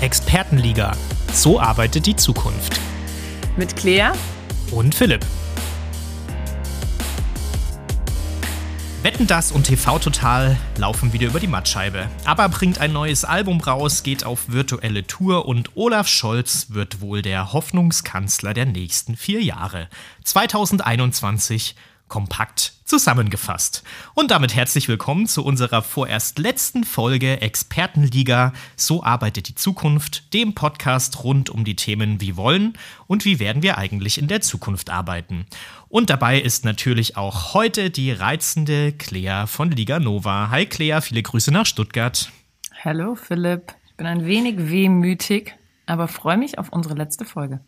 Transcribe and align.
Expertenliga. 0.00 0.92
So 1.32 1.58
arbeitet 1.58 2.06
die 2.06 2.14
Zukunft. 2.14 2.78
Mit 3.56 3.74
Claire 3.74 4.12
Und 4.70 4.94
Philipp. 4.94 5.26
Wetten 9.02 9.26
das 9.26 9.50
und 9.50 9.64
TV 9.64 9.98
Total 9.98 10.56
laufen 10.76 11.12
wieder 11.12 11.26
über 11.26 11.40
die 11.40 11.48
Mattscheibe. 11.48 12.08
Aber 12.24 12.48
bringt 12.48 12.78
ein 12.78 12.92
neues 12.92 13.24
Album 13.24 13.60
raus, 13.60 14.04
geht 14.04 14.22
auf 14.22 14.48
virtuelle 14.52 15.04
Tour 15.04 15.46
und 15.46 15.76
Olaf 15.76 16.06
Scholz 16.06 16.66
wird 16.70 17.00
wohl 17.00 17.20
der 17.20 17.52
Hoffnungskanzler 17.52 18.54
der 18.54 18.66
nächsten 18.66 19.16
vier 19.16 19.42
Jahre. 19.42 19.88
2021 20.22 21.74
kompakt 22.08 22.74
zusammengefasst. 22.84 23.82
Und 24.14 24.30
damit 24.30 24.54
herzlich 24.56 24.88
willkommen 24.88 25.26
zu 25.26 25.44
unserer 25.44 25.82
vorerst 25.82 26.38
letzten 26.38 26.84
Folge 26.84 27.40
Expertenliga. 27.40 28.52
So 28.76 29.02
arbeitet 29.02 29.48
die 29.48 29.54
Zukunft, 29.54 30.32
dem 30.32 30.54
Podcast 30.54 31.22
rund 31.22 31.50
um 31.50 31.64
die 31.64 31.76
Themen 31.76 32.20
Wie 32.20 32.36
wollen 32.36 32.78
und 33.06 33.24
wie 33.24 33.38
werden 33.38 33.62
wir 33.62 33.76
eigentlich 33.78 34.18
in 34.18 34.26
der 34.26 34.40
Zukunft 34.40 34.90
arbeiten. 34.90 35.46
Und 35.88 36.10
dabei 36.10 36.40
ist 36.40 36.64
natürlich 36.64 37.16
auch 37.16 37.54
heute 37.54 37.90
die 37.90 38.10
reizende 38.10 38.92
Claire 38.92 39.46
von 39.46 39.70
Liga 39.70 40.00
Nova. 40.00 40.48
Hi 40.50 40.66
Claire, 40.66 41.02
viele 41.02 41.22
Grüße 41.22 41.52
nach 41.52 41.66
Stuttgart. 41.66 42.32
Hallo 42.84 43.14
Philipp. 43.16 43.74
Ich 43.86 43.96
bin 43.96 44.06
ein 44.06 44.24
wenig 44.24 44.70
wehmütig, 44.70 45.54
aber 45.86 46.08
freue 46.08 46.38
mich 46.38 46.58
auf 46.58 46.70
unsere 46.70 46.94
letzte 46.94 47.24
Folge. 47.24 47.60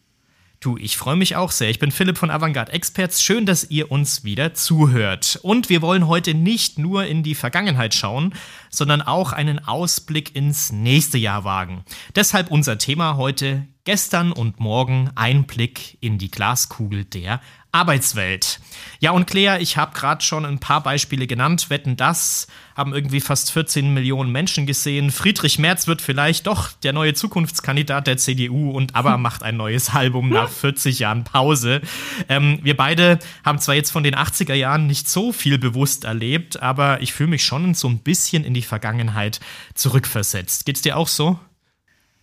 Du, 0.62 0.77
ich 0.77 0.98
freue 0.98 1.16
mich 1.16 1.37
auch 1.37 1.52
sehr. 1.52 1.70
Ich 1.70 1.78
bin 1.78 1.91
Philipp 1.91 2.19
von 2.19 2.30
Avantgarde 2.30 2.73
Experts. 2.73 3.23
Schön, 3.23 3.46
dass 3.46 3.70
ihr 3.70 3.91
uns 3.91 4.24
wieder 4.24 4.52
zuhört. 4.52 5.38
Und 5.41 5.70
wir 5.70 5.80
wollen 5.80 6.06
heute 6.06 6.34
nicht 6.34 6.78
nur 6.78 7.06
in 7.06 7.23
die 7.23 7.34
Vergangenheit 7.34 7.95
schauen, 7.95 8.34
sondern 8.68 9.01
auch 9.01 9.32
einen 9.32 9.66
Ausblick 9.66 10.37
ins 10.37 10.70
nächste 10.70 11.16
Jahr 11.16 11.45
wagen. 11.45 11.82
Deshalb 12.15 12.51
unser 12.51 12.76
Thema 12.76 13.16
heute 13.16 13.66
gestern 13.84 14.32
und 14.32 14.60
morgen 14.60 15.10
Einblick 15.15 15.96
in 16.02 16.18
die 16.18 16.30
Glaskugel 16.30 17.06
der 17.06 17.40
Arbeitswelt. 17.73 18.60
Ja, 18.99 19.13
und 19.13 19.26
Claire, 19.26 19.60
ich 19.60 19.76
habe 19.76 19.95
gerade 19.95 20.23
schon 20.23 20.45
ein 20.45 20.59
paar 20.59 20.82
Beispiele 20.82 21.26
genannt. 21.26 21.71
Wetten 21.71 21.96
das 21.96 22.49
haben 22.77 22.93
irgendwie 22.93 23.21
fast 23.21 23.52
14 23.52 23.95
Millionen 23.95 24.32
Menschen 24.32 24.66
gesehen. 24.66 25.10
Friedrich 25.10 25.59
Merz 25.59 25.87
wird 25.87 26.02
vielleicht 26.02 26.46
doch 26.46 26.73
der 26.73 26.93
neue 26.93 27.15
Zukunftskandidat 27.15 28.07
der 28.07 28.16
CDU 28.16 28.71
und 28.71 28.95
aber 28.95 29.16
macht 29.18 29.43
ein 29.43 29.57
neues 29.57 29.95
Album 29.95 30.29
nach 30.30 30.49
40 30.49 30.99
Jahren 30.99 31.24
Pause. 31.24 31.80
Ähm, 32.29 32.59
wir 32.62 32.77
beide 32.77 33.18
haben 33.45 33.59
zwar 33.59 33.74
jetzt 33.74 33.90
von 33.90 34.02
den 34.02 34.15
80er 34.15 34.55
Jahren 34.55 34.87
nicht 34.87 35.09
so 35.09 35.32
viel 35.32 35.59
bewusst 35.59 36.05
erlebt, 36.05 36.60
aber 36.60 37.01
ich 37.01 37.12
fühle 37.12 37.30
mich 37.30 37.45
schon 37.45 37.74
so 37.74 37.88
ein 37.88 37.99
bisschen 37.99 38.45
in 38.45 38.55
die 38.55 38.62
Vergangenheit 38.62 39.40
zurückversetzt. 39.74 40.66
Geht's 40.66 40.82
dir 40.82 40.96
auch 40.96 41.09
so? 41.09 41.38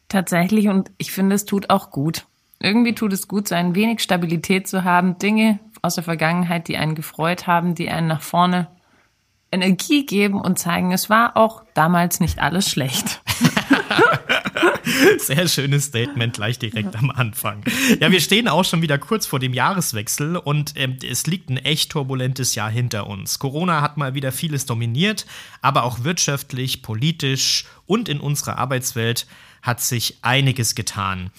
Tatsächlich 0.10 0.68
und 0.68 0.92
ich 0.98 1.12
finde, 1.12 1.36
es 1.36 1.46
tut 1.46 1.70
auch 1.70 1.92
gut. 1.92 2.26
Irgendwie 2.60 2.96
tut 2.96 3.14
es 3.14 3.28
gut, 3.28 3.48
so 3.48 3.56
ein 3.56 3.76
wenig 3.76 4.02
Stabilität 4.02 4.68
zu 4.68 4.84
haben, 4.84 5.20
Dinge 5.20 5.60
aus 5.82 5.96
der 5.96 6.04
Vergangenheit, 6.04 6.68
die 6.68 6.78
einen 6.78 6.96
gefreut 6.96 7.48
haben, 7.48 7.76
die 7.76 7.90
einen 7.90 8.08
nach 8.08 8.22
vorne 8.22 8.68
Energie 9.52 10.06
geben 10.06 10.42
und 10.42 10.60
zeigen, 10.60 10.92
es 10.92 11.10
war 11.10 11.38
auch 11.38 11.64
damals 11.74 12.20
nicht 12.20 12.40
alles 12.40 12.70
schlecht. 12.70 13.22
Sehr 15.20 15.48
schönes 15.48 15.86
Statement 15.86 16.34
gleich 16.34 16.60
direkt 16.60 16.96
am 16.96 17.12
Anfang. 17.12 17.64
Ja, 18.00 18.12
wir 18.12 18.20
stehen 18.20 18.48
auch 18.48 18.66
schon 18.66 18.82
wieder 18.82 18.98
kurz 18.98 19.26
vor 19.26 19.40
dem 19.40 19.54
Jahreswechsel 19.54 20.38
und 20.38 20.74
ähm, 20.76 20.98
es 21.08 21.28
liegt 21.28 21.50
ein 21.50 21.58
echt 21.58 21.92
turbulentes 21.92 22.56
Jahr 22.56 22.70
hinter 22.70 23.08
uns. 23.08 23.40
Corona 23.40 23.82
hat 23.82 23.98
mal 23.98 24.16
wieder 24.16 24.32
vieles 24.32 24.66
dominiert, 24.66 25.26
aber 25.62 25.84
auch 25.84 26.04
wirtschaftlich, 26.04 26.82
politisch 26.82 27.66
und 27.86 28.10
in 28.10 28.20
unserer 28.20 28.58
Arbeitswelt 28.58 29.28
hat 29.62 29.82
sich 29.82 30.18
einiges 30.22 30.76
getan. 30.76 31.32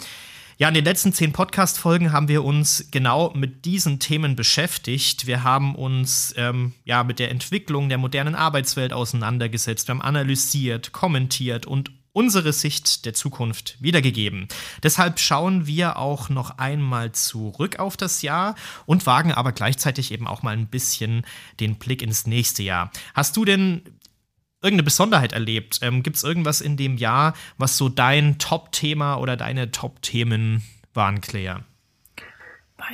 Ja, 0.61 0.67
in 0.67 0.75
den 0.75 0.84
letzten 0.84 1.12
zehn 1.12 1.33
Podcast-Folgen 1.33 2.11
haben 2.11 2.27
wir 2.27 2.42
uns 2.42 2.88
genau 2.91 3.31
mit 3.32 3.65
diesen 3.65 4.00
Themen 4.00 4.34
beschäftigt. 4.34 5.28
Wir 5.28 5.44
haben 5.44 5.77
uns 5.77 6.34
ähm, 6.37 6.72
ja 6.84 7.05
mit 7.05 7.21
der 7.21 7.31
Entwicklung 7.31 7.88
der 7.88 7.97
modernen 7.97 8.34
Arbeitswelt 8.34 8.93
auseinandergesetzt. 8.93 9.87
Wir 9.87 9.94
haben 9.94 10.03
analysiert, 10.03 10.91
kommentiert 10.91 11.65
und 11.65 11.93
unsere 12.12 12.53
Sicht 12.53 13.05
der 13.05 13.15
Zukunft 13.15 13.77
wiedergegeben. 13.78 14.49
Deshalb 14.82 15.21
schauen 15.21 15.69
wir 15.69 15.97
auch 15.97 16.28
noch 16.28 16.59
einmal 16.59 17.12
zurück 17.12 17.78
auf 17.78 17.97
das 17.97 18.22
Jahr 18.22 18.56
und 18.84 19.06
wagen 19.06 19.31
aber 19.31 19.53
gleichzeitig 19.53 20.11
eben 20.11 20.27
auch 20.27 20.43
mal 20.43 20.56
ein 20.56 20.66
bisschen 20.66 21.25
den 21.61 21.77
Blick 21.77 22.03
ins 22.03 22.27
nächste 22.27 22.65
Jahr. 22.65 22.91
Hast 23.15 23.37
du 23.37 23.44
denn 23.44 23.82
irgendeine 24.62 24.84
Besonderheit 24.84 25.32
erlebt? 25.32 25.78
Ähm, 25.82 26.02
Gibt 26.02 26.16
es 26.16 26.24
irgendwas 26.24 26.60
in 26.60 26.76
dem 26.76 26.96
Jahr, 26.96 27.34
was 27.58 27.76
so 27.76 27.88
dein 27.88 28.38
Top-Thema 28.38 29.16
oder 29.16 29.36
deine 29.36 29.70
Top-Themen 29.70 30.62
waren, 30.94 31.20
Claire? 31.20 31.60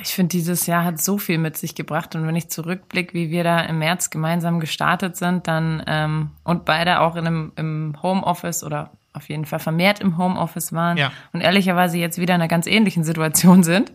Ich 0.01 0.09
finde, 0.09 0.29
dieses 0.31 0.65
Jahr 0.65 0.83
hat 0.83 0.99
so 0.99 1.17
viel 1.17 1.37
mit 1.37 1.57
sich 1.57 1.75
gebracht. 1.75 2.15
Und 2.15 2.25
wenn 2.27 2.35
ich 2.35 2.49
zurückblicke, 2.49 3.13
wie 3.13 3.29
wir 3.29 3.43
da 3.43 3.61
im 3.61 3.79
März 3.79 4.09
gemeinsam 4.09 4.59
gestartet 4.59 5.15
sind, 5.15 5.47
dann 5.47 5.83
ähm, 5.87 6.31
und 6.43 6.65
beide 6.65 7.01
auch 7.01 7.15
in 7.15 7.27
einem, 7.27 7.51
im 7.55 7.95
Homeoffice 8.01 8.63
oder 8.63 8.91
auf 9.13 9.29
jeden 9.29 9.45
Fall 9.45 9.59
vermehrt 9.59 10.01
im 10.01 10.17
Homeoffice 10.17 10.73
waren 10.73 10.97
Ja. 10.97 11.11
und 11.31 11.39
ehrlicherweise 11.39 11.97
jetzt 11.97 12.17
wieder 12.17 12.35
in 12.35 12.41
einer 12.41 12.49
ganz 12.49 12.67
ähnlichen 12.67 13.05
Situation 13.05 13.63
sind, 13.63 13.93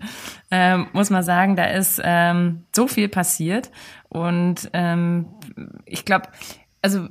ähm, 0.51 0.87
muss 0.95 1.11
man 1.11 1.23
sagen, 1.23 1.57
da 1.57 1.65
ist 1.65 2.01
ähm, 2.03 2.65
so 2.75 2.87
viel 2.89 3.09
passiert. 3.09 3.71
Und 4.09 4.71
ähm, 4.73 5.27
ich 5.85 6.05
glaube, 6.07 6.29
also 6.81 7.09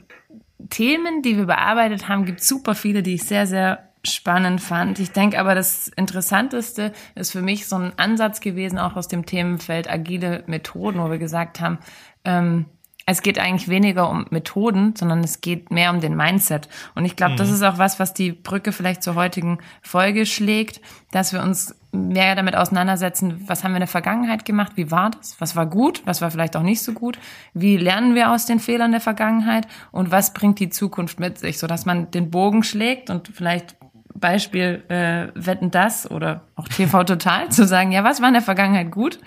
Themen, 0.70 1.22
die 1.22 1.38
wir 1.38 1.46
bearbeitet 1.46 2.08
haben, 2.10 2.26
gibt 2.26 2.44
super 2.44 2.76
viele, 2.76 3.02
die 3.04 3.16
ich 3.16 3.24
sehr, 3.24 3.48
sehr 3.48 3.90
spannend 4.04 4.62
fand. 4.62 5.00
Ich 5.00 5.12
denke 5.12 5.40
aber, 5.40 5.56
das 5.56 5.90
Interessanteste 5.90 6.94
ist 7.16 7.32
für 7.32 7.42
mich 7.42 7.68
so 7.68 7.78
ein 7.78 7.94
Ansatz 7.98 8.40
gewesen, 8.40 8.78
auch 8.78 8.96
aus 8.96 9.08
dem 9.08 9.26
Themenfeld 9.26 9.90
agile 9.90 10.44
Methoden, 10.48 11.00
wo 11.00 11.10
wir 11.10 11.18
gesagt 11.18 11.60
haben, 11.60 11.80
ähm, 12.24 12.66
es 13.12 13.22
geht 13.22 13.40
eigentlich 13.40 13.70
weniger 13.70 14.10
um 14.10 14.26
Methoden, 14.30 14.94
sondern 14.96 15.24
es 15.24 15.42
geht 15.42 15.72
mehr 15.72 15.92
um 15.92 16.00
den 16.00 16.16
Mindset. 16.16 16.70
Und 16.96 17.06
ich 17.06 17.16
glaube, 17.16 17.36
das 17.36 17.50
ist 17.50 17.64
auch 17.64 17.78
was, 17.78 18.00
was 18.00 18.14
die 18.14 18.32
Brücke 18.32 18.72
vielleicht 18.72 19.02
zur 19.02 19.16
heutigen 19.16 19.60
Folge 19.82 20.26
schlägt, 20.26 20.82
dass 21.12 21.34
wir 21.34 21.42
uns 21.42 21.76
mehr 21.92 22.36
damit 22.36 22.56
auseinandersetzen, 22.56 23.44
was 23.48 23.64
haben 23.64 23.72
wir 23.72 23.78
in 23.78 23.82
der 23.82 23.88
Vergangenheit 23.88 24.46
gemacht, 24.46 24.74
wie 24.76 24.92
war 24.92 25.10
das, 25.10 25.36
was 25.40 25.56
war 25.56 25.66
gut, 25.66 26.04
was 26.06 26.22
war 26.22 26.30
vielleicht 26.30 26.56
auch 26.56 26.62
nicht 26.62 26.84
so 26.84 26.94
gut, 26.94 27.18
wie 27.54 27.78
lernen 27.78 28.14
wir 28.14 28.32
aus 28.32 28.46
den 28.46 28.60
Fehlern 28.60 28.92
der 28.92 29.02
Vergangenheit 29.02 29.68
und 29.92 30.12
was 30.12 30.34
bringt 30.34 30.60
die 30.60 30.70
Zukunft 30.70 31.20
mit 31.20 31.40
sich, 31.40 31.58
sodass 31.58 31.88
man 31.88 32.12
den 32.12 32.30
Bogen 32.30 32.64
schlägt 32.64 33.10
und 33.10 33.30
vielleicht 33.30 33.76
Beispiel 34.14 34.84
äh, 34.90 35.30
Wetten 35.34 35.72
das 35.72 36.10
oder 36.10 36.42
auch 36.56 36.68
TV 36.68 37.04
Total 37.06 37.50
zu 37.50 37.66
sagen, 37.66 37.92
ja, 37.92 38.04
was 38.04 38.22
war 38.22 38.28
in 38.28 38.34
der 38.34 38.44
Vergangenheit 38.44 38.92
gut, 38.92 39.20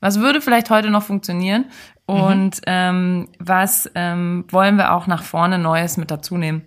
was 0.00 0.20
würde 0.20 0.40
vielleicht 0.40 0.70
heute 0.70 0.90
noch 0.90 1.04
funktionieren 1.04 1.66
und 2.10 2.60
ähm, 2.66 3.28
was 3.38 3.90
ähm, 3.94 4.44
wollen 4.48 4.76
wir 4.76 4.92
auch 4.92 5.06
nach 5.06 5.22
vorne 5.22 5.58
Neues 5.58 5.96
mit 5.96 6.10
dazu 6.10 6.36
nehmen. 6.36 6.62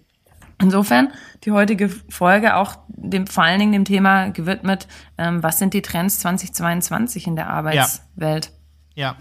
Insofern 0.61 1.11
die 1.43 1.51
heutige 1.51 1.89
Folge 1.89 2.55
auch 2.55 2.77
dem 2.87 3.27
vor 3.27 3.43
allen 3.43 3.59
Dingen 3.59 3.73
dem 3.73 3.85
Thema 3.85 4.29
gewidmet, 4.29 4.87
ähm, 5.17 5.43
was 5.43 5.59
sind 5.59 5.73
die 5.73 5.81
Trends 5.81 6.19
2022 6.19 7.27
in 7.27 7.35
der 7.35 7.49
Arbeitswelt? 7.49 8.51
Ja, 8.95 9.17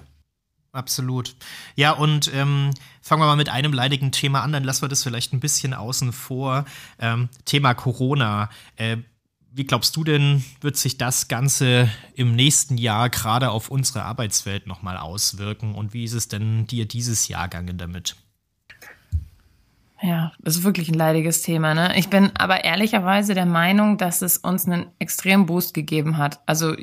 absolut. 0.73 1.35
Ja, 1.75 1.93
und 1.93 2.33
ähm, 2.35 2.71
fangen 3.01 3.23
wir 3.23 3.27
mal 3.27 3.37
mit 3.37 3.49
einem 3.49 3.73
leidigen 3.73 4.13
Thema 4.13 4.43
an, 4.43 4.53
dann 4.53 4.63
lassen 4.63 4.83
wir 4.83 4.89
das 4.89 5.03
vielleicht 5.03 5.33
ein 5.33 5.41
bisschen 5.41 5.75
außen 5.75 6.13
vor. 6.13 6.65
Ähm, 6.99 7.29
Thema 7.45 7.75
Corona. 7.75 8.49
Äh, 8.77 8.99
wie 9.55 9.65
glaubst 9.65 9.97
du 9.97 10.05
denn, 10.05 10.45
wird 10.61 10.77
sich 10.77 10.99
das 10.99 11.29
Ganze 11.29 11.91
im 12.15 12.35
nächsten 12.35 12.79
Jahr 12.79 13.11
gerade 13.11 13.51
auf 13.51 13.69
unsere 13.69 14.05
Arbeitswelt 14.05 14.67
nochmal 14.67 14.97
auswirken? 14.97 15.75
Und 15.75 15.93
wie 15.93 16.05
ist 16.05 16.15
es 16.15 16.29
denn 16.29 16.67
dir 16.67 16.87
dieses 16.87 17.29
Jahr 17.29 17.49
gegangen 17.49 17.77
damit? 17.77 18.17
Ja, 20.01 20.33
das 20.41 20.57
ist 20.57 20.65
wirklich 20.65 20.89
ein 20.89 20.95
leidiges 20.95 21.43
Thema. 21.43 21.75
Ne? 21.75 21.97
Ich 21.97 22.09
bin 22.09 22.33
aber 22.35 22.65
ehrlicherweise 22.65 23.35
der 23.35 23.47
Meinung, 23.47 23.99
dass 23.99 24.21
es 24.21 24.39
uns 24.39 24.67
einen 24.67 24.87
extremen 24.99 25.47
Boost 25.47 25.75
gegeben 25.75 26.17
hat. 26.17 26.41
Also 26.45 26.75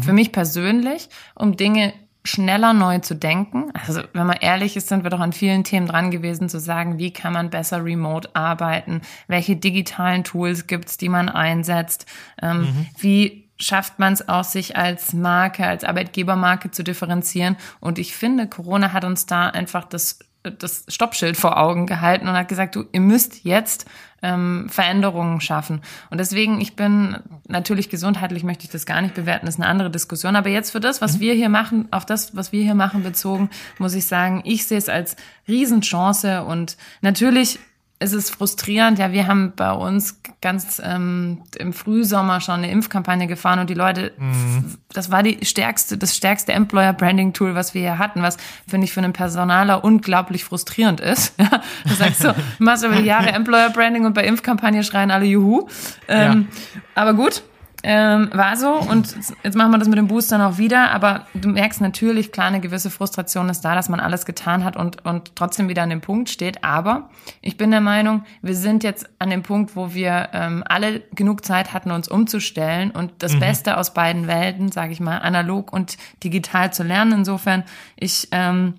für 0.00 0.12
mich 0.12 0.32
persönlich, 0.32 1.08
um 1.36 1.56
Dinge 1.56 1.94
schneller 2.26 2.72
neu 2.72 2.98
zu 2.98 3.14
denken. 3.14 3.70
Also 3.86 4.02
wenn 4.12 4.26
man 4.26 4.36
ehrlich 4.40 4.76
ist, 4.76 4.88
sind 4.88 5.04
wir 5.04 5.10
doch 5.10 5.20
an 5.20 5.32
vielen 5.32 5.64
Themen 5.64 5.86
dran 5.86 6.10
gewesen 6.10 6.48
zu 6.48 6.60
sagen, 6.60 6.98
wie 6.98 7.12
kann 7.12 7.32
man 7.32 7.50
besser 7.50 7.84
remote 7.84 8.28
arbeiten, 8.34 9.02
welche 9.28 9.56
digitalen 9.56 10.24
Tools 10.24 10.66
gibt's, 10.66 10.96
die 10.96 11.08
man 11.08 11.28
einsetzt, 11.28 12.06
ähm, 12.42 12.86
wie 12.98 13.46
schafft 13.58 13.98
man 13.98 14.12
es 14.12 14.28
auch, 14.28 14.44
sich 14.44 14.76
als 14.76 15.12
Marke, 15.12 15.66
als 15.66 15.84
Arbeitgebermarke 15.84 16.70
zu 16.70 16.84
differenzieren. 16.84 17.56
Und 17.80 17.98
ich 17.98 18.14
finde, 18.14 18.46
Corona 18.46 18.92
hat 18.92 19.04
uns 19.04 19.26
da 19.26 19.48
einfach 19.48 19.84
das 19.84 20.18
das 20.50 20.84
Stoppschild 20.88 21.36
vor 21.36 21.56
Augen 21.56 21.86
gehalten 21.86 22.28
und 22.28 22.34
hat 22.34 22.48
gesagt, 22.48 22.76
du, 22.76 22.84
ihr 22.92 23.00
müsst 23.00 23.44
jetzt 23.44 23.86
ähm, 24.22 24.66
Veränderungen 24.68 25.40
schaffen. 25.40 25.82
Und 26.10 26.18
deswegen, 26.18 26.60
ich 26.60 26.76
bin 26.76 27.16
natürlich 27.48 27.90
gesundheitlich 27.90 28.44
möchte 28.44 28.64
ich 28.64 28.70
das 28.70 28.86
gar 28.86 29.02
nicht 29.02 29.14
bewerten, 29.14 29.46
das 29.46 29.56
ist 29.56 29.60
eine 29.60 29.70
andere 29.70 29.90
Diskussion. 29.90 30.36
Aber 30.36 30.48
jetzt 30.48 30.70
für 30.70 30.80
das, 30.80 31.00
was 31.00 31.20
wir 31.20 31.34
hier 31.34 31.48
machen, 31.48 31.88
auf 31.90 32.06
das, 32.06 32.34
was 32.34 32.52
wir 32.52 32.62
hier 32.62 32.74
machen, 32.74 33.02
bezogen, 33.02 33.50
muss 33.78 33.94
ich 33.94 34.06
sagen, 34.06 34.42
ich 34.44 34.66
sehe 34.66 34.78
es 34.78 34.88
als 34.88 35.16
Riesenchance 35.46 36.44
und 36.44 36.76
natürlich 37.02 37.58
es 37.98 38.12
ist 38.12 38.34
frustrierend. 38.34 38.98
Ja, 38.98 39.12
wir 39.12 39.26
haben 39.26 39.52
bei 39.56 39.72
uns 39.72 40.20
ganz 40.42 40.80
ähm, 40.84 41.42
im 41.58 41.72
Frühsommer 41.72 42.40
schon 42.40 42.56
eine 42.56 42.70
Impfkampagne 42.70 43.26
gefahren 43.26 43.58
und 43.58 43.70
die 43.70 43.74
Leute, 43.74 44.12
mhm. 44.18 44.76
das 44.92 45.10
war 45.10 45.22
die 45.22 45.44
stärkste, 45.44 45.96
das 45.96 46.14
stärkste 46.14 46.52
Employer 46.52 46.92
Branding 46.92 47.32
Tool, 47.32 47.54
was 47.54 47.72
wir 47.72 47.80
hier 47.80 47.98
hatten, 47.98 48.20
was 48.20 48.36
finde 48.68 48.84
ich 48.84 48.92
für 48.92 49.00
einen 49.00 49.14
Personaler 49.14 49.82
unglaublich 49.82 50.44
frustrierend 50.44 51.00
ist. 51.00 51.34
Ja, 51.46 51.62
du 51.84 51.94
sagst 51.94 52.22
so, 52.22 52.32
du 52.32 52.64
machst 52.64 52.82
über 52.82 52.96
die 52.96 53.04
Jahre 53.04 53.28
Employer 53.28 53.70
Branding 53.70 54.04
und 54.04 54.14
bei 54.14 54.24
Impfkampagne 54.24 54.82
schreien 54.82 55.12
alle 55.12 55.26
Juhu. 55.26 55.68
Ähm, 56.08 56.48
ja. 56.74 56.80
Aber 56.94 57.14
gut, 57.14 57.44
ähm, 57.82 58.30
war 58.32 58.56
so 58.56 58.72
und 58.72 59.14
jetzt 59.42 59.56
machen 59.56 59.70
wir 59.70 59.78
das 59.78 59.88
mit 59.88 59.98
dem 59.98 60.08
Boostern 60.08 60.40
auch 60.40 60.58
wieder, 60.58 60.90
aber 60.90 61.26
du 61.34 61.48
merkst 61.48 61.80
natürlich, 61.80 62.32
klar, 62.32 62.46
eine 62.46 62.60
gewisse 62.60 62.90
Frustration 62.90 63.48
ist 63.48 63.60
da, 63.60 63.74
dass 63.74 63.88
man 63.88 64.00
alles 64.00 64.24
getan 64.24 64.64
hat 64.64 64.76
und, 64.76 65.04
und 65.04 65.36
trotzdem 65.36 65.68
wieder 65.68 65.82
an 65.82 65.90
dem 65.90 66.00
Punkt 66.00 66.28
steht. 66.28 66.64
Aber 66.64 67.10
ich 67.42 67.56
bin 67.56 67.70
der 67.70 67.80
Meinung, 67.80 68.24
wir 68.42 68.54
sind 68.54 68.82
jetzt 68.82 69.08
an 69.18 69.30
dem 69.30 69.42
Punkt, 69.42 69.76
wo 69.76 69.94
wir 69.94 70.30
ähm, 70.32 70.64
alle 70.66 71.00
genug 71.14 71.44
Zeit 71.44 71.72
hatten, 71.72 71.90
uns 71.90 72.08
umzustellen 72.08 72.90
und 72.90 73.12
das 73.18 73.34
mhm. 73.34 73.40
Beste 73.40 73.76
aus 73.76 73.94
beiden 73.94 74.26
Welten, 74.26 74.72
sage 74.72 74.92
ich 74.92 75.00
mal, 75.00 75.18
analog 75.18 75.72
und 75.72 75.96
digital 76.24 76.72
zu 76.72 76.82
lernen. 76.82 77.12
Insofern, 77.12 77.64
ich 77.96 78.28
ähm, 78.32 78.74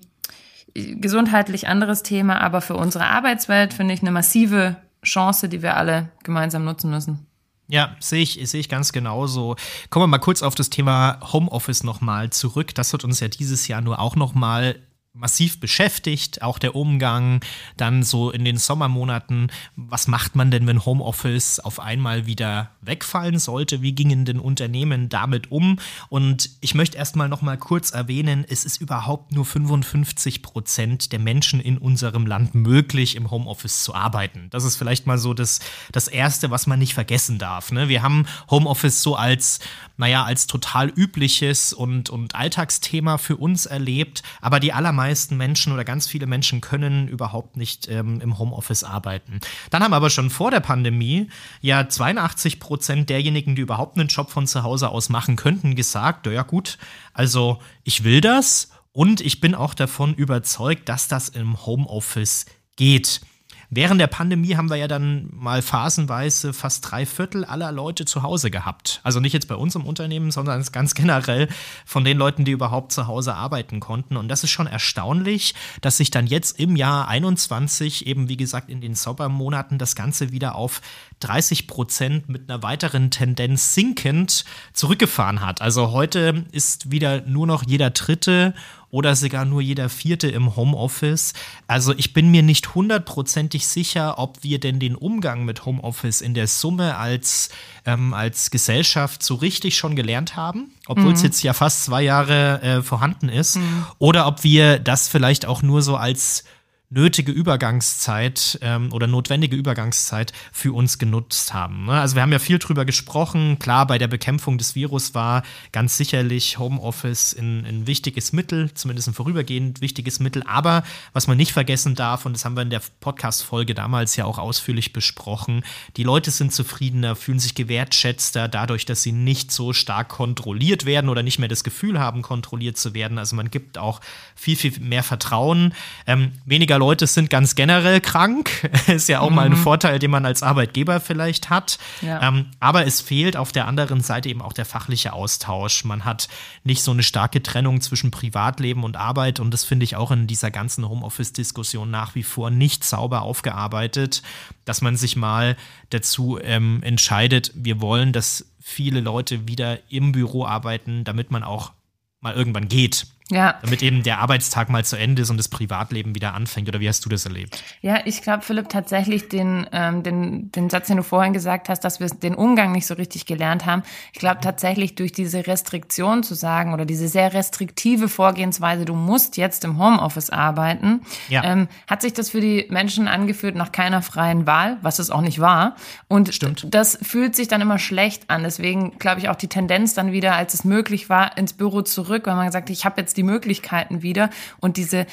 gesundheitlich 0.74 1.68
anderes 1.68 2.02
Thema, 2.02 2.40
aber 2.40 2.60
für 2.60 2.76
unsere 2.76 3.06
Arbeitswelt 3.06 3.72
finde 3.72 3.94
ich 3.94 4.02
eine 4.02 4.10
massive 4.10 4.76
Chance, 5.04 5.48
die 5.48 5.62
wir 5.62 5.76
alle 5.76 6.10
gemeinsam 6.24 6.64
nutzen 6.64 6.90
müssen. 6.90 7.27
Ja, 7.70 7.94
sehe 8.00 8.22
ich, 8.22 8.40
sehe 8.48 8.60
ich 8.60 8.70
ganz 8.70 8.92
genauso. 8.92 9.56
Kommen 9.90 10.04
wir 10.04 10.06
mal 10.06 10.18
kurz 10.18 10.42
auf 10.42 10.54
das 10.54 10.70
Thema 10.70 11.20
Homeoffice 11.32 11.84
nochmal 11.84 12.30
zurück. 12.30 12.74
Das 12.74 12.92
wird 12.92 13.04
uns 13.04 13.20
ja 13.20 13.28
dieses 13.28 13.68
Jahr 13.68 13.82
nur 13.82 13.98
auch 13.98 14.16
nochmal 14.16 14.76
massiv 15.18 15.58
beschäftigt, 15.58 16.42
auch 16.42 16.58
der 16.58 16.76
Umgang 16.76 17.40
dann 17.76 18.02
so 18.02 18.30
in 18.30 18.44
den 18.44 18.56
Sommermonaten. 18.56 19.50
Was 19.76 20.06
macht 20.06 20.36
man 20.36 20.50
denn, 20.50 20.66
wenn 20.66 20.84
Homeoffice 20.84 21.60
auf 21.60 21.80
einmal 21.80 22.26
wieder 22.26 22.70
wegfallen 22.80 23.38
sollte? 23.38 23.82
Wie 23.82 23.92
gingen 23.92 24.24
denn 24.24 24.38
Unternehmen 24.38 25.08
damit 25.08 25.50
um? 25.50 25.78
Und 26.08 26.50
ich 26.60 26.74
möchte 26.74 26.96
erstmal 26.96 27.28
noch 27.28 27.42
mal 27.42 27.58
kurz 27.58 27.90
erwähnen, 27.90 28.44
es 28.48 28.64
ist 28.64 28.80
überhaupt 28.80 29.32
nur 29.32 29.44
55 29.44 30.42
Prozent 30.42 31.12
der 31.12 31.18
Menschen 31.18 31.60
in 31.60 31.78
unserem 31.78 32.26
Land 32.26 32.54
möglich, 32.54 33.16
im 33.16 33.30
Homeoffice 33.30 33.82
zu 33.82 33.94
arbeiten. 33.94 34.48
Das 34.50 34.64
ist 34.64 34.76
vielleicht 34.76 35.06
mal 35.06 35.18
so 35.18 35.34
das, 35.34 35.58
das 35.90 36.06
Erste, 36.06 36.50
was 36.50 36.66
man 36.66 36.78
nicht 36.78 36.94
vergessen 36.94 37.38
darf. 37.38 37.72
Ne? 37.72 37.88
Wir 37.88 38.02
haben 38.02 38.26
Homeoffice 38.50 39.02
so 39.02 39.16
als, 39.16 39.58
naja, 39.96 40.24
als 40.24 40.46
total 40.46 40.90
übliches 40.90 41.72
und, 41.72 42.08
und 42.08 42.36
Alltagsthema 42.36 43.18
für 43.18 43.36
uns 43.36 43.66
erlebt, 43.66 44.22
aber 44.40 44.60
die 44.60 44.72
allermeisten 44.72 45.07
meisten 45.08 45.38
Menschen 45.38 45.72
oder 45.72 45.84
ganz 45.84 46.06
viele 46.06 46.26
Menschen 46.26 46.60
können 46.60 47.08
überhaupt 47.08 47.56
nicht 47.56 47.88
ähm, 47.88 48.20
im 48.20 48.38
Homeoffice 48.38 48.84
arbeiten. 48.84 49.40
Dann 49.70 49.82
haben 49.82 49.94
aber 49.94 50.10
schon 50.10 50.28
vor 50.28 50.50
der 50.50 50.60
Pandemie 50.60 51.28
ja 51.62 51.88
82 51.88 52.60
Prozent 52.60 53.08
derjenigen, 53.08 53.56
die 53.56 53.62
überhaupt 53.62 53.98
einen 53.98 54.08
Job 54.08 54.30
von 54.30 54.46
zu 54.46 54.62
Hause 54.62 54.90
aus 54.90 55.08
machen 55.08 55.36
könnten, 55.36 55.76
gesagt, 55.76 56.26
ja 56.26 56.42
gut, 56.42 56.76
also 57.14 57.58
ich 57.84 58.04
will 58.04 58.20
das 58.20 58.70
und 58.92 59.22
ich 59.22 59.40
bin 59.40 59.54
auch 59.54 59.72
davon 59.72 60.12
überzeugt, 60.12 60.90
dass 60.90 61.08
das 61.08 61.30
im 61.30 61.64
Homeoffice 61.64 62.44
geht. 62.76 63.22
Während 63.70 64.00
der 64.00 64.06
Pandemie 64.06 64.56
haben 64.56 64.70
wir 64.70 64.76
ja 64.76 64.88
dann 64.88 65.28
mal 65.30 65.60
phasenweise 65.60 66.54
fast 66.54 66.90
drei 66.90 67.04
Viertel 67.04 67.44
aller 67.44 67.70
Leute 67.70 68.06
zu 68.06 68.22
Hause 68.22 68.50
gehabt. 68.50 69.00
Also 69.02 69.20
nicht 69.20 69.34
jetzt 69.34 69.46
bei 69.46 69.56
uns 69.56 69.74
im 69.74 69.84
Unternehmen, 69.84 70.30
sondern 70.30 70.64
ganz 70.72 70.94
generell 70.94 71.48
von 71.84 72.02
den 72.02 72.16
Leuten, 72.16 72.46
die 72.46 72.52
überhaupt 72.52 72.92
zu 72.92 73.06
Hause 73.06 73.34
arbeiten 73.34 73.78
konnten. 73.78 74.16
Und 74.16 74.28
das 74.28 74.42
ist 74.42 74.50
schon 74.50 74.66
erstaunlich, 74.66 75.54
dass 75.82 75.98
sich 75.98 76.10
dann 76.10 76.26
jetzt 76.26 76.58
im 76.58 76.76
Jahr 76.76 77.08
21 77.08 78.06
eben, 78.06 78.30
wie 78.30 78.38
gesagt, 78.38 78.70
in 78.70 78.80
den 78.80 78.94
Sommermonaten 78.94 79.76
das 79.76 79.94
Ganze 79.94 80.32
wieder 80.32 80.54
auf 80.54 80.80
30 81.20 81.66
Prozent 81.66 82.28
mit 82.28 82.48
einer 82.48 82.62
weiteren 82.62 83.10
Tendenz 83.10 83.74
sinkend 83.74 84.46
zurückgefahren 84.72 85.42
hat. 85.42 85.60
Also 85.60 85.92
heute 85.92 86.46
ist 86.52 86.90
wieder 86.90 87.20
nur 87.22 87.46
noch 87.46 87.64
jeder 87.66 87.90
Dritte 87.90 88.54
oder 88.90 89.14
sogar 89.16 89.44
nur 89.44 89.60
jeder 89.60 89.88
Vierte 89.88 90.28
im 90.28 90.56
Homeoffice. 90.56 91.34
Also 91.66 91.92
ich 91.96 92.14
bin 92.14 92.30
mir 92.30 92.42
nicht 92.42 92.74
hundertprozentig 92.74 93.66
sicher, 93.66 94.18
ob 94.18 94.42
wir 94.42 94.58
denn 94.60 94.80
den 94.80 94.94
Umgang 94.94 95.44
mit 95.44 95.66
Homeoffice 95.66 96.20
in 96.20 96.34
der 96.34 96.46
Summe 96.46 96.96
als, 96.96 97.50
ähm, 97.84 98.14
als 98.14 98.50
Gesellschaft 98.50 99.22
so 99.22 99.34
richtig 99.34 99.76
schon 99.76 99.96
gelernt 99.96 100.36
haben, 100.36 100.72
obwohl 100.86 101.12
es 101.12 101.20
mhm. 101.20 101.26
jetzt 101.26 101.42
ja 101.42 101.52
fast 101.52 101.84
zwei 101.84 102.02
Jahre 102.02 102.62
äh, 102.62 102.82
vorhanden 102.82 103.28
ist, 103.28 103.56
mhm. 103.56 103.84
oder 103.98 104.26
ob 104.26 104.42
wir 104.42 104.78
das 104.78 105.08
vielleicht 105.08 105.46
auch 105.46 105.62
nur 105.62 105.82
so 105.82 105.96
als 105.96 106.44
nötige 106.90 107.32
Übergangszeit 107.32 108.58
ähm, 108.62 108.92
oder 108.92 109.06
notwendige 109.06 109.56
Übergangszeit 109.56 110.32
für 110.52 110.72
uns 110.72 110.98
genutzt 110.98 111.52
haben. 111.52 111.84
Ne? 111.84 111.92
Also 111.92 112.14
wir 112.14 112.22
haben 112.22 112.32
ja 112.32 112.38
viel 112.38 112.58
drüber 112.58 112.86
gesprochen. 112.86 113.58
Klar, 113.58 113.86
bei 113.86 113.98
der 113.98 114.08
Bekämpfung 114.08 114.56
des 114.56 114.74
Virus 114.74 115.14
war 115.14 115.42
ganz 115.70 115.98
sicherlich 115.98 116.58
Homeoffice 116.58 117.36
ein, 117.38 117.66
ein 117.66 117.86
wichtiges 117.86 118.32
Mittel, 118.32 118.72
zumindest 118.72 119.08
ein 119.08 119.14
vorübergehend 119.14 119.82
wichtiges 119.82 120.18
Mittel. 120.18 120.42
Aber 120.44 120.82
was 121.12 121.26
man 121.26 121.36
nicht 121.36 121.52
vergessen 121.52 121.94
darf, 121.94 122.24
und 122.24 122.32
das 122.32 122.46
haben 122.46 122.56
wir 122.56 122.62
in 122.62 122.70
der 122.70 122.80
Podcast-Folge 123.00 123.74
damals 123.74 124.16
ja 124.16 124.24
auch 124.24 124.38
ausführlich 124.38 124.94
besprochen, 124.94 125.64
die 125.98 126.04
Leute 126.04 126.30
sind 126.30 126.54
zufriedener, 126.54 127.16
fühlen 127.16 127.38
sich 127.38 127.54
gewertschätzter 127.54 128.48
dadurch, 128.48 128.86
dass 128.86 129.02
sie 129.02 129.12
nicht 129.12 129.52
so 129.52 129.74
stark 129.74 130.08
kontrolliert 130.08 130.86
werden 130.86 131.10
oder 131.10 131.22
nicht 131.22 131.38
mehr 131.38 131.48
das 131.48 131.64
Gefühl 131.64 131.98
haben, 131.98 132.22
kontrolliert 132.22 132.78
zu 132.78 132.94
werden. 132.94 133.18
Also 133.18 133.36
man 133.36 133.50
gibt 133.50 133.76
auch 133.76 134.00
viel, 134.34 134.56
viel 134.56 134.80
mehr 134.80 135.02
Vertrauen, 135.02 135.74
ähm, 136.06 136.32
weniger 136.46 136.77
Leute 136.78 137.06
sind 137.06 137.30
ganz 137.30 137.54
generell 137.54 138.00
krank. 138.00 138.70
Ist 138.86 139.08
ja 139.08 139.20
auch 139.20 139.30
mhm. 139.30 139.36
mal 139.36 139.46
ein 139.46 139.52
mhm. 139.52 139.56
Vorteil, 139.56 139.98
den 139.98 140.10
man 140.10 140.24
als 140.24 140.42
Arbeitgeber 140.42 141.00
vielleicht 141.00 141.50
hat. 141.50 141.78
Ja. 142.00 142.28
Ähm, 142.28 142.46
aber 142.60 142.86
es 142.86 143.00
fehlt 143.00 143.36
auf 143.36 143.52
der 143.52 143.66
anderen 143.66 144.00
Seite 144.00 144.28
eben 144.28 144.42
auch 144.42 144.52
der 144.52 144.64
fachliche 144.64 145.12
Austausch. 145.12 145.84
Man 145.84 146.04
hat 146.04 146.28
nicht 146.64 146.82
so 146.82 146.90
eine 146.90 147.02
starke 147.02 147.42
Trennung 147.42 147.80
zwischen 147.80 148.10
Privatleben 148.10 148.84
und 148.84 148.96
Arbeit. 148.96 149.40
Und 149.40 149.52
das 149.52 149.64
finde 149.64 149.84
ich 149.84 149.96
auch 149.96 150.10
in 150.10 150.26
dieser 150.26 150.50
ganzen 150.50 150.88
Homeoffice-Diskussion 150.88 151.90
nach 151.90 152.14
wie 152.14 152.22
vor 152.22 152.50
nicht 152.50 152.84
sauber 152.84 153.22
aufgearbeitet, 153.22 154.22
dass 154.64 154.80
man 154.80 154.96
sich 154.96 155.16
mal 155.16 155.56
dazu 155.90 156.38
ähm, 156.42 156.82
entscheidet, 156.82 157.52
wir 157.54 157.80
wollen, 157.80 158.12
dass 158.12 158.46
viele 158.60 159.00
Leute 159.00 159.48
wieder 159.48 159.78
im 159.90 160.12
Büro 160.12 160.44
arbeiten, 160.44 161.04
damit 161.04 161.30
man 161.30 161.42
auch 161.42 161.72
mal 162.20 162.34
irgendwann 162.34 162.68
geht. 162.68 163.06
Ja. 163.30 163.56
Damit 163.62 163.82
eben 163.82 164.02
der 164.02 164.20
Arbeitstag 164.20 164.70
mal 164.70 164.84
zu 164.84 164.96
Ende 164.96 165.22
ist 165.22 165.30
und 165.30 165.36
das 165.36 165.48
Privatleben 165.48 166.14
wieder 166.14 166.34
anfängt. 166.34 166.68
Oder 166.68 166.80
wie 166.80 166.88
hast 166.88 167.04
du 167.04 167.08
das 167.08 167.26
erlebt? 167.26 167.62
Ja, 167.82 168.00
ich 168.06 168.22
glaube, 168.22 168.42
Philipp, 168.42 168.68
tatsächlich 168.70 169.28
den, 169.28 169.66
ähm, 169.72 170.02
den, 170.02 170.50
den 170.52 170.70
Satz, 170.70 170.86
den 170.86 170.96
du 170.96 171.02
vorhin 171.02 171.34
gesagt 171.34 171.68
hast, 171.68 171.80
dass 171.80 172.00
wir 172.00 172.08
den 172.08 172.34
Umgang 172.34 172.72
nicht 172.72 172.86
so 172.86 172.94
richtig 172.94 173.26
gelernt 173.26 173.66
haben. 173.66 173.82
Ich 174.12 174.18
glaube 174.18 174.38
tatsächlich 174.40 174.94
durch 174.94 175.12
diese 175.12 175.46
Restriktion 175.46 176.22
zu 176.22 176.34
sagen 176.34 176.72
oder 176.72 176.86
diese 176.86 177.08
sehr 177.08 177.34
restriktive 177.34 178.08
Vorgehensweise, 178.08 178.86
du 178.86 178.94
musst 178.94 179.36
jetzt 179.36 179.64
im 179.64 179.78
Homeoffice 179.78 180.30
arbeiten, 180.30 181.02
ja. 181.28 181.44
ähm, 181.44 181.68
hat 181.86 182.00
sich 182.00 182.14
das 182.14 182.30
für 182.30 182.40
die 182.40 182.66
Menschen 182.70 183.08
angefühlt 183.08 183.56
nach 183.56 183.72
keiner 183.72 184.00
freien 184.00 184.46
Wahl, 184.46 184.78
was 184.80 184.98
es 184.98 185.10
auch 185.10 185.20
nicht 185.20 185.38
war. 185.38 185.76
Und 186.08 186.32
Stimmt. 186.32 186.66
das 186.70 186.98
fühlt 187.02 187.36
sich 187.36 187.48
dann 187.48 187.60
immer 187.60 187.78
schlecht 187.78 188.30
an. 188.30 188.42
Deswegen 188.42 188.98
glaube 188.98 189.20
ich 189.20 189.28
auch 189.28 189.36
die 189.36 189.48
Tendenz 189.48 189.92
dann 189.92 190.12
wieder, 190.12 190.34
als 190.34 190.54
es 190.54 190.64
möglich 190.64 191.10
war, 191.10 191.36
ins 191.36 191.52
Büro 191.52 191.82
zurück, 191.82 192.26
weil 192.26 192.36
man 192.36 192.46
gesagt, 192.46 192.70
hat, 192.70 192.70
ich 192.70 192.86
habe 192.86 193.00
jetzt 193.00 193.17
die 193.18 193.22
Möglichkeiten 193.22 194.02
wieder 194.02 194.30
und 194.60 194.78
diese, 194.78 195.06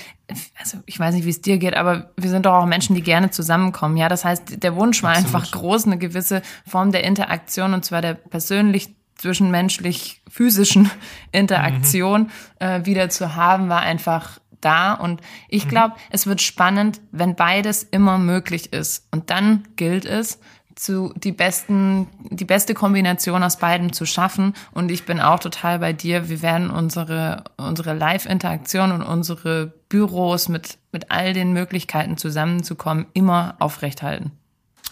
also 0.57 0.77
ich 0.85 0.97
weiß 0.99 1.15
nicht, 1.15 1.25
wie 1.25 1.31
es 1.31 1.41
dir 1.41 1.57
geht, 1.57 1.75
aber 1.75 2.11
wir 2.15 2.29
sind 2.29 2.45
doch 2.45 2.53
auch 2.53 2.65
Menschen, 2.65 2.95
die 2.95 3.01
gerne 3.01 3.31
zusammenkommen. 3.31 3.97
Ja, 3.97 4.07
das 4.07 4.23
heißt, 4.23 4.63
der 4.63 4.75
Wunsch 4.75 5.03
war 5.03 5.11
Absolut. 5.11 5.35
einfach 5.35 5.51
groß, 5.51 5.87
eine 5.87 5.97
gewisse 5.97 6.41
Form 6.65 6.91
der 6.91 7.03
Interaktion 7.03 7.73
und 7.73 7.83
zwar 7.83 8.01
der 8.01 8.13
persönlich 8.13 8.95
zwischenmenschlich 9.15 10.21
physischen 10.29 10.89
Interaktion 11.31 12.23
mhm. 12.23 12.29
äh, 12.59 12.85
wieder 12.85 13.09
zu 13.09 13.35
haben, 13.35 13.69
war 13.69 13.81
einfach 13.81 14.39
da. 14.61 14.93
Und 14.93 15.21
ich 15.47 15.69
glaube, 15.69 15.95
mhm. 15.95 16.01
es 16.11 16.27
wird 16.27 16.41
spannend, 16.41 17.01
wenn 17.11 17.35
beides 17.35 17.83
immer 17.83 18.17
möglich 18.17 18.73
ist. 18.73 19.07
Und 19.11 19.29
dann 19.29 19.67
gilt 19.75 20.05
es, 20.05 20.39
zu 20.75 21.13
die 21.15 21.31
besten, 21.31 22.07
die 22.29 22.45
beste 22.45 22.73
Kombination 22.73 23.43
aus 23.43 23.57
beiden 23.57 23.93
zu 23.93 24.05
schaffen. 24.05 24.53
Und 24.71 24.91
ich 24.91 25.05
bin 25.05 25.19
auch 25.21 25.39
total 25.39 25.79
bei 25.79 25.93
dir. 25.93 26.29
Wir 26.29 26.41
werden 26.41 26.69
unsere, 26.69 27.45
unsere 27.57 27.93
Live-Interaktion 27.93 28.91
und 28.91 29.01
unsere 29.01 29.73
Büros 29.89 30.49
mit, 30.49 30.77
mit 30.91 31.11
all 31.11 31.33
den 31.33 31.53
Möglichkeiten 31.53 32.17
zusammenzukommen 32.17 33.05
immer 33.13 33.55
aufrechthalten. 33.59 34.31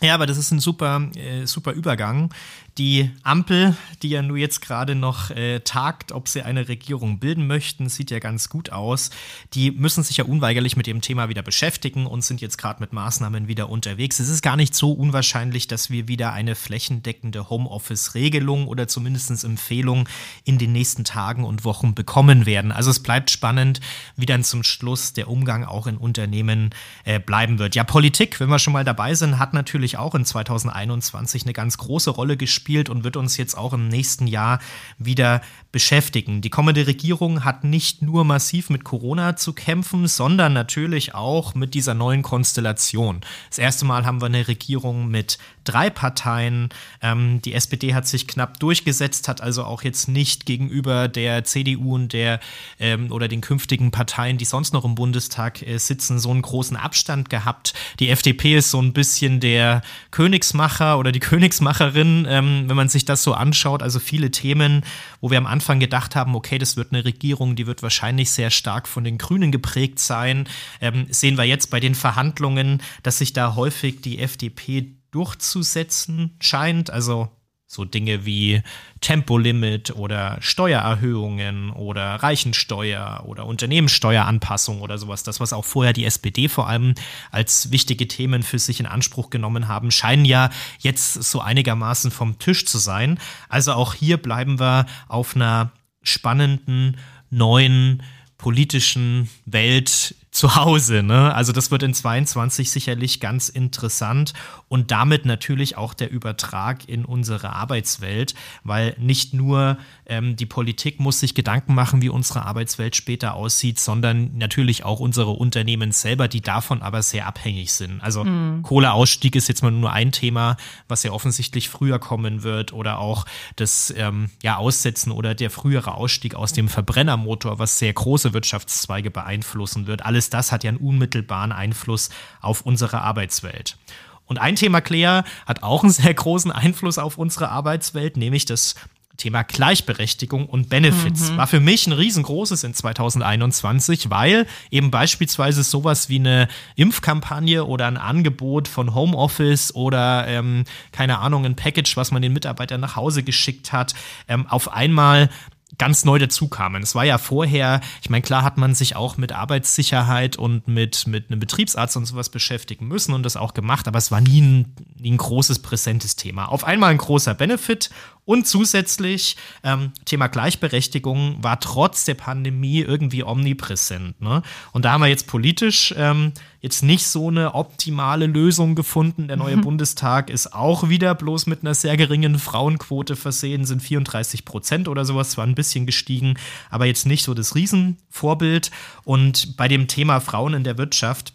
Ja, 0.01 0.15
aber 0.15 0.25
das 0.25 0.37
ist 0.37 0.51
ein 0.51 0.59
super, 0.59 1.09
äh, 1.15 1.45
super 1.45 1.71
Übergang. 1.71 2.33
Die 2.79 3.11
Ampel, 3.21 3.77
die 4.01 4.09
ja 4.09 4.23
nur 4.23 4.37
jetzt 4.37 4.59
gerade 4.59 4.95
noch 4.95 5.29
äh, 5.29 5.59
tagt, 5.59 6.11
ob 6.11 6.27
sie 6.27 6.41
eine 6.41 6.67
Regierung 6.67 7.19
bilden 7.19 7.45
möchten, 7.45 7.87
sieht 7.87 8.09
ja 8.09 8.17
ganz 8.17 8.49
gut 8.49 8.71
aus. 8.71 9.11
Die 9.53 9.69
müssen 9.69 10.03
sich 10.03 10.17
ja 10.17 10.25
unweigerlich 10.25 10.75
mit 10.75 10.87
dem 10.87 10.99
Thema 10.99 11.29
wieder 11.29 11.43
beschäftigen 11.43 12.07
und 12.07 12.23
sind 12.23 12.41
jetzt 12.41 12.57
gerade 12.57 12.79
mit 12.79 12.91
Maßnahmen 12.91 13.47
wieder 13.47 13.69
unterwegs. 13.69 14.19
Es 14.19 14.27
ist 14.27 14.41
gar 14.41 14.55
nicht 14.55 14.73
so 14.73 14.91
unwahrscheinlich, 14.91 15.67
dass 15.67 15.91
wir 15.91 16.07
wieder 16.07 16.33
eine 16.33 16.55
flächendeckende 16.55 17.47
Homeoffice-Regelung 17.47 18.67
oder 18.67 18.87
zumindest 18.87 19.43
Empfehlung 19.43 20.09
in 20.43 20.57
den 20.57 20.71
nächsten 20.71 21.03
Tagen 21.03 21.43
und 21.43 21.65
Wochen 21.65 21.93
bekommen 21.93 22.47
werden. 22.47 22.71
Also 22.71 22.89
es 22.89 23.03
bleibt 23.03 23.29
spannend, 23.29 23.81
wie 24.15 24.25
dann 24.25 24.43
zum 24.43 24.63
Schluss 24.63 25.13
der 25.13 25.29
Umgang 25.29 25.63
auch 25.63 25.85
in 25.85 25.97
Unternehmen 25.97 26.71
äh, 27.03 27.19
bleiben 27.19 27.59
wird. 27.59 27.75
Ja, 27.75 27.83
Politik, 27.83 28.39
wenn 28.39 28.49
wir 28.49 28.57
schon 28.57 28.73
mal 28.73 28.83
dabei 28.83 29.13
sind, 29.13 29.37
hat 29.37 29.53
natürlich 29.53 29.97
auch 29.99 30.15
in 30.15 30.25
2021 30.25 31.43
eine 31.43 31.53
ganz 31.53 31.77
große 31.77 32.09
Rolle 32.09 32.35
gespielt 32.35 32.62
gespielt 32.63 32.89
und 32.89 33.03
wird 33.03 33.17
uns 33.17 33.35
jetzt 33.35 33.57
auch 33.57 33.73
im 33.73 33.89
nächsten 33.89 34.25
Jahr 34.25 34.59
wieder 34.97 35.41
beschäftigen. 35.73 36.41
Die 36.41 36.49
kommende 36.49 36.87
Regierung 36.87 37.43
hat 37.43 37.63
nicht 37.63 38.01
nur 38.01 38.23
massiv 38.23 38.69
mit 38.69 38.83
Corona 38.83 39.35
zu 39.35 39.53
kämpfen, 39.53 40.07
sondern 40.07 40.53
natürlich 40.53 41.15
auch 41.15 41.55
mit 41.55 41.73
dieser 41.73 41.93
neuen 41.95 42.21
Konstellation. 42.21 43.21
Das 43.49 43.57
erste 43.57 43.83
Mal 43.83 44.05
haben 44.05 44.21
wir 44.21 44.27
eine 44.27 44.47
Regierung 44.47 45.09
mit 45.09 45.39
drei 45.63 45.89
Parteien. 45.89 46.69
Ähm, 47.01 47.41
die 47.41 47.53
SPD 47.53 47.95
hat 47.95 48.07
sich 48.07 48.27
knapp 48.27 48.59
durchgesetzt, 48.59 49.27
hat 49.27 49.41
also 49.41 49.63
auch 49.63 49.81
jetzt 49.81 50.07
nicht 50.07 50.45
gegenüber 50.45 51.07
der 51.07 51.43
CDU 51.43 51.95
und 51.95 52.13
der 52.13 52.39
ähm, 52.79 53.11
oder 53.11 53.27
den 53.27 53.41
künftigen 53.41 53.89
Parteien, 53.89 54.37
die 54.37 54.45
sonst 54.45 54.73
noch 54.73 54.85
im 54.85 54.93
Bundestag 54.93 55.61
äh, 55.63 55.79
sitzen, 55.79 56.19
so 56.19 56.29
einen 56.29 56.43
großen 56.43 56.77
Abstand 56.77 57.31
gehabt. 57.31 57.73
Die 57.99 58.09
FDP 58.09 58.57
ist 58.57 58.69
so 58.69 58.79
ein 58.79 58.93
bisschen 58.93 59.39
der 59.39 59.81
Königsmacher 60.11 60.99
oder 60.99 61.11
die 61.11 61.19
Königsmacherin, 61.19 62.27
ähm, 62.29 62.52
wenn 62.67 62.75
man 62.75 62.89
sich 62.89 63.05
das 63.05 63.23
so 63.23 63.33
anschaut. 63.33 63.83
Also 63.83 63.99
viele 63.99 64.31
Themen, 64.31 64.83
wo 65.21 65.29
wir 65.29 65.37
am 65.37 65.45
Anfang 65.45 65.79
gedacht 65.79 66.15
haben, 66.15 66.35
okay, 66.35 66.57
das 66.57 66.77
wird 66.77 66.91
eine 66.91 67.05
Regierung, 67.05 67.55
die 67.55 67.67
wird 67.67 67.83
wahrscheinlich 67.83 68.31
sehr 68.31 68.49
stark 68.49 68.87
von 68.87 69.03
den 69.03 69.17
Grünen 69.17 69.51
geprägt 69.51 69.99
sein, 69.99 70.47
ähm, 70.81 71.07
sehen 71.09 71.37
wir 71.37 71.45
jetzt 71.45 71.69
bei 71.69 71.79
den 71.79 71.95
Verhandlungen, 71.95 72.81
dass 73.03 73.17
sich 73.17 73.33
da 73.33 73.55
häufig 73.55 74.01
die 74.01 74.19
FDP 74.19 74.95
durchzusetzen 75.11 76.35
scheint. 76.39 76.89
Also 76.89 77.29
so 77.73 77.85
Dinge 77.85 78.25
wie 78.25 78.61
Tempolimit 79.01 79.95
oder 79.95 80.37
Steuererhöhungen 80.39 81.71
oder 81.71 82.15
Reichensteuer 82.15 83.23
oder 83.25 83.45
Unternehmenssteueranpassung 83.45 84.81
oder 84.81 84.97
sowas. 84.97 85.23
Das, 85.23 85.39
was 85.39 85.53
auch 85.53 85.65
vorher 85.65 85.93
die 85.93 86.05
SPD 86.05 86.47
vor 86.47 86.67
allem 86.67 86.93
als 87.31 87.71
wichtige 87.71 88.07
Themen 88.07 88.43
für 88.43 88.59
sich 88.59 88.79
in 88.79 88.85
Anspruch 88.85 89.29
genommen 89.29 89.67
haben, 89.67 89.91
scheinen 89.91 90.25
ja 90.25 90.49
jetzt 90.79 91.13
so 91.13 91.41
einigermaßen 91.41 92.11
vom 92.11 92.39
Tisch 92.39 92.65
zu 92.65 92.77
sein. 92.77 93.19
Also 93.49 93.73
auch 93.73 93.93
hier 93.93 94.17
bleiben 94.17 94.59
wir 94.59 94.85
auf 95.07 95.35
einer 95.35 95.71
spannenden, 96.01 96.97
neuen 97.29 98.03
politischen 98.37 99.29
Welt 99.45 100.15
zu 100.33 100.55
Hause. 100.55 101.03
Ne? 101.03 101.33
Also 101.33 101.51
das 101.53 101.69
wird 101.69 101.83
in 101.83 101.93
22 101.93 102.71
sicherlich 102.71 103.19
ganz 103.19 103.49
interessant 103.49 104.33
und 104.67 104.89
damit 104.89 105.25
natürlich 105.25 105.77
auch 105.77 105.93
der 105.93 106.09
Übertrag 106.09 106.89
in 106.89 107.05
unsere 107.05 107.51
Arbeitswelt, 107.51 108.33
weil 108.63 108.95
nicht 108.97 109.35
nur 109.35 109.77
ähm, 110.07 110.35
die 110.35 110.47
Politik 110.47 110.99
muss 110.99 111.19
sich 111.19 111.35
Gedanken 111.35 111.75
machen, 111.75 112.01
wie 112.01 112.09
unsere 112.09 112.45
Arbeitswelt 112.45 112.95
später 112.95 113.35
aussieht, 113.35 113.79
sondern 113.79 114.35
natürlich 114.35 114.83
auch 114.83 114.99
unsere 114.99 115.29
Unternehmen 115.29 115.91
selber, 115.91 116.27
die 116.27 116.41
davon 116.41 116.81
aber 116.81 117.03
sehr 117.03 117.27
abhängig 117.27 117.71
sind. 117.71 118.01
Also 118.01 118.23
mhm. 118.23 118.63
Kohleausstieg 118.63 119.35
ist 119.35 119.47
jetzt 119.47 119.61
mal 119.61 119.71
nur 119.71 119.93
ein 119.93 120.11
Thema, 120.11 120.57
was 120.87 121.03
ja 121.03 121.11
offensichtlich 121.11 121.69
früher 121.69 121.99
kommen 121.99 122.41
wird 122.41 122.73
oder 122.73 122.97
auch 122.97 123.25
das 123.55 123.93
ähm, 123.95 124.31
ja, 124.41 124.57
Aussetzen 124.57 125.11
oder 125.11 125.35
der 125.35 125.51
frühere 125.51 125.93
Ausstieg 125.93 126.33
aus 126.33 126.53
dem 126.53 126.69
Verbrennermotor, 126.69 127.59
was 127.59 127.77
sehr 127.77 127.93
große 127.93 128.33
Wirtschaftszweige 128.33 129.11
beeinflussen 129.11 129.85
wird. 129.85 130.03
Alles 130.03 130.22
alles 130.23 130.29
das 130.29 130.51
hat 130.51 130.63
ja 130.63 130.69
einen 130.69 130.77
unmittelbaren 130.77 131.51
Einfluss 131.51 132.09
auf 132.41 132.61
unsere 132.61 133.01
Arbeitswelt. 133.01 133.77
Und 134.25 134.39
ein 134.39 134.55
Thema, 134.55 134.81
Claire, 134.81 135.25
hat 135.45 135.63
auch 135.63 135.83
einen 135.83 135.91
sehr 135.91 136.13
großen 136.13 136.51
Einfluss 136.51 136.97
auf 136.97 137.17
unsere 137.17 137.49
Arbeitswelt, 137.49 138.17
nämlich 138.17 138.45
das 138.45 138.75
Thema 139.17 139.43
Gleichberechtigung 139.43 140.47
und 140.47 140.69
Benefits 140.69 141.29
mhm. 141.29 141.37
war 141.37 141.45
für 141.45 141.59
mich 141.59 141.85
ein 141.85 141.93
riesengroßes 141.93 142.63
in 142.63 142.73
2021, 142.73 144.09
weil 144.09 144.47
eben 144.71 144.89
beispielsweise 144.89 145.61
sowas 145.61 146.09
wie 146.09 146.17
eine 146.17 146.47
Impfkampagne 146.75 147.63
oder 147.63 147.85
ein 147.85 147.97
Angebot 147.97 148.67
von 148.67 148.95
Homeoffice 148.95 149.75
oder 149.75 150.27
ähm, 150.27 150.63
keine 150.91 151.19
Ahnung, 151.19 151.45
ein 151.45 151.55
Package, 151.55 151.95
was 151.95 152.09
man 152.09 152.23
den 152.23 152.33
Mitarbeitern 152.33 152.81
nach 152.81 152.95
Hause 152.95 153.21
geschickt 153.21 153.71
hat, 153.71 153.93
ähm, 154.27 154.47
auf 154.47 154.73
einmal 154.73 155.29
ganz 155.77 156.05
neu 156.05 156.19
dazukamen. 156.19 156.83
Es 156.83 156.95
war 156.95 157.03
ja 157.03 157.17
vorher, 157.17 157.81
ich 158.01 158.09
meine, 158.09 158.21
klar 158.21 158.43
hat 158.43 158.57
man 158.57 158.75
sich 158.75 158.95
auch 158.95 159.17
mit 159.17 159.31
Arbeitssicherheit 159.31 160.37
und 160.37 160.67
mit, 160.67 161.07
mit 161.07 161.29
einem 161.29 161.39
Betriebsarzt 161.39 161.97
und 161.97 162.05
sowas 162.05 162.29
beschäftigen 162.29 162.87
müssen 162.87 163.13
und 163.13 163.23
das 163.23 163.37
auch 163.37 163.53
gemacht, 163.53 163.87
aber 163.87 163.97
es 163.97 164.11
war 164.11 164.21
nie 164.21 164.41
ein, 164.41 164.75
nie 164.97 165.11
ein 165.11 165.17
großes, 165.17 165.59
präsentes 165.59 166.15
Thema. 166.15 166.45
Auf 166.45 166.63
einmal 166.63 166.91
ein 166.91 166.97
großer 166.97 167.33
Benefit 167.33 167.89
und 168.25 168.47
zusätzlich, 168.47 169.35
ähm, 169.63 169.91
Thema 170.05 170.27
Gleichberechtigung 170.27 171.43
war 171.43 171.59
trotz 171.59 172.05
der 172.05 172.13
Pandemie 172.13 172.79
irgendwie 172.79 173.23
omnipräsent. 173.23 174.21
Ne? 174.21 174.41
Und 174.71 174.85
da 174.85 174.93
haben 174.93 175.01
wir 175.01 175.07
jetzt 175.07 175.27
politisch 175.27 175.93
ähm, 175.97 176.31
jetzt 176.61 176.81
nicht 176.81 177.05
so 177.05 177.27
eine 177.27 177.53
optimale 177.55 178.25
Lösung 178.25 178.75
gefunden. 178.75 179.27
Der 179.27 179.35
neue 179.35 179.57
mhm. 179.57 179.61
Bundestag 179.61 180.29
ist 180.29 180.53
auch 180.53 180.87
wieder 180.87 181.13
bloß 181.13 181.47
mit 181.47 181.61
einer 181.61 181.73
sehr 181.73 181.97
geringen 181.97 182.39
Frauenquote 182.39 183.17
versehen, 183.17 183.65
sind 183.65 183.81
34 183.81 184.45
Prozent 184.45 184.87
oder 184.87 185.03
sowas, 185.03 185.31
zwar 185.31 185.45
ein 185.45 185.55
bisschen 185.55 185.85
gestiegen, 185.85 186.35
aber 186.69 186.85
jetzt 186.85 187.05
nicht 187.05 187.25
so 187.25 187.33
das 187.33 187.55
Riesenvorbild. 187.55 188.71
Und 189.03 189.57
bei 189.57 189.67
dem 189.67 189.89
Thema 189.89 190.21
Frauen 190.21 190.53
in 190.53 190.63
der 190.63 190.77
Wirtschaft, 190.77 191.33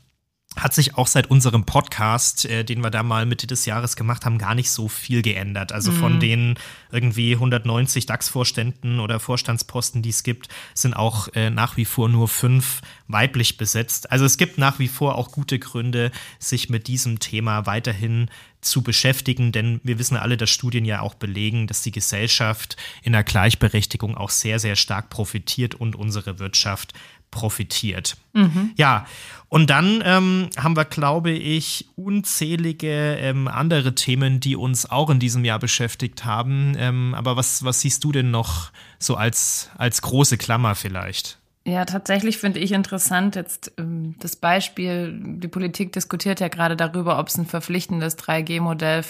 hat 0.59 0.75
sich 0.75 0.97
auch 0.97 1.07
seit 1.07 1.31
unserem 1.31 1.65
Podcast, 1.65 2.45
äh, 2.45 2.65
den 2.65 2.83
wir 2.83 2.91
da 2.91 3.03
mal 3.03 3.27
Mitte 3.27 3.47
des 3.47 3.67
Jahres 3.67 3.97
gemacht 3.97 4.25
haben, 4.25 4.39
gar 4.39 4.55
nicht 4.55 4.71
so 4.71 4.89
viel 4.89 5.23
geändert. 5.23 5.73
Also 5.73 5.93
von 5.93 6.17
mhm. 6.17 6.21
den 6.21 6.55
irgendwie 6.91 7.35
190 7.35 8.07
DAX-Vorständen 8.07 9.01
oder 9.01 9.21
Vorstandsposten, 9.21 10.03
die 10.03 10.11
es 10.11 10.23
gibt, 10.23 10.49
sind 10.75 10.95
auch 10.95 11.29
äh, 11.35 11.51
nach 11.51 11.77
wie 11.77 11.85
vor 11.85 12.09
nur 12.09 12.29
fünf 12.29 12.81
weiblich 13.07 13.57
besetzt. 13.57 14.11
Also 14.11 14.25
es 14.25 14.37
gibt 14.37 14.59
nach 14.59 14.79
wie 14.79 14.89
vor 14.89 15.17
auch 15.17 15.33
gute 15.33 15.59
Gründe, 15.59 16.11
sich 16.39 16.69
mit 16.69 16.89
diesem 16.89 17.19
Thema 17.19 17.67
weiterhin 17.67 18.31
zu 18.61 18.83
beschäftigen, 18.83 19.53
denn 19.53 19.81
wir 19.85 19.99
wissen 19.99 20.17
alle, 20.17 20.37
dass 20.37 20.51
Studien 20.51 20.85
ja 20.85 21.01
auch 21.01 21.15
belegen, 21.15 21.67
dass 21.67 21.83
die 21.83 21.93
Gesellschaft 21.93 22.77
in 23.03 23.13
der 23.13 23.23
Gleichberechtigung 23.23 24.17
auch 24.17 24.31
sehr, 24.31 24.59
sehr 24.59 24.75
stark 24.75 25.11
profitiert 25.11 25.75
und 25.77 25.95
unsere 25.95 26.39
Wirtschaft 26.39 26.93
profitiert. 27.31 28.17
Mhm. 28.33 28.73
Ja, 28.77 29.07
und 29.49 29.71
dann 29.71 30.03
ähm, 30.05 30.51
haben 30.57 30.77
wir, 30.77 30.85
glaube 30.85 31.31
ich, 31.31 31.89
unzählige 31.97 33.17
ähm, 33.17 33.49
andere 33.49 33.95
Themen, 33.95 34.41
die 34.41 34.57
uns 34.57 34.91
auch 34.91 35.09
in 35.11 35.19
diesem 35.19 35.45
Jahr 35.45 35.59
beschäftigt 35.59 36.25
haben. 36.25 36.75
Ähm, 36.79 37.15
aber 37.15 37.37
was, 37.37 37.65
was 37.65 37.81
siehst 37.81 38.05
du 38.05 38.13
denn 38.13 38.31
noch 38.31 38.71
so 38.99 39.15
als, 39.15 39.71
als 39.79 40.03
große 40.03 40.37
Klammer 40.37 40.75
vielleicht? 40.75 41.38
Ja, 41.69 41.85
tatsächlich 41.85 42.39
finde 42.39 42.61
ich 42.61 42.73
interessant 42.73 43.37
jetzt 43.37 43.73
ähm, 43.77 44.15
das 44.21 44.37
Beispiel, 44.37 45.21
die 45.23 45.49
Politik 45.49 45.93
diskutiert 45.93 46.41
ja 46.41 46.49
gerade 46.49 46.77
darüber, 46.77 47.19
ob 47.19 47.29
es 47.29 47.37
ein 47.37 47.45
verpflichtendes 47.45 48.17
3G-Modell 48.19 49.05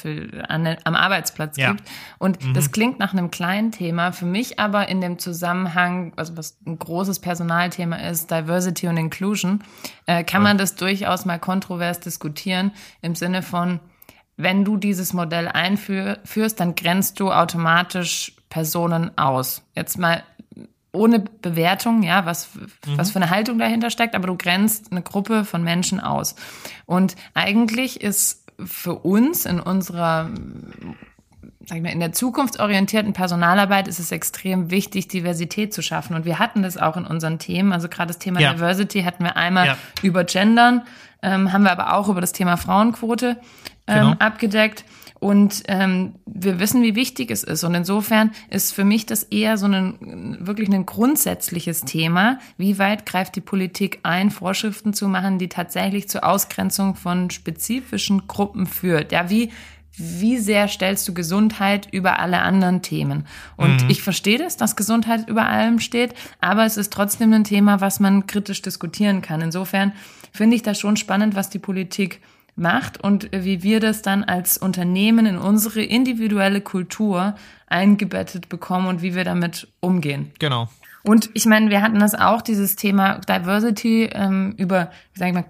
am 0.48 0.96
Arbeitsplatz 0.96 1.56
ja. 1.56 1.70
gibt. 1.70 1.84
Und 2.18 2.44
mhm. 2.44 2.54
das 2.54 2.72
klingt 2.72 2.98
nach 2.98 3.12
einem 3.12 3.30
kleinen 3.30 3.70
Thema, 3.70 4.10
für 4.10 4.26
mich 4.26 4.58
aber 4.58 4.88
in 4.88 5.00
dem 5.00 5.20
Zusammenhang, 5.20 6.12
also 6.16 6.36
was 6.36 6.58
ein 6.66 6.80
großes 6.80 7.20
Personalthema 7.20 7.94
ist, 7.94 8.32
Diversity 8.32 8.88
und 8.88 8.96
Inclusion, 8.96 9.62
äh, 10.06 10.24
kann 10.24 10.42
ja. 10.42 10.48
man 10.48 10.58
das 10.58 10.74
durchaus 10.74 11.24
mal 11.26 11.38
kontrovers 11.38 12.00
diskutieren 12.00 12.72
im 13.02 13.14
Sinne 13.14 13.42
von, 13.42 13.78
wenn 14.36 14.64
du 14.64 14.76
dieses 14.76 15.12
Modell 15.12 15.46
einführst, 15.46 16.58
dann 16.58 16.74
grenzt 16.74 17.20
du 17.20 17.30
automatisch 17.30 18.34
Personen 18.48 19.16
aus. 19.16 19.62
Jetzt 19.76 19.96
mal 19.96 20.24
ohne 20.98 21.20
Bewertung, 21.20 22.02
ja, 22.02 22.26
was, 22.26 22.54
mhm. 22.54 22.98
was 22.98 23.10
für 23.10 23.16
eine 23.16 23.30
Haltung 23.30 23.58
dahinter 23.58 23.90
steckt, 23.90 24.14
aber 24.14 24.26
du 24.26 24.36
grenzt 24.36 24.90
eine 24.90 25.02
Gruppe 25.02 25.44
von 25.44 25.62
Menschen 25.62 26.00
aus. 26.00 26.34
Und 26.86 27.16
eigentlich 27.34 28.00
ist 28.00 28.44
für 28.64 28.94
uns 28.94 29.46
in 29.46 29.60
unserer 29.60 30.30
sag 31.68 31.76
ich 31.76 31.82
mal, 31.82 31.92
in 31.92 32.00
der 32.00 32.12
zukunftsorientierten 32.12 33.12
Personalarbeit 33.12 33.88
ist 33.88 33.98
es 33.98 34.10
extrem 34.10 34.70
wichtig, 34.70 35.08
Diversität 35.08 35.74
zu 35.74 35.82
schaffen. 35.82 36.16
Und 36.16 36.24
wir 36.24 36.38
hatten 36.38 36.62
das 36.62 36.78
auch 36.78 36.96
in 36.96 37.04
unseren 37.04 37.38
Themen. 37.38 37.72
Also 37.74 37.88
gerade 37.88 38.08
das 38.08 38.18
Thema 38.18 38.40
ja. 38.40 38.54
Diversity 38.54 39.02
hatten 39.02 39.22
wir 39.22 39.36
einmal 39.36 39.66
ja. 39.66 39.78
über 40.00 40.24
Gendern, 40.24 40.82
ähm, 41.20 41.52
haben 41.52 41.64
wir 41.64 41.72
aber 41.72 41.94
auch 41.94 42.08
über 42.08 42.22
das 42.22 42.32
Thema 42.32 42.56
Frauenquote 42.56 43.36
ähm, 43.86 44.12
genau. 44.12 44.12
abgedeckt. 44.18 44.84
Und 45.20 45.64
ähm, 45.66 46.14
wir 46.26 46.60
wissen, 46.60 46.82
wie 46.82 46.94
wichtig 46.94 47.30
es 47.30 47.42
ist. 47.42 47.64
Und 47.64 47.74
insofern 47.74 48.30
ist 48.50 48.72
für 48.72 48.84
mich 48.84 49.06
das 49.06 49.24
eher 49.24 49.58
so 49.58 49.66
ein 49.66 50.36
wirklich 50.40 50.68
ein 50.68 50.86
grundsätzliches 50.86 51.82
Thema. 51.82 52.38
Wie 52.56 52.78
weit 52.78 53.04
greift 53.04 53.34
die 53.36 53.40
Politik 53.40 54.00
ein, 54.04 54.30
Vorschriften 54.30 54.94
zu 54.94 55.08
machen, 55.08 55.38
die 55.38 55.48
tatsächlich 55.48 56.08
zur 56.08 56.24
Ausgrenzung 56.24 56.94
von 56.94 57.30
spezifischen 57.30 58.28
Gruppen 58.28 58.66
führt? 58.66 59.12
Ja, 59.12 59.28
wie 59.30 59.50
wie 60.00 60.38
sehr 60.38 60.68
stellst 60.68 61.08
du 61.08 61.14
Gesundheit 61.14 61.88
über 61.90 62.20
alle 62.20 62.40
anderen 62.42 62.82
Themen? 62.82 63.26
Und 63.56 63.82
mhm. 63.82 63.90
ich 63.90 64.00
verstehe 64.00 64.38
das, 64.38 64.56
dass 64.56 64.76
Gesundheit 64.76 65.28
über 65.28 65.46
allem 65.46 65.80
steht, 65.80 66.14
aber 66.40 66.64
es 66.64 66.76
ist 66.76 66.92
trotzdem 66.92 67.32
ein 67.32 67.42
Thema, 67.42 67.80
was 67.80 67.98
man 67.98 68.28
kritisch 68.28 68.62
diskutieren 68.62 69.22
kann. 69.22 69.40
Insofern 69.40 69.92
finde 70.32 70.54
ich 70.54 70.62
das 70.62 70.78
schon 70.78 70.96
spannend, 70.96 71.34
was 71.34 71.50
die 71.50 71.58
Politik 71.58 72.20
macht 72.58 73.02
und 73.02 73.28
wie 73.32 73.62
wir 73.62 73.80
das 73.80 74.02
dann 74.02 74.24
als 74.24 74.58
Unternehmen 74.58 75.26
in 75.26 75.38
unsere 75.38 75.82
individuelle 75.82 76.60
Kultur 76.60 77.34
eingebettet 77.66 78.48
bekommen 78.48 78.86
und 78.86 79.02
wie 79.02 79.14
wir 79.14 79.24
damit 79.24 79.68
umgehen. 79.80 80.32
Genau. 80.38 80.68
Und 81.08 81.30
ich 81.32 81.46
meine, 81.46 81.70
wir 81.70 81.80
hatten 81.80 82.00
das 82.00 82.14
auch, 82.14 82.42
dieses 82.42 82.76
Thema 82.76 83.14
Diversity 83.20 84.10
ähm, 84.12 84.52
über, 84.58 84.90
wie 85.14 85.18
sag 85.18 85.28
ich 85.28 85.34
mal, 85.34 85.44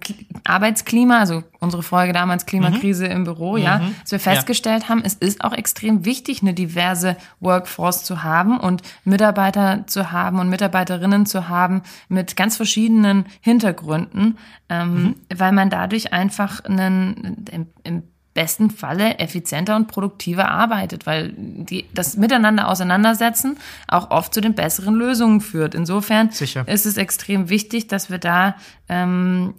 Arbeitsklima, 0.45 1.19
also 1.19 1.43
unsere 1.59 1.83
Folge 1.83 2.13
damals 2.13 2.47
Klimakrise 2.47 3.07
mhm. 3.07 3.11
im 3.11 3.25
Büro, 3.25 3.57
mhm. 3.57 3.65
ja, 3.65 3.81
dass 4.03 4.13
wir 4.13 4.21
festgestellt 4.21 4.85
ja. 4.85 4.89
haben, 4.91 5.03
es 5.05 5.15
ist 5.15 5.43
auch 5.43 5.53
extrem 5.53 6.05
wichtig, 6.05 6.43
eine 6.43 6.55
diverse 6.55 7.17
Workforce 7.41 8.05
zu 8.05 8.23
haben 8.23 8.61
und 8.61 8.83
Mitarbeiter 9.03 9.83
zu 9.89 10.13
haben 10.13 10.39
und 10.39 10.49
Mitarbeiterinnen 10.49 11.27
zu 11.27 11.49
haben 11.49 11.83
mit 12.09 12.37
ganz 12.37 12.57
verschiedenen 12.57 13.27
Hintergründen, 13.41 14.39
ähm, 14.69 14.95
mhm. 14.95 15.15
weil 15.35 15.51
man 15.51 15.71
dadurch 15.71 16.13
einfach 16.13 16.65
einen 16.67 17.47
im, 17.51 17.67
im 17.83 18.05
besten 18.39 18.71
Falle 18.71 19.19
effizienter 19.19 19.75
und 19.75 19.89
produktiver 19.89 20.49
arbeitet, 20.49 21.07
weil 21.07 21.35
die, 21.37 21.87
das 21.93 22.17
Miteinander 22.17 22.69
auseinandersetzen 22.69 23.57
auch 23.89 24.13
oft 24.13 24.33
zu 24.33 24.41
den 24.41 24.55
besseren 24.55 24.95
Lösungen 24.95 25.41
führt. 25.41 25.75
Insofern 25.75 26.31
Sicher. 26.31 26.63
ist 26.69 26.87
es 26.87 26.99
extrem 26.99 27.51
wichtig, 27.51 27.89
dass 27.89 28.11
wir 28.11 28.19
da 28.19 28.55
ähm, 28.89 29.55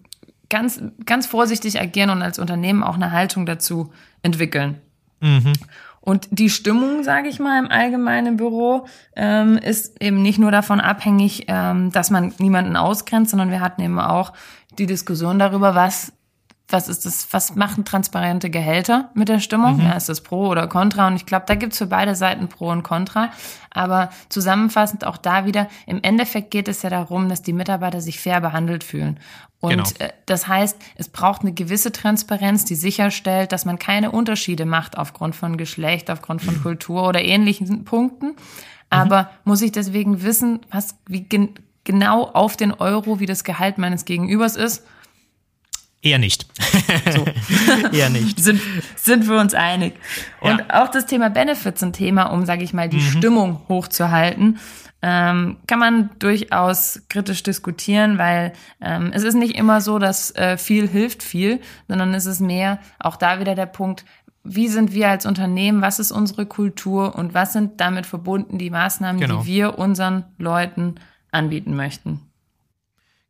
ganz, 0.49 0.81
ganz 1.05 1.27
vorsichtig 1.27 1.81
agieren 1.81 2.09
und 2.09 2.21
als 2.21 2.39
Unternehmen 2.39 2.81
auch 2.81 2.95
eine 2.95 3.11
Haltung 3.11 3.45
dazu 3.45 3.91
entwickeln. 4.23 4.77
Mhm. 5.19 5.51
Und 5.99 6.29
die 6.31 6.49
Stimmung, 6.49 7.03
sage 7.03 7.27
ich 7.27 7.41
mal, 7.41 7.59
im 7.59 7.69
allgemeinen 7.69 8.37
Büro 8.37 8.87
ähm, 9.17 9.57
ist 9.57 10.01
eben 10.01 10.21
nicht 10.21 10.39
nur 10.39 10.51
davon 10.51 10.79
abhängig, 10.79 11.47
ähm, 11.49 11.91
dass 11.91 12.11
man 12.11 12.33
niemanden 12.39 12.77
ausgrenzt, 12.77 13.31
sondern 13.31 13.51
wir 13.51 13.59
hatten 13.59 13.81
eben 13.81 13.99
auch 13.99 14.31
die 14.77 14.85
Diskussion 14.85 15.37
darüber, 15.37 15.75
was 15.75 16.13
was 16.69 16.87
ist 16.87 17.05
das, 17.05 17.27
was 17.31 17.55
machen 17.55 17.83
transparente 17.83 18.49
Gehälter 18.49 19.09
mit 19.15 19.27
der 19.27 19.39
Stimmung? 19.39 19.77
Mhm. 19.77 19.83
Ja, 19.83 19.93
ist 19.93 20.07
das 20.07 20.21
Pro 20.21 20.47
oder 20.47 20.67
Contra? 20.67 21.07
Und 21.07 21.15
ich 21.15 21.25
glaube, 21.25 21.45
da 21.47 21.55
gibt's 21.55 21.79
für 21.79 21.87
beide 21.87 22.15
Seiten 22.15 22.47
Pro 22.47 22.69
und 22.69 22.83
Contra. 22.83 23.31
Aber 23.71 24.11
zusammenfassend 24.29 25.05
auch 25.05 25.17
da 25.17 25.45
wieder, 25.45 25.67
im 25.87 26.01
Endeffekt 26.03 26.51
geht 26.51 26.67
es 26.67 26.83
ja 26.83 26.89
darum, 26.89 27.27
dass 27.27 27.41
die 27.41 27.53
Mitarbeiter 27.53 28.01
sich 28.01 28.19
fair 28.19 28.39
behandelt 28.39 28.83
fühlen. 28.83 29.19
Und 29.59 29.71
genau. 29.71 29.89
Äh, 29.99 30.09
das 30.25 30.47
heißt, 30.47 30.77
es 30.95 31.09
braucht 31.09 31.41
eine 31.41 31.53
gewisse 31.53 31.91
Transparenz, 31.91 32.65
die 32.65 32.75
sicherstellt, 32.75 33.51
dass 33.51 33.65
man 33.65 33.79
keine 33.79 34.11
Unterschiede 34.11 34.65
macht 34.65 34.97
aufgrund 34.97 35.35
von 35.35 35.57
Geschlecht, 35.57 36.09
aufgrund 36.09 36.41
von 36.41 36.61
Kultur 36.61 37.07
oder 37.07 37.21
ähnlichen 37.21 37.83
Punkten. 37.83 38.27
Mhm. 38.27 38.35
Aber 38.89 39.23
mhm. 39.23 39.27
muss 39.45 39.61
ich 39.61 39.71
deswegen 39.71 40.21
wissen, 40.21 40.61
was 40.71 40.95
wie 41.07 41.21
gen 41.21 41.55
genau 41.83 42.25
auf 42.25 42.55
den 42.55 42.71
Euro, 42.71 43.19
wie 43.19 43.25
das 43.25 43.43
Gehalt 43.43 43.79
meines 43.79 44.05
Gegenübers 44.05 44.55
ist? 44.55 44.85
Eher 46.01 46.19
nicht. 46.19 46.45
So. 47.11 47.25
Eher 47.91 48.09
nicht. 48.09 48.39
Sind, 48.39 48.61
sind 48.95 49.27
wir 49.27 49.39
uns 49.39 49.53
einig. 49.53 49.93
Und 50.41 50.59
ja. 50.59 50.83
auch 50.83 50.89
das 50.89 51.05
Thema 51.05 51.29
Benefits 51.29 51.81
ein 51.81 51.93
Thema, 51.93 52.25
um, 52.25 52.45
sage 52.45 52.63
ich 52.63 52.73
mal, 52.73 52.89
die 52.89 52.97
mhm. 52.97 53.17
Stimmung 53.17 53.61
hochzuhalten. 53.67 54.59
Ähm, 55.01 55.57
kann 55.65 55.79
man 55.79 56.09
durchaus 56.19 57.01
kritisch 57.09 57.41
diskutieren, 57.43 58.17
weil 58.17 58.53
ähm, 58.81 59.11
es 59.13 59.23
ist 59.23 59.35
nicht 59.35 59.55
immer 59.55 59.81
so, 59.81 59.97
dass 59.97 60.35
äh, 60.35 60.57
viel 60.57 60.87
hilft 60.87 61.23
viel, 61.23 61.61
sondern 61.87 62.13
es 62.13 62.25
ist 62.25 62.41
mehr 62.41 62.79
auch 62.99 63.15
da 63.15 63.39
wieder 63.39 63.55
der 63.55 63.65
Punkt, 63.65 64.03
wie 64.43 64.67
sind 64.67 64.93
wir 64.93 65.09
als 65.09 65.25
Unternehmen, 65.25 65.81
was 65.81 65.99
ist 65.99 66.11
unsere 66.11 66.45
Kultur 66.45 67.15
und 67.15 67.33
was 67.33 67.53
sind 67.53 67.79
damit 67.79 68.05
verbunden 68.05 68.57
die 68.57 68.69
Maßnahmen, 68.69 69.21
genau. 69.21 69.41
die 69.41 69.47
wir 69.47 69.79
unseren 69.79 70.25
Leuten 70.37 70.95
anbieten 71.31 71.75
möchten. 71.75 72.28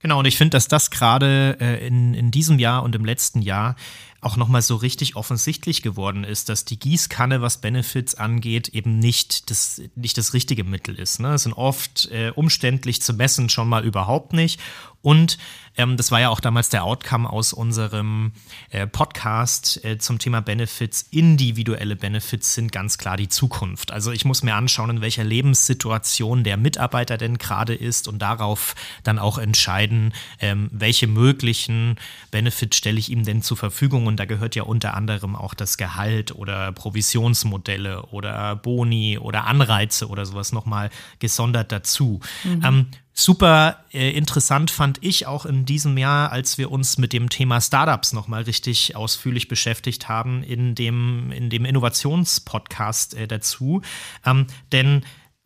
Genau, 0.01 0.19
und 0.19 0.25
ich 0.25 0.37
finde, 0.37 0.51
dass 0.51 0.67
das 0.67 0.91
gerade 0.91 1.57
äh, 1.59 1.85
in, 1.85 2.13
in 2.13 2.31
diesem 2.31 2.57
Jahr 2.57 2.83
und 2.83 2.95
im 2.95 3.03
letzten 3.03 3.41
Jahr 3.41 3.75
auch 4.21 4.37
nochmal 4.37 4.61
so 4.61 4.75
richtig 4.75 5.15
offensichtlich 5.15 5.81
geworden 5.81 6.23
ist, 6.23 6.49
dass 6.49 6.65
die 6.65 6.79
Gießkanne, 6.79 7.41
was 7.41 7.59
Benefits 7.61 8.15
angeht, 8.15 8.69
eben 8.69 8.99
nicht 8.99 9.49
das, 9.49 9.81
nicht 9.95 10.17
das 10.17 10.33
richtige 10.33 10.63
Mittel 10.63 10.95
ist. 10.95 11.19
Ne? 11.19 11.33
Es 11.33 11.43
sind 11.43 11.53
oft 11.53 12.09
äh, 12.11 12.31
umständlich 12.35 13.01
zu 13.01 13.13
messen, 13.13 13.49
schon 13.49 13.69
mal 13.69 13.85
überhaupt 13.85 14.33
nicht. 14.33 14.59
Und 15.01 15.37
ähm, 15.77 15.95
das 15.95 16.11
war 16.11 16.19
ja 16.19 16.27
auch 16.27 16.41
damals 16.41 16.67
der 16.67 16.83
Outcome 16.83 17.29
aus 17.29 17.53
unserem 17.53 18.33
äh, 18.69 18.85
Podcast 18.85 19.83
äh, 19.85 19.97
zum 19.97 20.19
Thema 20.19 20.41
Benefits. 20.41 21.07
Individuelle 21.09 21.95
Benefits 21.95 22.53
sind 22.53 22.73
ganz 22.73 22.97
klar 22.97 23.15
die 23.15 23.29
Zukunft. 23.29 23.91
Also 23.91 24.11
ich 24.11 24.25
muss 24.25 24.43
mir 24.43 24.55
anschauen, 24.55 24.89
in 24.89 25.01
welcher 25.01 25.23
Lebenssituation 25.23 26.43
der 26.43 26.57
Mitarbeiter 26.57 27.17
denn 27.17 27.37
gerade 27.37 27.75
ist 27.75 28.09
und 28.09 28.19
darauf 28.19 28.75
dann 29.03 29.19
auch 29.19 29.37
entscheiden, 29.37 30.13
ähm, 30.41 30.69
welche 30.73 31.07
möglichen 31.07 31.95
Benefits 32.29 32.75
stelle 32.75 32.99
ich 32.99 33.09
ihm 33.09 33.23
denn 33.23 33.41
zur 33.41 33.55
Verfügung. 33.55 34.05
Und 34.09 34.19
da 34.19 34.25
gehört 34.25 34.55
ja 34.55 34.63
unter 34.63 34.95
anderem 34.95 35.35
auch 35.35 35.53
das 35.53 35.77
Gehalt 35.77 36.35
oder 36.35 36.71
Provisionsmodelle 36.73 38.03
oder 38.07 38.57
Boni 38.57 39.17
oder 39.17 39.47
Anreize 39.47 40.07
oder 40.07 40.25
sowas 40.25 40.51
nochmal 40.51 40.89
gesondert 41.19 41.71
dazu. 41.71 42.19
Mhm. 42.43 42.61
Ähm, 42.65 42.87
Super 43.19 43.83
äh, 43.91 44.11
interessant 44.11 44.71
fand 44.71 44.99
ich 45.01 45.27
auch 45.27 45.45
in 45.45 45.65
diesem 45.65 45.97
Jahr, 45.97 46.31
als 46.31 46.57
wir 46.57 46.71
uns 46.71 46.97
mit 46.97 47.11
dem 47.11 47.27
Thema 47.27 47.59
Startups 47.59 48.13
nochmal 48.13 48.43
richtig 48.43 48.95
ausführlich 48.95 49.49
beschäftigt 49.49 50.07
haben, 50.07 50.41
in 50.41 50.73
dem, 50.73 51.29
in 51.33 51.49
dem 51.49 51.65
Innovationspodcast 51.65 53.15
äh, 53.15 53.27
dazu. 53.27 53.81
Ähm, 54.25 54.47
denn 54.71 55.01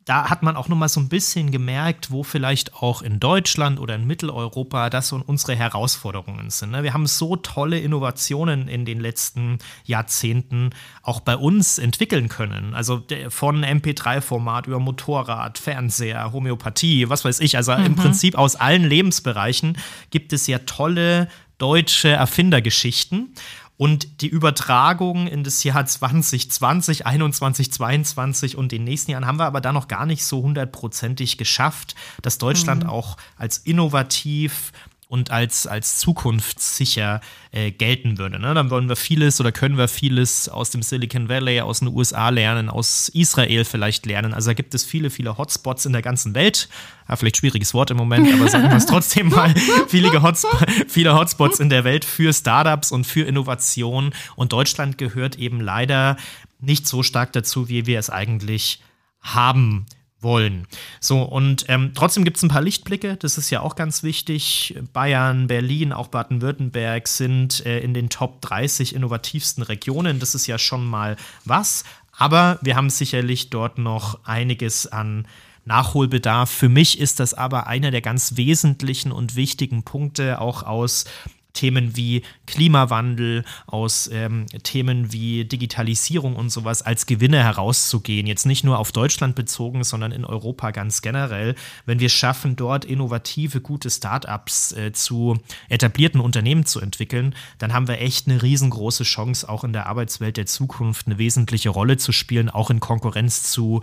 da 0.05 0.29
hat 0.29 0.43
man 0.43 0.57
auch 0.57 0.67
noch 0.67 0.75
mal 0.75 0.89
so 0.89 0.99
ein 0.99 1.07
bisschen 1.07 1.51
gemerkt, 1.51 2.11
wo 2.11 2.23
vielleicht 2.23 2.73
auch 2.75 3.01
in 3.01 3.19
Deutschland 3.19 3.79
oder 3.79 3.95
in 3.95 4.05
Mitteleuropa 4.05 4.89
das 4.89 5.07
so 5.07 5.21
unsere 5.25 5.55
Herausforderungen 5.55 6.49
sind. 6.49 6.71
Ne? 6.71 6.83
Wir 6.83 6.93
haben 6.93 7.07
so 7.07 7.37
tolle 7.37 7.79
Innovationen 7.79 8.67
in 8.67 8.85
den 8.85 8.99
letzten 8.99 9.59
Jahrzehnten 9.85 10.71
auch 11.03 11.21
bei 11.21 11.37
uns 11.37 11.77
entwickeln 11.77 12.27
können. 12.27 12.73
Also 12.73 13.01
von 13.29 13.63
MP3-Format 13.63 14.67
über 14.67 14.79
Motorrad, 14.79 15.57
Fernseher, 15.57 16.33
Homöopathie, 16.33 17.09
was 17.09 17.23
weiß 17.23 17.39
ich. 17.39 17.55
Also 17.55 17.73
mhm. 17.75 17.85
im 17.85 17.95
Prinzip 17.95 18.37
aus 18.37 18.55
allen 18.57 18.83
Lebensbereichen 18.83 19.77
gibt 20.09 20.33
es 20.33 20.47
ja 20.47 20.59
tolle 20.59 21.29
deutsche 21.57 22.09
Erfindergeschichten. 22.09 23.33
Und 23.75 24.21
die 24.21 24.27
Übertragung 24.27 25.27
in 25.27 25.43
das 25.43 25.63
Jahr 25.63 25.85
2020, 25.85 27.05
21, 27.05 27.71
22 27.71 28.55
und 28.55 28.71
den 28.71 28.83
nächsten 28.83 29.11
Jahren 29.11 29.25
haben 29.25 29.39
wir 29.39 29.45
aber 29.45 29.61
da 29.61 29.73
noch 29.73 29.87
gar 29.87 30.05
nicht 30.05 30.23
so 30.25 30.43
hundertprozentig 30.43 31.37
geschafft, 31.37 31.95
dass 32.21 32.37
Deutschland 32.37 32.83
mhm. 32.83 32.89
auch 32.89 33.17
als 33.35 33.57
innovativ 33.57 34.71
und 35.13 35.29
als, 35.29 35.67
als 35.67 35.99
zukunftssicher 35.99 37.21
äh, 37.51 37.69
gelten 37.69 38.17
würde. 38.17 38.39
Ne? 38.39 38.55
Dann 38.55 38.71
wollen 38.71 38.89
wir 38.89 38.95
vieles 38.95 39.39
oder 39.39 39.51
können 39.51 39.77
wir 39.77 39.87
vieles 39.87 40.49
aus 40.49 40.71
dem 40.71 40.81
Silicon 40.81 41.29
Valley, 41.29 41.61
aus 41.61 41.81
den 41.81 41.89
USA 41.89 42.29
lernen, 42.29 42.67
aus 42.67 43.09
Israel 43.09 43.63
vielleicht 43.63 44.07
lernen. 44.07 44.33
Also 44.33 44.49
da 44.49 44.53
gibt 44.55 44.73
es 44.73 44.83
viele, 44.83 45.11
viele 45.11 45.37
Hotspots 45.37 45.85
in 45.85 45.93
der 45.93 46.01
ganzen 46.01 46.33
Welt. 46.33 46.67
Ja, 47.07 47.15
vielleicht 47.15 47.37
schwieriges 47.37 47.75
Wort 47.75 47.91
im 47.91 47.97
Moment, 47.97 48.27
aber 48.33 48.49
sagen 48.49 48.67
wir 48.67 48.75
es 48.75 48.87
trotzdem 48.87 49.29
mal. 49.29 49.53
viele, 49.87 50.19
Hotspot, 50.23 50.67
viele 50.87 51.13
Hotspots 51.13 51.59
in 51.59 51.69
der 51.69 51.83
Welt 51.83 52.05
für 52.05 52.33
Startups 52.33 52.91
und 52.91 53.05
für 53.05 53.21
Innovation. 53.21 54.15
Und 54.35 54.51
Deutschland 54.51 54.97
gehört 54.97 55.35
eben 55.35 55.61
leider 55.61 56.17
nicht 56.59 56.87
so 56.87 57.03
stark 57.03 57.33
dazu, 57.33 57.69
wie 57.69 57.85
wir 57.85 57.99
es 57.99 58.09
eigentlich 58.09 58.81
haben 59.21 59.85
wollen. 60.23 60.67
So, 60.99 61.21
und 61.21 61.65
ähm, 61.67 61.91
trotzdem 61.93 62.23
gibt 62.23 62.37
es 62.37 62.43
ein 62.43 62.49
paar 62.49 62.61
Lichtblicke, 62.61 63.17
das 63.17 63.37
ist 63.37 63.49
ja 63.49 63.61
auch 63.61 63.75
ganz 63.75 64.03
wichtig. 64.03 64.75
Bayern, 64.93 65.47
Berlin, 65.47 65.93
auch 65.93 66.07
Baden-Württemberg 66.07 67.07
sind 67.07 67.65
äh, 67.65 67.79
in 67.79 67.93
den 67.93 68.09
Top 68.09 68.41
30 68.41 68.95
innovativsten 68.95 69.63
Regionen. 69.63 70.19
Das 70.19 70.35
ist 70.35 70.47
ja 70.47 70.57
schon 70.57 70.85
mal 70.85 71.17
was. 71.45 71.83
Aber 72.17 72.59
wir 72.61 72.75
haben 72.75 72.89
sicherlich 72.89 73.49
dort 73.49 73.77
noch 73.77 74.19
einiges 74.23 74.87
an 74.87 75.27
Nachholbedarf. 75.65 76.49
Für 76.49 76.69
mich 76.69 76.99
ist 76.99 77.19
das 77.19 77.33
aber 77.33 77.67
einer 77.67 77.91
der 77.91 78.01
ganz 78.01 78.35
wesentlichen 78.35 79.11
und 79.11 79.35
wichtigen 79.35 79.83
Punkte 79.83 80.41
auch 80.41 80.63
aus 80.63 81.05
Themen 81.53 81.95
wie 81.95 82.23
Klimawandel, 82.47 83.45
aus 83.67 84.09
ähm, 84.11 84.47
Themen 84.63 85.13
wie 85.13 85.45
Digitalisierung 85.45 86.35
und 86.35 86.49
sowas 86.49 86.81
als 86.81 87.05
Gewinne 87.05 87.43
herauszugehen. 87.43 88.27
Jetzt 88.27 88.45
nicht 88.45 88.63
nur 88.63 88.79
auf 88.79 88.91
Deutschland 88.91 89.35
bezogen, 89.35 89.83
sondern 89.83 90.11
in 90.11 90.25
Europa 90.25 90.71
ganz 90.71 91.01
generell. 91.01 91.55
Wenn 91.85 91.99
wir 91.99 92.09
schaffen, 92.09 92.55
dort 92.55 92.85
innovative, 92.85 93.61
gute 93.61 93.89
Startups 93.89 94.71
äh, 94.73 94.91
zu 94.93 95.37
etablierten 95.69 96.19
Unternehmen 96.19 96.65
zu 96.65 96.79
entwickeln, 96.79 97.35
dann 97.59 97.71
haben 97.71 97.87
wir 97.87 98.01
echt 98.01 98.27
eine 98.27 98.41
riesengroße 98.41 99.03
Chance, 99.03 99.47
auch 99.47 99.63
in 99.63 99.73
der 99.73 99.85
Arbeitswelt 99.85 100.37
der 100.37 100.47
Zukunft 100.47 101.05
eine 101.05 101.17
wesentliche 101.17 101.69
Rolle 101.69 101.97
zu 101.97 102.11
spielen, 102.11 102.49
auch 102.49 102.71
in 102.71 102.79
Konkurrenz 102.79 103.43
zu 103.43 103.81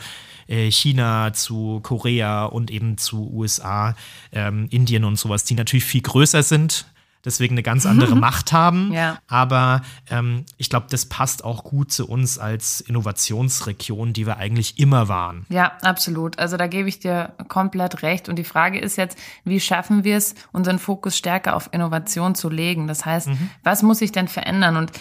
äh, 0.49 0.71
China, 0.71 1.33
zu 1.33 1.81
Korea 1.83 2.47
und 2.47 2.71
eben 2.71 2.99
zu 2.99 3.31
USA, 3.33 3.95
ähm, 4.33 4.67
Indien 4.71 5.05
und 5.05 5.17
sowas, 5.17 5.45
die 5.45 5.55
natürlich 5.55 5.85
viel 5.85 6.03
größer 6.03 6.43
sind 6.43 6.87
deswegen 7.25 7.55
eine 7.55 7.63
ganz 7.63 7.87
andere 7.87 8.17
Macht 8.21 8.53
haben. 8.53 8.93
Ja. 8.93 9.19
Aber 9.29 9.83
ähm, 10.11 10.45
ich 10.57 10.71
glaube, 10.71 10.87
das 10.91 11.07
passt 11.07 11.45
auch 11.45 11.65
gut 11.65 11.93
zu 11.93 12.09
uns 12.09 12.39
als 12.39 12.81
Innovationsregion, 12.81 14.13
die 14.13 14.27
wir 14.27 14.37
eigentlich 14.39 14.79
immer 14.79 15.09
waren. 15.09 15.47
Ja, 15.49 15.73
absolut. 15.83 16.39
Also 16.39 16.57
da 16.57 16.67
gebe 16.67 16.89
ich 16.89 16.99
dir 16.99 17.33
komplett 17.49 18.03
recht. 18.03 18.29
Und 18.29 18.37
die 18.37 18.45
Frage 18.45 18.79
ist 18.79 18.97
jetzt, 18.97 19.19
wie 19.45 19.61
schaffen 19.61 20.05
wir 20.05 20.17
es, 20.17 20.35
unseren 20.53 20.79
Fokus 20.79 21.17
stärker 21.17 21.57
auf 21.57 21.69
Innovation 21.73 22.35
zu 22.35 22.49
legen? 22.49 22.87
Das 22.87 23.05
heißt, 23.05 23.29
mhm. 23.29 23.51
was 23.63 23.83
muss 23.83 23.99
sich 23.99 24.13
denn 24.13 24.29
verändern? 24.29 24.77
Und 24.77 24.93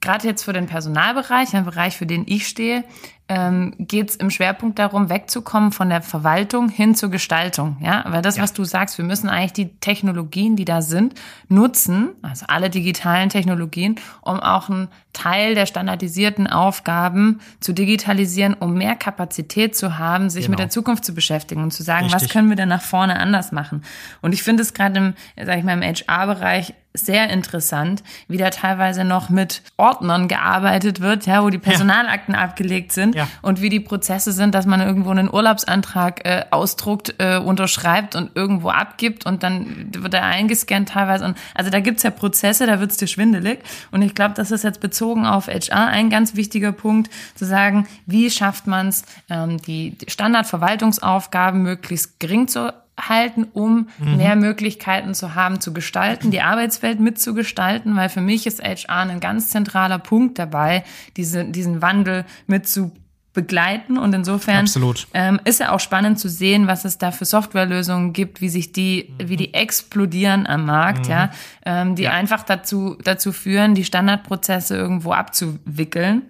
gerade 0.00 0.26
jetzt 0.26 0.44
für 0.44 0.52
den 0.52 0.66
Personalbereich, 0.66 1.54
ein 1.54 1.64
Bereich, 1.64 1.96
für 1.96 2.06
den 2.06 2.24
ich 2.26 2.48
stehe, 2.48 2.84
ähm, 3.30 3.74
geht 3.78 4.10
es 4.10 4.16
im 4.16 4.28
Schwerpunkt 4.28 4.80
darum, 4.80 5.08
wegzukommen 5.08 5.70
von 5.70 5.88
der 5.88 6.02
Verwaltung 6.02 6.68
hin 6.68 6.96
zur 6.96 7.10
Gestaltung. 7.10 7.76
Ja, 7.80 8.04
weil 8.08 8.22
das, 8.22 8.36
ja. 8.36 8.42
was 8.42 8.52
du 8.52 8.64
sagst, 8.64 8.98
wir 8.98 9.04
müssen 9.04 9.28
eigentlich 9.28 9.52
die 9.52 9.68
Technologien, 9.78 10.56
die 10.56 10.64
da 10.64 10.82
sind, 10.82 11.14
nutzen, 11.48 12.08
also 12.22 12.46
alle 12.48 12.70
digitalen 12.70 13.28
Technologien, 13.28 13.94
um 14.20 14.40
auch 14.40 14.68
einen 14.68 14.88
Teil 15.12 15.54
der 15.54 15.66
standardisierten 15.66 16.48
Aufgaben 16.48 17.40
zu 17.60 17.72
digitalisieren, 17.72 18.54
um 18.54 18.74
mehr 18.74 18.96
Kapazität 18.96 19.76
zu 19.76 19.96
haben, 19.96 20.28
sich 20.28 20.46
genau. 20.46 20.54
mit 20.54 20.58
der 20.58 20.70
Zukunft 20.70 21.04
zu 21.04 21.14
beschäftigen 21.14 21.62
und 21.62 21.72
zu 21.72 21.84
sagen, 21.84 22.06
Richtig. 22.06 22.22
was 22.22 22.28
können 22.30 22.48
wir 22.48 22.56
denn 22.56 22.68
nach 22.68 22.82
vorne 22.82 23.20
anders 23.20 23.52
machen? 23.52 23.84
Und 24.22 24.32
ich 24.32 24.42
finde 24.42 24.64
es 24.64 24.74
gerade 24.74 24.98
im, 24.98 25.14
sag 25.46 25.56
ich 25.56 25.64
mal, 25.64 25.80
im 25.80 25.82
HR-Bereich 25.82 26.74
sehr 26.92 27.30
interessant, 27.30 28.02
wie 28.26 28.36
da 28.36 28.50
teilweise 28.50 29.04
noch 29.04 29.28
mit 29.28 29.62
Ordnern 29.76 30.26
gearbeitet 30.26 31.00
wird, 31.00 31.24
ja, 31.26 31.44
wo 31.44 31.50
die 31.50 31.58
Personalakten 31.58 32.34
ja. 32.34 32.40
abgelegt 32.40 32.92
sind 32.92 33.14
ja. 33.14 33.28
und 33.42 33.60
wie 33.60 33.68
die 33.68 33.78
Prozesse 33.78 34.32
sind, 34.32 34.54
dass 34.56 34.66
man 34.66 34.80
irgendwo 34.80 35.10
einen 35.10 35.32
Urlaubsantrag 35.32 36.26
äh, 36.26 36.44
ausdruckt, 36.50 37.14
äh, 37.18 37.38
unterschreibt 37.38 38.16
und 38.16 38.32
irgendwo 38.34 38.70
abgibt 38.70 39.24
und 39.24 39.44
dann 39.44 39.90
wird 39.96 40.14
er 40.14 40.24
eingescannt 40.24 40.88
teilweise. 40.88 41.26
Und 41.26 41.38
also 41.54 41.70
da 41.70 41.78
gibt's 41.78 42.02
ja 42.02 42.10
Prozesse, 42.10 42.66
da 42.66 42.80
wird's 42.80 42.96
dir 42.96 43.06
schwindelig. 43.06 43.60
Und 43.92 44.02
ich 44.02 44.14
glaube, 44.16 44.34
das 44.34 44.50
ist 44.50 44.64
jetzt 44.64 44.80
bezogen 44.80 45.26
auf 45.26 45.46
HR 45.46 45.86
ein 45.86 46.10
ganz 46.10 46.34
wichtiger 46.34 46.72
Punkt, 46.72 47.10
zu 47.36 47.44
sagen, 47.44 47.86
wie 48.06 48.30
schafft 48.30 48.66
man 48.66 48.88
es, 48.88 49.04
ähm, 49.28 49.58
die 49.58 49.96
Standardverwaltungsaufgaben 50.08 51.62
möglichst 51.62 52.18
gering 52.18 52.48
zu 52.48 52.72
halten, 53.08 53.46
um 53.52 53.88
mhm. 53.98 54.16
mehr 54.16 54.36
Möglichkeiten 54.36 55.14
zu 55.14 55.34
haben, 55.34 55.60
zu 55.60 55.72
gestalten, 55.72 56.30
die 56.30 56.42
Arbeitswelt 56.42 57.00
mitzugestalten, 57.00 57.96
weil 57.96 58.08
für 58.08 58.20
mich 58.20 58.46
ist 58.46 58.62
HR 58.62 59.08
ein 59.08 59.20
ganz 59.20 59.50
zentraler 59.50 59.98
Punkt 59.98 60.38
dabei, 60.38 60.84
diese, 61.16 61.44
diesen 61.44 61.82
Wandel 61.82 62.24
mit 62.46 62.68
zu 62.68 62.92
begleiten 63.32 63.96
und 63.96 64.12
insofern 64.12 64.68
ähm, 65.14 65.40
ist 65.44 65.60
ja 65.60 65.70
auch 65.70 65.78
spannend 65.78 66.18
zu 66.18 66.28
sehen, 66.28 66.66
was 66.66 66.84
es 66.84 66.98
da 66.98 67.12
für 67.12 67.24
Softwarelösungen 67.24 68.12
gibt, 68.12 68.40
wie 68.40 68.48
sich 68.48 68.72
die, 68.72 69.14
wie 69.22 69.36
die 69.36 69.54
explodieren 69.54 70.48
am 70.48 70.66
Markt, 70.66 71.06
mhm. 71.06 71.10
ja, 71.12 71.30
ähm, 71.64 71.94
die 71.94 72.04
ja. 72.04 72.10
einfach 72.10 72.42
dazu 72.42 72.96
dazu 73.04 73.32
führen, 73.32 73.74
die 73.74 73.84
Standardprozesse 73.84 74.76
irgendwo 74.76 75.12
abzuwickeln. 75.12 76.22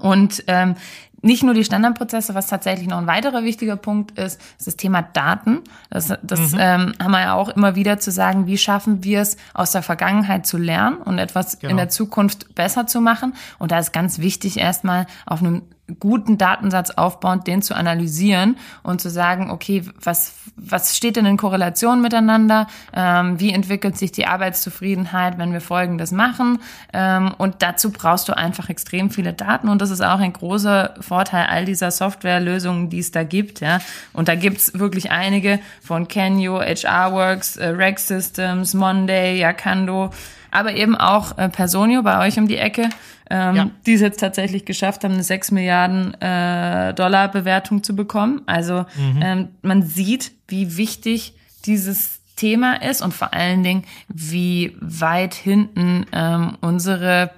Und 0.00 0.44
ähm, 0.46 0.74
nicht 1.20 1.42
nur 1.42 1.54
die 1.54 1.64
Standardprozesse, 1.64 2.34
was 2.34 2.46
tatsächlich 2.46 2.88
noch 2.88 2.98
ein 2.98 3.06
weiterer 3.06 3.42
wichtiger 3.42 3.76
Punkt 3.76 4.18
ist, 4.18 4.40
ist 4.58 4.66
das 4.66 4.76
Thema 4.76 5.02
Daten. 5.02 5.62
Das, 5.90 6.12
das 6.22 6.52
mhm. 6.52 6.58
ähm, 6.60 6.92
haben 7.02 7.10
wir 7.10 7.20
ja 7.20 7.34
auch 7.34 7.48
immer 7.48 7.74
wieder 7.74 7.98
zu 7.98 8.10
sagen, 8.10 8.46
wie 8.46 8.58
schaffen 8.58 9.02
wir 9.02 9.22
es, 9.22 9.36
aus 9.54 9.72
der 9.72 9.82
Vergangenheit 9.82 10.46
zu 10.46 10.58
lernen 10.58 10.98
und 10.98 11.18
etwas 11.18 11.58
genau. 11.58 11.72
in 11.72 11.76
der 11.76 11.88
Zukunft 11.88 12.54
besser 12.54 12.86
zu 12.86 13.00
machen. 13.00 13.34
Und 13.58 13.72
da 13.72 13.78
ist 13.78 13.92
ganz 13.92 14.18
wichtig, 14.20 14.58
erstmal 14.58 15.06
auf 15.26 15.40
einem 15.40 15.62
guten 16.00 16.36
Datensatz 16.36 16.90
aufbauen, 16.90 17.42
den 17.44 17.62
zu 17.62 17.74
analysieren 17.74 18.56
und 18.82 19.00
zu 19.00 19.08
sagen, 19.08 19.50
okay, 19.50 19.84
was, 20.02 20.34
was 20.56 20.96
steht 20.96 21.16
denn 21.16 21.26
in 21.26 21.36
Korrelation 21.36 22.00
miteinander? 22.00 22.66
Ähm, 22.92 23.40
wie 23.40 23.52
entwickelt 23.52 23.96
sich 23.96 24.12
die 24.12 24.26
Arbeitszufriedenheit, 24.26 25.38
wenn 25.38 25.52
wir 25.52 25.60
Folgendes 25.60 26.12
machen? 26.12 26.58
Ähm, 26.92 27.34
und 27.38 27.56
dazu 27.60 27.90
brauchst 27.90 28.28
du 28.28 28.36
einfach 28.36 28.68
extrem 28.68 29.10
viele 29.10 29.32
Daten 29.32 29.68
und 29.68 29.80
das 29.80 29.90
ist 29.90 30.02
auch 30.02 30.20
ein 30.20 30.32
großer 30.32 30.94
Vorteil 31.00 31.46
all 31.46 31.64
dieser 31.64 31.90
Softwarelösungen, 31.90 32.90
die 32.90 32.98
es 32.98 33.10
da 33.10 33.24
gibt. 33.24 33.60
Ja? 33.60 33.80
Und 34.12 34.28
da 34.28 34.34
gibt's 34.34 34.78
wirklich 34.78 35.10
einige 35.10 35.58
von 35.82 36.06
Kenyo, 36.06 36.60
HRWorks, 36.60 37.56
äh, 37.56 37.68
Reg 37.68 37.98
Systems, 37.98 38.74
Monday, 38.74 39.38
Yakando, 39.38 40.10
aber 40.50 40.74
eben 40.74 40.96
auch 40.96 41.36
äh, 41.38 41.48
Personio 41.48 42.02
bei 42.02 42.26
euch 42.26 42.38
um 42.38 42.48
die 42.48 42.56
Ecke, 42.56 42.88
ähm, 43.30 43.56
ja. 43.56 43.70
die 43.86 43.94
es 43.94 44.00
jetzt 44.00 44.20
tatsächlich 44.20 44.64
geschafft 44.64 45.04
haben, 45.04 45.14
eine 45.14 45.22
6 45.22 45.50
Milliarden 45.50 46.14
äh, 46.20 46.94
Dollar 46.94 47.28
Bewertung 47.28 47.82
zu 47.82 47.94
bekommen. 47.94 48.42
Also 48.46 48.86
mhm. 48.96 49.20
ähm, 49.22 49.48
man 49.62 49.82
sieht, 49.82 50.32
wie 50.48 50.76
wichtig 50.76 51.34
dieses 51.66 52.20
Thema 52.36 52.82
ist 52.82 53.02
und 53.02 53.12
vor 53.12 53.34
allen 53.34 53.62
Dingen, 53.62 53.84
wie 54.08 54.76
weit 54.80 55.34
hinten 55.34 56.06
ähm, 56.12 56.56
unsere, 56.60 57.30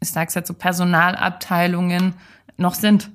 ich 0.00 0.10
sag's 0.10 0.34
jetzt 0.34 0.48
so, 0.48 0.54
Personalabteilungen 0.54 2.14
noch 2.58 2.74
sind. 2.74 3.10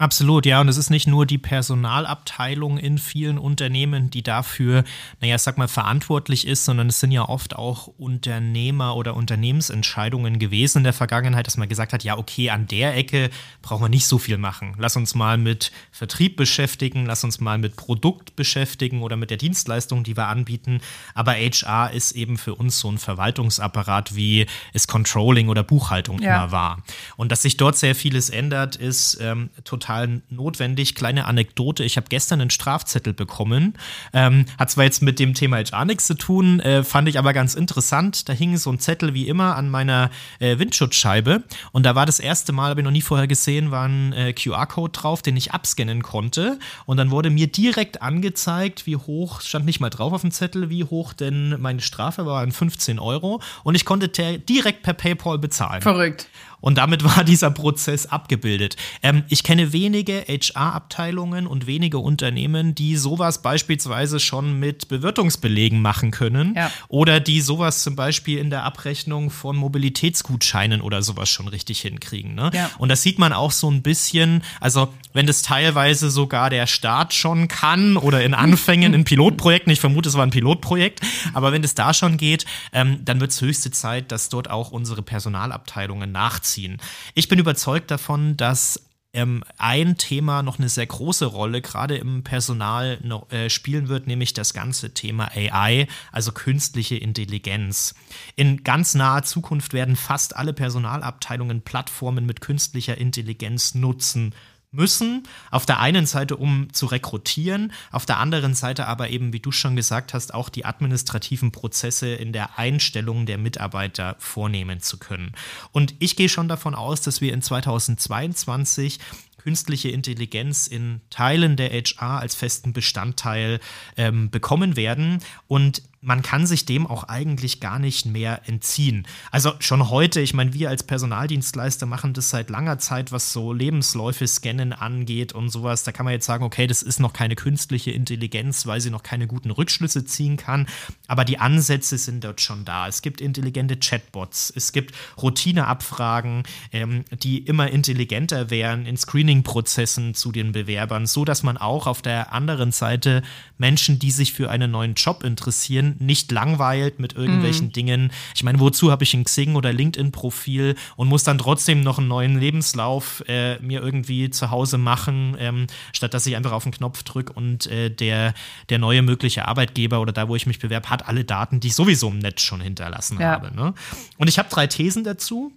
Absolut, 0.00 0.46
ja. 0.46 0.60
Und 0.60 0.68
es 0.68 0.76
ist 0.76 0.90
nicht 0.90 1.08
nur 1.08 1.26
die 1.26 1.38
Personalabteilung 1.38 2.78
in 2.78 2.98
vielen 2.98 3.36
Unternehmen, 3.36 4.10
die 4.10 4.22
dafür, 4.22 4.84
naja, 5.20 5.36
sag 5.38 5.58
mal, 5.58 5.66
verantwortlich 5.66 6.46
ist, 6.46 6.64
sondern 6.64 6.86
es 6.86 7.00
sind 7.00 7.10
ja 7.10 7.28
oft 7.28 7.56
auch 7.56 7.88
Unternehmer 7.98 8.94
oder 8.94 9.16
Unternehmensentscheidungen 9.16 10.38
gewesen 10.38 10.78
in 10.78 10.84
der 10.84 10.92
Vergangenheit, 10.92 11.48
dass 11.48 11.56
man 11.56 11.68
gesagt 11.68 11.92
hat, 11.92 12.04
ja, 12.04 12.16
okay, 12.16 12.50
an 12.50 12.68
der 12.68 12.96
Ecke 12.96 13.28
brauchen 13.60 13.82
wir 13.82 13.88
nicht 13.88 14.06
so 14.06 14.18
viel 14.18 14.38
machen. 14.38 14.76
Lass 14.78 14.94
uns 14.94 15.16
mal 15.16 15.36
mit 15.36 15.72
Vertrieb 15.90 16.36
beschäftigen, 16.36 17.04
lass 17.04 17.24
uns 17.24 17.40
mal 17.40 17.58
mit 17.58 17.74
Produkt 17.74 18.36
beschäftigen 18.36 19.02
oder 19.02 19.16
mit 19.16 19.30
der 19.30 19.36
Dienstleistung, 19.36 20.04
die 20.04 20.16
wir 20.16 20.28
anbieten. 20.28 20.80
Aber 21.14 21.32
HR 21.32 21.90
ist 21.90 22.12
eben 22.12 22.38
für 22.38 22.54
uns 22.54 22.78
so 22.78 22.88
ein 22.88 22.98
Verwaltungsapparat, 22.98 24.14
wie 24.14 24.46
es 24.72 24.86
Controlling 24.86 25.48
oder 25.48 25.64
Buchhaltung 25.64 26.22
ja. 26.22 26.36
immer 26.36 26.52
war. 26.52 26.84
Und 27.16 27.32
dass 27.32 27.42
sich 27.42 27.56
dort 27.56 27.76
sehr 27.76 27.96
vieles 27.96 28.30
ändert, 28.30 28.76
ist 28.76 29.18
ähm, 29.20 29.50
total 29.64 29.87
total 29.88 30.20
notwendig. 30.28 30.94
Kleine 30.94 31.24
Anekdote, 31.24 31.82
ich 31.82 31.96
habe 31.96 32.06
gestern 32.08 32.40
einen 32.40 32.50
Strafzettel 32.50 33.14
bekommen. 33.14 33.74
Ähm, 34.12 34.44
hat 34.58 34.70
zwar 34.70 34.84
jetzt 34.84 35.02
mit 35.02 35.18
dem 35.18 35.34
Thema 35.34 35.58
HR 35.58 35.86
nichts 35.86 36.06
zu 36.06 36.14
tun, 36.14 36.60
äh, 36.60 36.84
fand 36.84 37.08
ich 37.08 37.18
aber 37.18 37.32
ganz 37.32 37.54
interessant. 37.54 38.28
Da 38.28 38.32
hing 38.34 38.56
so 38.58 38.70
ein 38.70 38.78
Zettel 38.78 39.14
wie 39.14 39.28
immer 39.28 39.56
an 39.56 39.70
meiner 39.70 40.10
äh, 40.40 40.58
Windschutzscheibe 40.58 41.42
und 41.72 41.86
da 41.86 41.94
war 41.94 42.04
das 42.04 42.20
erste 42.20 42.52
Mal, 42.52 42.70
habe 42.70 42.80
ich 42.80 42.84
noch 42.84 42.90
nie 42.90 43.02
vorher 43.02 43.26
gesehen, 43.26 43.70
war 43.70 43.88
ein 43.88 44.12
äh, 44.12 44.32
QR-Code 44.32 44.92
drauf, 44.92 45.22
den 45.22 45.36
ich 45.36 45.52
abscannen 45.52 46.02
konnte 46.02 46.58
und 46.84 46.98
dann 46.98 47.10
wurde 47.10 47.30
mir 47.30 47.46
direkt 47.46 48.02
angezeigt, 48.02 48.86
wie 48.86 48.96
hoch, 48.96 49.40
stand 49.40 49.64
nicht 49.64 49.80
mal 49.80 49.90
drauf 49.90 50.12
auf 50.12 50.20
dem 50.20 50.30
Zettel, 50.30 50.68
wie 50.68 50.84
hoch 50.84 51.14
denn 51.14 51.60
meine 51.60 51.80
Strafe 51.80 52.26
war, 52.26 52.34
waren 52.34 52.52
15 52.52 52.98
Euro 52.98 53.40
und 53.64 53.74
ich 53.74 53.84
konnte 53.84 54.08
direkt 54.08 54.82
per 54.82 54.94
PayPal 54.94 55.38
bezahlen. 55.38 55.80
Verrückt. 55.80 56.28
Und 56.60 56.78
damit 56.78 57.04
war 57.04 57.24
dieser 57.28 57.50
Prozess 57.50 58.06
abgebildet. 58.06 58.76
Ähm, 59.02 59.24
ich 59.28 59.42
kenne 59.42 59.72
wenige 59.72 60.24
HR-Abteilungen 60.26 61.46
und 61.46 61.66
wenige 61.66 61.98
Unternehmen, 61.98 62.74
die 62.74 62.96
sowas 62.96 63.42
beispielsweise 63.42 64.20
schon 64.20 64.58
mit 64.58 64.88
Bewirtungsbelegen 64.88 65.80
machen 65.80 66.10
können 66.10 66.54
ja. 66.56 66.70
oder 66.88 67.20
die 67.20 67.40
sowas 67.40 67.82
zum 67.82 67.96
Beispiel 67.96 68.38
in 68.38 68.50
der 68.50 68.64
Abrechnung 68.64 69.30
von 69.30 69.56
Mobilitätsgutscheinen 69.56 70.80
oder 70.80 71.02
sowas 71.02 71.28
schon 71.28 71.48
richtig 71.48 71.80
hinkriegen. 71.80 72.34
Ne? 72.34 72.50
Ja. 72.52 72.70
Und 72.78 72.88
das 72.88 73.02
sieht 73.02 73.18
man 73.18 73.32
auch 73.32 73.52
so 73.52 73.70
ein 73.70 73.82
bisschen, 73.82 74.42
also 74.60 74.92
wenn 75.12 75.26
das 75.26 75.42
teilweise 75.42 76.10
sogar 76.10 76.50
der 76.50 76.66
Staat 76.66 77.14
schon 77.14 77.48
kann 77.48 77.96
oder 77.96 78.22
in 78.22 78.34
Anfängen 78.34 78.94
in 78.94 79.04
Pilotprojekten, 79.08 79.72
ich 79.72 79.80
vermute, 79.80 80.08
es 80.08 80.16
war 80.16 80.24
ein 80.24 80.30
Pilotprojekt, 80.30 81.00
aber 81.34 81.52
wenn 81.52 81.64
es 81.64 81.74
da 81.74 81.94
schon 81.94 82.16
geht, 82.16 82.46
ähm, 82.72 83.00
dann 83.04 83.20
wird 83.20 83.30
es 83.30 83.40
höchste 83.40 83.70
Zeit, 83.70 84.12
dass 84.12 84.28
dort 84.28 84.50
auch 84.50 84.70
unsere 84.70 85.02
Personalabteilungen 85.02 86.12
nachziehen 86.12 86.47
nachziehen. 86.48 86.78
Ich 87.14 87.28
bin 87.28 87.38
überzeugt 87.38 87.90
davon, 87.90 88.36
dass 88.36 88.82
ähm, 89.14 89.42
ein 89.56 89.96
Thema 89.96 90.42
noch 90.42 90.58
eine 90.58 90.68
sehr 90.68 90.86
große 90.86 91.24
Rolle 91.26 91.62
gerade 91.62 91.96
im 91.96 92.24
Personal 92.24 92.98
noch, 93.02 93.30
äh, 93.32 93.48
spielen 93.48 93.88
wird, 93.88 94.06
nämlich 94.06 94.34
das 94.34 94.52
ganze 94.52 94.92
Thema 94.92 95.30
AI, 95.34 95.86
also 96.12 96.32
künstliche 96.32 96.96
Intelligenz. 96.96 97.94
In 98.36 98.64
ganz 98.64 98.94
naher 98.94 99.22
Zukunft 99.22 99.72
werden 99.72 99.96
fast 99.96 100.36
alle 100.36 100.52
Personalabteilungen 100.52 101.62
Plattformen 101.62 102.26
mit 102.26 102.40
künstlicher 102.40 102.98
Intelligenz 102.98 103.74
nutzen 103.74 104.34
müssen. 104.70 105.26
Auf 105.50 105.66
der 105.66 105.80
einen 105.80 106.06
Seite, 106.06 106.36
um 106.36 106.72
zu 106.72 106.86
rekrutieren, 106.86 107.72
auf 107.90 108.06
der 108.06 108.18
anderen 108.18 108.54
Seite 108.54 108.86
aber 108.86 109.10
eben, 109.10 109.32
wie 109.32 109.40
du 109.40 109.50
schon 109.50 109.76
gesagt 109.76 110.14
hast, 110.14 110.34
auch 110.34 110.48
die 110.48 110.64
administrativen 110.64 111.52
Prozesse 111.52 112.08
in 112.08 112.32
der 112.32 112.58
Einstellung 112.58 113.26
der 113.26 113.38
Mitarbeiter 113.38 114.16
vornehmen 114.18 114.80
zu 114.80 114.98
können. 114.98 115.32
Und 115.72 115.94
ich 115.98 116.16
gehe 116.16 116.28
schon 116.28 116.48
davon 116.48 116.74
aus, 116.74 117.00
dass 117.00 117.20
wir 117.20 117.32
in 117.32 117.42
2022 117.42 118.98
künstliche 119.38 119.88
Intelligenz 119.88 120.66
in 120.66 121.00
Teilen 121.08 121.56
der 121.56 121.70
HR 121.70 122.20
als 122.20 122.34
festen 122.34 122.74
Bestandteil 122.74 123.60
ähm, 123.96 124.30
bekommen 124.30 124.76
werden. 124.76 125.20
Und 125.46 125.82
man 126.00 126.22
kann 126.22 126.46
sich 126.46 126.64
dem 126.64 126.86
auch 126.86 127.04
eigentlich 127.04 127.60
gar 127.60 127.78
nicht 127.78 128.06
mehr 128.06 128.42
entziehen. 128.46 129.06
Also 129.32 129.52
schon 129.58 129.90
heute, 129.90 130.20
ich 130.20 130.32
meine, 130.32 130.52
wir 130.54 130.68
als 130.68 130.84
Personaldienstleister 130.84 131.86
machen 131.86 132.12
das 132.12 132.30
seit 132.30 132.50
langer 132.50 132.78
Zeit, 132.78 133.10
was 133.10 133.32
so 133.32 133.52
Lebensläufe 133.52 134.26
scannen 134.26 134.72
angeht 134.72 135.32
und 135.32 135.50
sowas. 135.50 135.82
Da 135.82 135.90
kann 135.90 136.04
man 136.04 136.12
jetzt 136.12 136.26
sagen, 136.26 136.44
okay, 136.44 136.68
das 136.68 136.82
ist 136.82 137.00
noch 137.00 137.12
keine 137.12 137.34
künstliche 137.34 137.90
Intelligenz, 137.90 138.66
weil 138.66 138.80
sie 138.80 138.90
noch 138.90 139.02
keine 139.02 139.26
guten 139.26 139.50
Rückschlüsse 139.50 140.04
ziehen 140.04 140.36
kann. 140.36 140.68
Aber 141.08 141.24
die 141.24 141.38
Ansätze 141.38 141.98
sind 141.98 142.22
dort 142.22 142.40
schon 142.40 142.64
da. 142.64 142.86
Es 142.86 143.02
gibt 143.02 143.20
intelligente 143.20 143.76
Chatbots, 143.76 144.52
es 144.54 144.72
gibt 144.72 144.94
Routineabfragen, 145.20 146.44
ähm, 146.72 147.04
die 147.22 147.38
immer 147.38 147.70
intelligenter 147.70 148.50
wären 148.50 148.86
in 148.86 148.96
Screening-Prozessen 148.96 150.14
zu 150.14 150.30
den 150.30 150.52
Bewerbern, 150.52 151.06
so 151.06 151.24
dass 151.24 151.42
man 151.42 151.56
auch 151.56 151.88
auf 151.88 152.02
der 152.02 152.32
anderen 152.32 152.70
Seite 152.70 153.22
Menschen, 153.56 153.98
die 153.98 154.12
sich 154.12 154.32
für 154.32 154.48
einen 154.48 154.70
neuen 154.70 154.94
Job 154.94 155.24
interessieren, 155.24 155.87
nicht 155.98 156.30
langweilt 156.32 156.98
mit 157.00 157.14
irgendwelchen 157.14 157.66
mhm. 157.66 157.72
Dingen. 157.72 158.12
Ich 158.34 158.42
meine, 158.42 158.60
wozu 158.60 158.90
habe 158.90 159.04
ich 159.04 159.14
ein 159.14 159.24
Xing 159.24 159.56
oder 159.56 159.72
LinkedIn-Profil 159.72 160.74
und 160.96 161.08
muss 161.08 161.24
dann 161.24 161.38
trotzdem 161.38 161.80
noch 161.82 161.98
einen 161.98 162.08
neuen 162.08 162.38
Lebenslauf 162.38 163.22
äh, 163.28 163.58
mir 163.60 163.82
irgendwie 163.82 164.30
zu 164.30 164.50
Hause 164.50 164.78
machen, 164.78 165.36
ähm, 165.38 165.66
statt 165.92 166.14
dass 166.14 166.26
ich 166.26 166.36
einfach 166.36 166.52
auf 166.52 166.64
den 166.64 166.72
Knopf 166.72 167.02
drücke 167.02 167.32
und 167.32 167.66
äh, 167.66 167.90
der, 167.90 168.34
der 168.68 168.78
neue 168.78 169.02
mögliche 169.02 169.46
Arbeitgeber 169.48 170.00
oder 170.00 170.12
da, 170.12 170.28
wo 170.28 170.36
ich 170.36 170.46
mich 170.46 170.58
bewerbe, 170.58 170.90
hat 170.90 171.08
alle 171.08 171.24
Daten, 171.24 171.60
die 171.60 171.68
ich 171.68 171.74
sowieso 171.74 172.08
im 172.08 172.18
Netz 172.18 172.42
schon 172.42 172.60
hinterlassen 172.60 173.18
ja. 173.20 173.32
habe. 173.32 173.54
Ne? 173.54 173.74
Und 174.16 174.28
ich 174.28 174.38
habe 174.38 174.48
drei 174.48 174.66
Thesen 174.66 175.04
dazu 175.04 175.52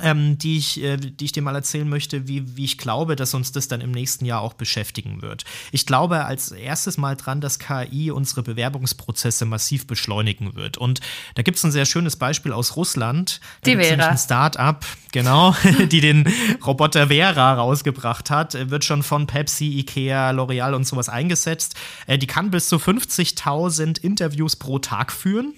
ähm, 0.00 0.38
die, 0.38 0.56
ich, 0.56 0.82
äh, 0.82 0.96
die 0.96 1.24
ich 1.24 1.32
dir 1.32 1.42
mal 1.42 1.54
erzählen 1.54 1.88
möchte, 1.88 2.26
wie, 2.26 2.56
wie 2.56 2.64
ich 2.64 2.78
glaube, 2.78 3.14
dass 3.14 3.34
uns 3.34 3.52
das 3.52 3.68
dann 3.68 3.82
im 3.82 3.90
nächsten 3.90 4.24
Jahr 4.24 4.40
auch 4.40 4.54
beschäftigen 4.54 5.20
wird. 5.20 5.44
Ich 5.70 5.84
glaube 5.84 6.24
als 6.24 6.50
erstes 6.50 6.96
mal 6.96 7.14
dran, 7.14 7.42
dass 7.42 7.58
KI 7.58 8.10
unsere 8.10 8.42
Bewerbungsprozesse 8.42 9.44
massiv 9.44 9.86
beschleunigen 9.86 10.54
wird. 10.54 10.78
Und 10.78 11.00
da 11.34 11.42
gibt 11.42 11.58
es 11.58 11.64
ein 11.64 11.72
sehr 11.72 11.84
schönes 11.84 12.16
Beispiel 12.16 12.52
aus 12.52 12.76
Russland. 12.76 13.40
Da 13.62 13.70
die 13.70 13.76
Vera. 13.76 14.08
Ein 14.08 14.18
Start-up, 14.18 14.86
genau, 15.12 15.54
die 15.90 16.00
den 16.00 16.26
Roboter 16.64 17.08
Vera 17.08 17.52
rausgebracht 17.54 18.30
hat. 18.30 18.70
Wird 18.70 18.86
schon 18.86 19.02
von 19.02 19.26
Pepsi, 19.26 19.78
Ikea, 19.78 20.30
L'Oreal 20.30 20.72
und 20.72 20.86
sowas 20.86 21.10
eingesetzt. 21.10 21.74
Äh, 22.06 22.16
die 22.16 22.26
kann 22.26 22.50
bis 22.50 22.68
zu 22.68 22.76
50.000 22.76 24.00
Interviews 24.00 24.56
pro 24.56 24.78
Tag 24.78 25.12
führen 25.12 25.52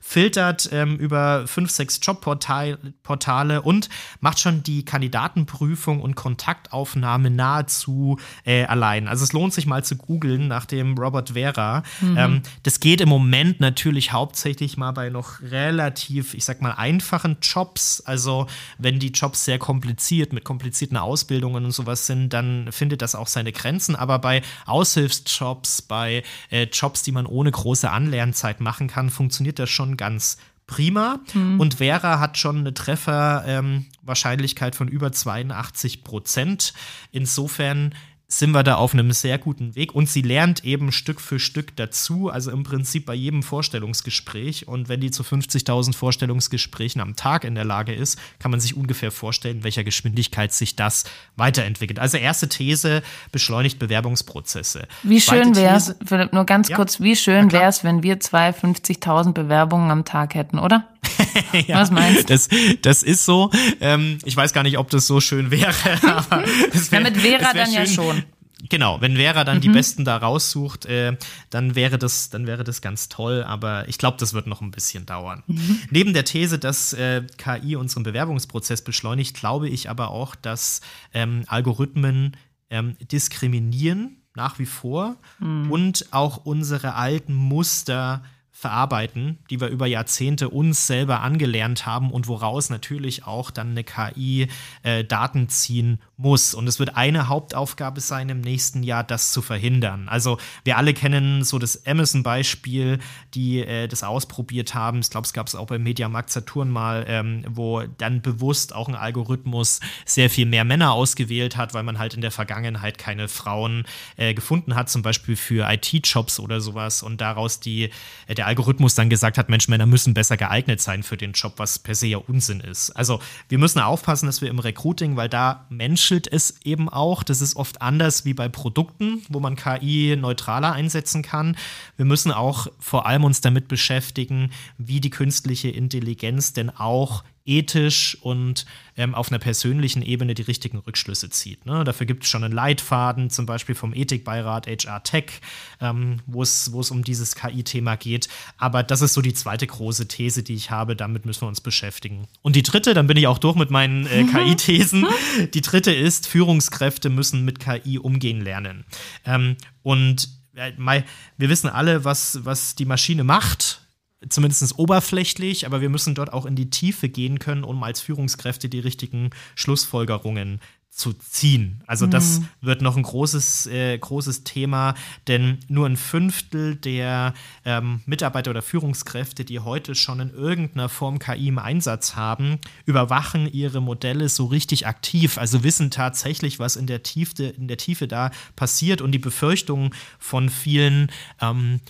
filtert 0.00 0.68
ähm, 0.72 0.96
über 0.96 1.46
fünf, 1.46 1.70
sechs 1.70 2.00
Jobportale 2.02 3.62
und 3.62 3.88
macht 4.20 4.40
schon 4.40 4.62
die 4.62 4.84
Kandidatenprüfung 4.84 6.00
und 6.00 6.16
Kontaktaufnahme 6.16 7.30
nahezu 7.30 8.18
äh, 8.44 8.64
allein. 8.64 9.06
Also 9.06 9.24
es 9.24 9.32
lohnt 9.32 9.52
sich 9.52 9.66
mal 9.66 9.84
zu 9.84 9.96
googeln 9.96 10.48
nach 10.48 10.64
dem 10.64 10.96
Robert 10.96 11.30
Vera. 11.30 11.82
Mhm. 12.00 12.16
Ähm, 12.16 12.42
das 12.62 12.80
geht 12.80 13.00
im 13.00 13.08
Moment 13.08 13.60
natürlich 13.60 14.12
hauptsächlich 14.12 14.76
mal 14.76 14.92
bei 14.92 15.10
noch 15.10 15.42
relativ, 15.42 16.34
ich 16.34 16.44
sag 16.44 16.62
mal, 16.62 16.72
einfachen 16.72 17.36
Jobs. 17.42 18.00
Also 18.00 18.46
wenn 18.78 18.98
die 18.98 19.10
Jobs 19.10 19.44
sehr 19.44 19.58
kompliziert 19.58 20.32
mit 20.32 20.44
komplizierten 20.44 20.96
Ausbildungen 20.96 21.64
und 21.64 21.72
sowas 21.72 22.06
sind, 22.06 22.30
dann 22.32 22.72
findet 22.72 23.02
das 23.02 23.14
auch 23.14 23.28
seine 23.28 23.52
Grenzen. 23.52 23.96
Aber 23.96 24.18
bei 24.18 24.42
Aushilfsjobs, 24.66 25.82
bei 25.82 26.22
äh, 26.50 26.64
Jobs, 26.64 27.02
die 27.02 27.12
man 27.12 27.26
ohne 27.26 27.50
große 27.50 27.90
Anlernzeit 27.90 28.60
machen 28.60 28.88
kann, 28.88 29.10
funktioniert 29.10 29.58
das 29.58 29.70
schon 29.70 29.89
ganz 29.96 30.38
prima. 30.66 31.20
Mhm. 31.34 31.60
Und 31.60 31.74
Vera 31.74 32.20
hat 32.20 32.38
schon 32.38 32.58
eine 32.58 32.72
Trefferwahrscheinlichkeit 32.72 34.74
ähm, 34.74 34.78
von 34.78 34.88
über 34.88 35.12
82 35.12 36.04
Prozent. 36.04 36.72
Insofern 37.10 37.94
sind 38.32 38.52
wir 38.52 38.62
da 38.62 38.76
auf 38.76 38.94
einem 38.94 39.10
sehr 39.10 39.38
guten 39.38 39.74
Weg 39.74 39.92
und 39.92 40.08
sie 40.08 40.22
lernt 40.22 40.64
eben 40.64 40.92
Stück 40.92 41.20
für 41.20 41.40
Stück 41.40 41.74
dazu, 41.74 42.30
also 42.30 42.52
im 42.52 42.62
Prinzip 42.62 43.04
bei 43.04 43.14
jedem 43.14 43.42
Vorstellungsgespräch 43.42 44.68
und 44.68 44.88
wenn 44.88 45.00
die 45.00 45.10
zu 45.10 45.24
50.000 45.24 45.96
Vorstellungsgesprächen 45.96 47.00
am 47.00 47.16
Tag 47.16 47.42
in 47.42 47.56
der 47.56 47.64
Lage 47.64 47.92
ist, 47.92 48.18
kann 48.38 48.52
man 48.52 48.60
sich 48.60 48.76
ungefähr 48.76 49.10
vorstellen, 49.10 49.64
welcher 49.64 49.82
Geschwindigkeit 49.82 50.52
sich 50.52 50.76
das 50.76 51.04
weiterentwickelt. 51.36 51.98
Also 51.98 52.18
erste 52.18 52.48
These, 52.48 53.02
beschleunigt 53.32 53.80
Bewerbungsprozesse. 53.80 54.86
Wie 55.02 55.20
schön 55.20 55.56
wäre 55.56 55.76
es, 55.76 55.96
Philipp, 56.06 56.32
nur 56.32 56.44
ganz 56.44 56.68
ja? 56.68 56.76
kurz, 56.76 57.00
wie 57.00 57.16
schön 57.16 57.50
wäre 57.50 57.68
es, 57.68 57.82
wenn 57.82 58.04
wir 58.04 58.20
zwei 58.20 58.50
50.000 58.50 59.32
Bewerbungen 59.32 59.90
am 59.90 60.04
Tag 60.04 60.36
hätten, 60.36 60.60
oder? 60.60 60.86
ja, 61.66 61.80
Was 61.80 61.90
meinst 61.90 62.28
du? 62.28 62.34
Das, 62.34 62.48
das 62.82 63.02
ist 63.02 63.24
so. 63.24 63.50
Ähm, 63.80 64.18
ich 64.24 64.36
weiß 64.36 64.52
gar 64.52 64.62
nicht, 64.62 64.78
ob 64.78 64.90
das 64.90 65.06
so 65.06 65.20
schön 65.20 65.50
wäre. 65.50 65.72
Aber 66.02 66.44
wär, 66.44 66.82
ja, 66.90 67.00
mit 67.00 67.16
Vera 67.16 67.52
dann 67.52 67.66
schön. 67.66 67.74
ja 67.74 67.86
schon. 67.86 68.22
Genau, 68.68 69.00
wenn 69.00 69.16
Vera 69.16 69.44
dann 69.44 69.56
mhm. 69.56 69.60
die 69.62 69.68
Besten 69.70 70.04
da 70.04 70.18
raussucht, 70.18 70.84
äh, 70.84 71.16
dann 71.48 71.74
wäre 71.74 71.98
das, 71.98 72.30
dann 72.30 72.46
wäre 72.46 72.64
das 72.64 72.82
ganz 72.82 73.08
toll. 73.08 73.42
Aber 73.42 73.88
ich 73.88 73.96
glaube, 73.98 74.18
das 74.18 74.34
wird 74.34 74.46
noch 74.46 74.60
ein 74.60 74.70
bisschen 74.70 75.06
dauern. 75.06 75.42
Mhm. 75.46 75.80
Neben 75.90 76.12
der 76.12 76.24
These, 76.24 76.58
dass 76.58 76.92
äh, 76.92 77.22
KI 77.38 77.76
unseren 77.76 78.02
Bewerbungsprozess 78.02 78.82
beschleunigt, 78.82 79.36
glaube 79.36 79.68
ich 79.68 79.88
aber 79.88 80.10
auch, 80.10 80.34
dass 80.34 80.82
ähm, 81.14 81.44
Algorithmen 81.46 82.36
ähm, 82.68 82.96
diskriminieren 83.00 84.18
nach 84.34 84.58
wie 84.58 84.66
vor 84.66 85.16
mhm. 85.38 85.70
und 85.70 86.06
auch 86.12 86.44
unsere 86.44 86.94
alten 86.94 87.34
Muster 87.34 88.22
verarbeiten, 88.60 89.38
die 89.48 89.58
wir 89.58 89.68
über 89.68 89.86
Jahrzehnte 89.86 90.50
uns 90.50 90.86
selber 90.86 91.22
angelernt 91.22 91.86
haben 91.86 92.10
und 92.10 92.28
woraus 92.28 92.68
natürlich 92.68 93.24
auch 93.24 93.50
dann 93.50 93.70
eine 93.70 93.84
KI 93.84 94.48
äh, 94.82 95.02
Daten 95.02 95.48
ziehen 95.48 95.98
muss. 96.18 96.52
Und 96.52 96.68
es 96.68 96.78
wird 96.78 96.94
eine 96.94 97.28
Hauptaufgabe 97.28 98.02
sein 98.02 98.28
im 98.28 98.42
nächsten 98.42 98.82
Jahr, 98.82 99.02
das 99.02 99.32
zu 99.32 99.40
verhindern. 99.40 100.10
Also 100.10 100.36
wir 100.64 100.76
alle 100.76 100.92
kennen 100.92 101.42
so 101.42 101.58
das 101.58 101.86
Amazon-Beispiel, 101.86 102.98
die 103.32 103.60
äh, 103.60 103.88
das 103.88 104.02
ausprobiert 104.02 104.74
haben. 104.74 105.00
Ich 105.00 105.08
glaube, 105.08 105.24
es 105.24 105.32
gab 105.32 105.46
es 105.46 105.54
auch 105.54 105.66
beim 105.66 105.82
Mediamarkt 105.82 106.28
Saturn 106.28 106.68
mal, 106.68 107.06
ähm, 107.08 107.44
wo 107.48 107.82
dann 107.96 108.20
bewusst 108.20 108.74
auch 108.74 108.88
ein 108.88 108.94
Algorithmus 108.94 109.80
sehr 110.04 110.28
viel 110.28 110.44
mehr 110.44 110.64
Männer 110.64 110.92
ausgewählt 110.92 111.56
hat, 111.56 111.72
weil 111.72 111.82
man 111.82 111.98
halt 111.98 112.12
in 112.12 112.20
der 112.20 112.30
Vergangenheit 112.30 112.98
keine 112.98 113.28
Frauen 113.28 113.86
äh, 114.18 114.34
gefunden 114.34 114.74
hat, 114.74 114.90
zum 114.90 115.00
Beispiel 115.00 115.36
für 115.36 115.66
IT-Jobs 115.72 116.38
oder 116.40 116.60
sowas. 116.60 117.02
Und 117.02 117.22
daraus 117.22 117.60
die, 117.60 117.88
äh, 118.26 118.34
der 118.34 118.49
Algorithmus 118.50 118.96
dann 118.96 119.08
gesagt 119.08 119.38
hat, 119.38 119.48
Mensch, 119.48 119.68
Männer 119.68 119.86
müssen 119.86 120.12
besser 120.12 120.36
geeignet 120.36 120.80
sein 120.80 121.04
für 121.04 121.16
den 121.16 121.32
Job, 121.32 121.54
was 121.56 121.78
per 121.78 121.94
se 121.94 122.08
ja 122.08 122.18
Unsinn 122.18 122.58
ist. 122.58 122.90
Also 122.90 123.20
wir 123.48 123.58
müssen 123.58 123.78
aufpassen, 123.78 124.26
dass 124.26 124.42
wir 124.42 124.50
im 124.50 124.58
Recruiting, 124.58 125.16
weil 125.16 125.28
da 125.28 125.66
menschelt 125.68 126.26
es 126.26 126.56
eben 126.64 126.88
auch, 126.88 127.22
das 127.22 127.40
ist 127.40 127.54
oft 127.54 127.80
anders 127.80 128.24
wie 128.24 128.34
bei 128.34 128.48
Produkten, 128.48 129.22
wo 129.28 129.38
man 129.38 129.54
KI 129.54 130.16
neutraler 130.20 130.72
einsetzen 130.72 131.22
kann. 131.22 131.56
Wir 131.96 132.04
müssen 132.04 132.32
auch 132.32 132.66
vor 132.80 133.06
allem 133.06 133.22
uns 133.22 133.40
damit 133.40 133.68
beschäftigen, 133.68 134.50
wie 134.78 135.00
die 135.00 135.10
künstliche 135.10 135.68
Intelligenz 135.68 136.52
denn 136.52 136.70
auch 136.70 137.22
ethisch 137.50 138.16
und 138.22 138.64
ähm, 138.96 139.14
auf 139.14 139.30
einer 139.30 139.38
persönlichen 139.38 140.02
Ebene 140.02 140.34
die 140.34 140.42
richtigen 140.42 140.78
Rückschlüsse 140.78 141.30
zieht. 141.30 141.66
Ne? 141.66 141.84
Dafür 141.84 142.06
gibt 142.06 142.24
es 142.24 142.30
schon 142.30 142.44
einen 142.44 142.54
Leitfaden, 142.54 143.28
zum 143.28 143.44
Beispiel 143.46 143.74
vom 143.74 143.92
Ethikbeirat 143.92 144.66
HR 144.66 145.02
Tech, 145.02 145.40
ähm, 145.80 146.20
wo 146.26 146.42
es 146.42 146.68
um 146.90 147.02
dieses 147.02 147.34
KI-Thema 147.34 147.96
geht. 147.96 148.28
Aber 148.56 148.82
das 148.82 149.02
ist 149.02 149.14
so 149.14 149.20
die 149.20 149.34
zweite 149.34 149.66
große 149.66 150.06
These, 150.06 150.42
die 150.42 150.54
ich 150.54 150.70
habe. 150.70 150.94
Damit 150.94 151.26
müssen 151.26 151.42
wir 151.42 151.48
uns 151.48 151.60
beschäftigen. 151.60 152.28
Und 152.42 152.56
die 152.56 152.62
dritte, 152.62 152.94
dann 152.94 153.06
bin 153.06 153.16
ich 153.16 153.26
auch 153.26 153.38
durch 153.38 153.56
mit 153.56 153.70
meinen 153.70 154.06
äh, 154.06 154.22
mhm. 154.22 154.32
KI-Thesen. 154.32 155.06
Die 155.54 155.60
dritte 155.60 155.92
ist, 155.92 156.28
Führungskräfte 156.28 157.10
müssen 157.10 157.44
mit 157.44 157.58
KI 157.58 157.98
umgehen 157.98 158.40
lernen. 158.42 158.84
Ähm, 159.24 159.56
und 159.82 160.28
äh, 160.54 160.72
wir 160.76 161.48
wissen 161.48 161.68
alle, 161.68 162.04
was, 162.04 162.44
was 162.44 162.76
die 162.76 162.84
Maschine 162.84 163.24
macht 163.24 163.80
zumindest 164.28 164.78
oberflächlich, 164.78 165.66
aber 165.66 165.80
wir 165.80 165.88
müssen 165.88 166.14
dort 166.14 166.32
auch 166.32 166.46
in 166.46 166.56
die 166.56 166.70
Tiefe 166.70 167.08
gehen 167.08 167.38
können, 167.38 167.64
um 167.64 167.82
als 167.82 168.00
Führungskräfte 168.00 168.68
die 168.68 168.80
richtigen 168.80 169.30
Schlussfolgerungen 169.54 170.60
zu 170.90 171.12
ziehen. 171.12 171.82
Also 171.86 172.06
das 172.06 172.40
mhm. 172.40 172.48
wird 172.60 172.82
noch 172.82 172.96
ein 172.96 173.04
großes, 173.04 173.68
äh, 173.68 173.96
großes 173.96 174.42
Thema, 174.42 174.94
denn 175.28 175.58
nur 175.68 175.86
ein 175.86 175.96
Fünftel 175.96 176.74
der 176.74 177.32
ähm, 177.64 178.00
Mitarbeiter 178.06 178.50
oder 178.50 178.60
Führungskräfte, 178.60 179.44
die 179.44 179.60
heute 179.60 179.94
schon 179.94 180.18
in 180.18 180.30
irgendeiner 180.30 180.88
Form 180.88 181.20
KI 181.20 181.48
im 181.48 181.58
Einsatz 181.58 182.16
haben, 182.16 182.58
überwachen 182.86 183.50
ihre 183.50 183.80
Modelle 183.80 184.28
so 184.28 184.46
richtig 184.46 184.86
aktiv, 184.88 185.38
also 185.38 185.62
wissen 185.62 185.92
tatsächlich, 185.92 186.58
was 186.58 186.74
in 186.74 186.88
der 186.88 187.04
Tiefe, 187.04 187.44
in 187.44 187.68
der 187.68 187.78
Tiefe 187.78 188.08
da 188.08 188.32
passiert 188.56 189.00
und 189.00 189.12
die 189.12 189.18
Befürchtungen 189.18 189.94
von 190.18 190.48
vielen 190.48 191.10
ähm, 191.40 191.80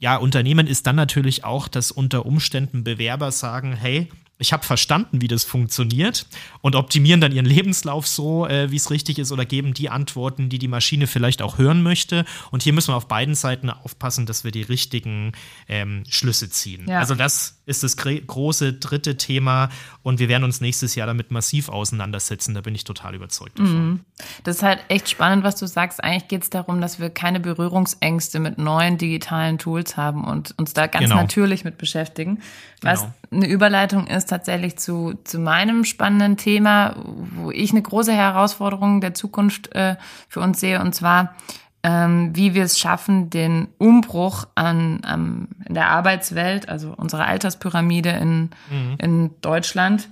ja, 0.00 0.16
Unternehmen 0.16 0.66
ist 0.66 0.86
dann 0.86 0.96
natürlich 0.96 1.44
auch, 1.44 1.68
dass 1.68 1.92
unter 1.92 2.26
Umständen 2.26 2.84
Bewerber 2.84 3.30
sagen, 3.30 3.74
hey, 3.74 4.08
ich 4.40 4.54
habe 4.54 4.64
verstanden, 4.64 5.20
wie 5.20 5.28
das 5.28 5.44
funktioniert 5.44 6.26
und 6.62 6.74
optimieren 6.74 7.20
dann 7.20 7.30
ihren 7.30 7.44
Lebenslauf 7.44 8.08
so, 8.08 8.46
äh, 8.46 8.70
wie 8.70 8.76
es 8.76 8.90
richtig 8.90 9.18
ist 9.18 9.30
oder 9.30 9.44
geben 9.44 9.74
die 9.74 9.90
Antworten, 9.90 10.48
die 10.48 10.58
die 10.58 10.66
Maschine 10.66 11.06
vielleicht 11.06 11.42
auch 11.42 11.58
hören 11.58 11.82
möchte. 11.82 12.24
Und 12.50 12.62
hier 12.62 12.72
müssen 12.72 12.88
wir 12.88 12.96
auf 12.96 13.06
beiden 13.06 13.34
Seiten 13.34 13.68
aufpassen, 13.68 14.24
dass 14.24 14.42
wir 14.42 14.50
die 14.50 14.62
richtigen 14.62 15.32
ähm, 15.68 16.04
Schlüsse 16.08 16.48
ziehen. 16.48 16.86
Ja. 16.88 17.00
Also 17.00 17.14
das 17.14 17.59
ist 17.70 17.84
das 17.84 17.96
große 17.96 18.74
dritte 18.74 19.16
Thema 19.16 19.70
und 20.02 20.18
wir 20.18 20.28
werden 20.28 20.44
uns 20.44 20.60
nächstes 20.60 20.96
Jahr 20.96 21.06
damit 21.06 21.30
massiv 21.30 21.68
auseinandersetzen. 21.68 22.54
Da 22.54 22.60
bin 22.60 22.74
ich 22.74 22.84
total 22.84 23.14
überzeugt 23.14 23.58
davon. 23.58 23.88
Mhm. 23.88 24.00
Das 24.44 24.56
ist 24.56 24.62
halt 24.62 24.80
echt 24.88 25.08
spannend, 25.08 25.44
was 25.44 25.56
du 25.56 25.66
sagst. 25.66 26.02
Eigentlich 26.02 26.28
geht 26.28 26.42
es 26.42 26.50
darum, 26.50 26.80
dass 26.80 26.98
wir 26.98 27.10
keine 27.10 27.38
Berührungsängste 27.38 28.40
mit 28.40 28.58
neuen 28.58 28.98
digitalen 28.98 29.58
Tools 29.58 29.96
haben 29.96 30.24
und 30.24 30.52
uns 30.58 30.74
da 30.74 30.88
ganz 30.88 31.04
genau. 31.04 31.16
natürlich 31.16 31.64
mit 31.64 31.78
beschäftigen. 31.78 32.40
Was 32.82 33.00
genau. 33.00 33.14
eine 33.30 33.46
Überleitung 33.46 34.06
ist 34.08 34.28
tatsächlich 34.28 34.76
zu, 34.76 35.14
zu 35.24 35.38
meinem 35.38 35.84
spannenden 35.84 36.36
Thema, 36.36 36.96
wo 37.36 37.50
ich 37.52 37.70
eine 37.70 37.82
große 37.82 38.12
Herausforderung 38.12 39.00
der 39.00 39.14
Zukunft 39.14 39.72
äh, 39.74 39.96
für 40.28 40.40
uns 40.40 40.58
sehe, 40.60 40.80
und 40.80 40.94
zwar 40.94 41.36
ähm, 41.82 42.30
wie 42.34 42.54
wir 42.54 42.64
es 42.64 42.78
schaffen, 42.78 43.30
den 43.30 43.68
Umbruch 43.78 44.46
an, 44.54 45.00
an, 45.02 45.48
in 45.66 45.74
der 45.74 45.88
Arbeitswelt, 45.88 46.68
also 46.68 46.92
unsere 46.96 47.24
Alterspyramide 47.24 48.10
in, 48.10 48.50
mhm. 48.70 48.96
in 48.98 49.30
Deutschland, 49.40 50.08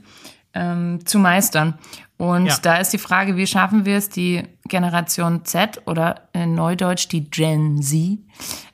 ähm, 0.54 1.04
zu 1.04 1.18
meistern. 1.18 1.78
Und 2.16 2.46
ja. 2.46 2.56
da 2.62 2.76
ist 2.78 2.92
die 2.92 2.98
Frage, 2.98 3.36
wie 3.36 3.46
schaffen 3.46 3.84
wir 3.84 3.96
es, 3.96 4.08
die 4.08 4.42
Generation 4.66 5.44
Z 5.44 5.82
oder 5.86 6.28
in 6.32 6.54
Neudeutsch 6.54 7.08
die 7.08 7.30
Gen 7.30 7.80
Z 7.80 8.18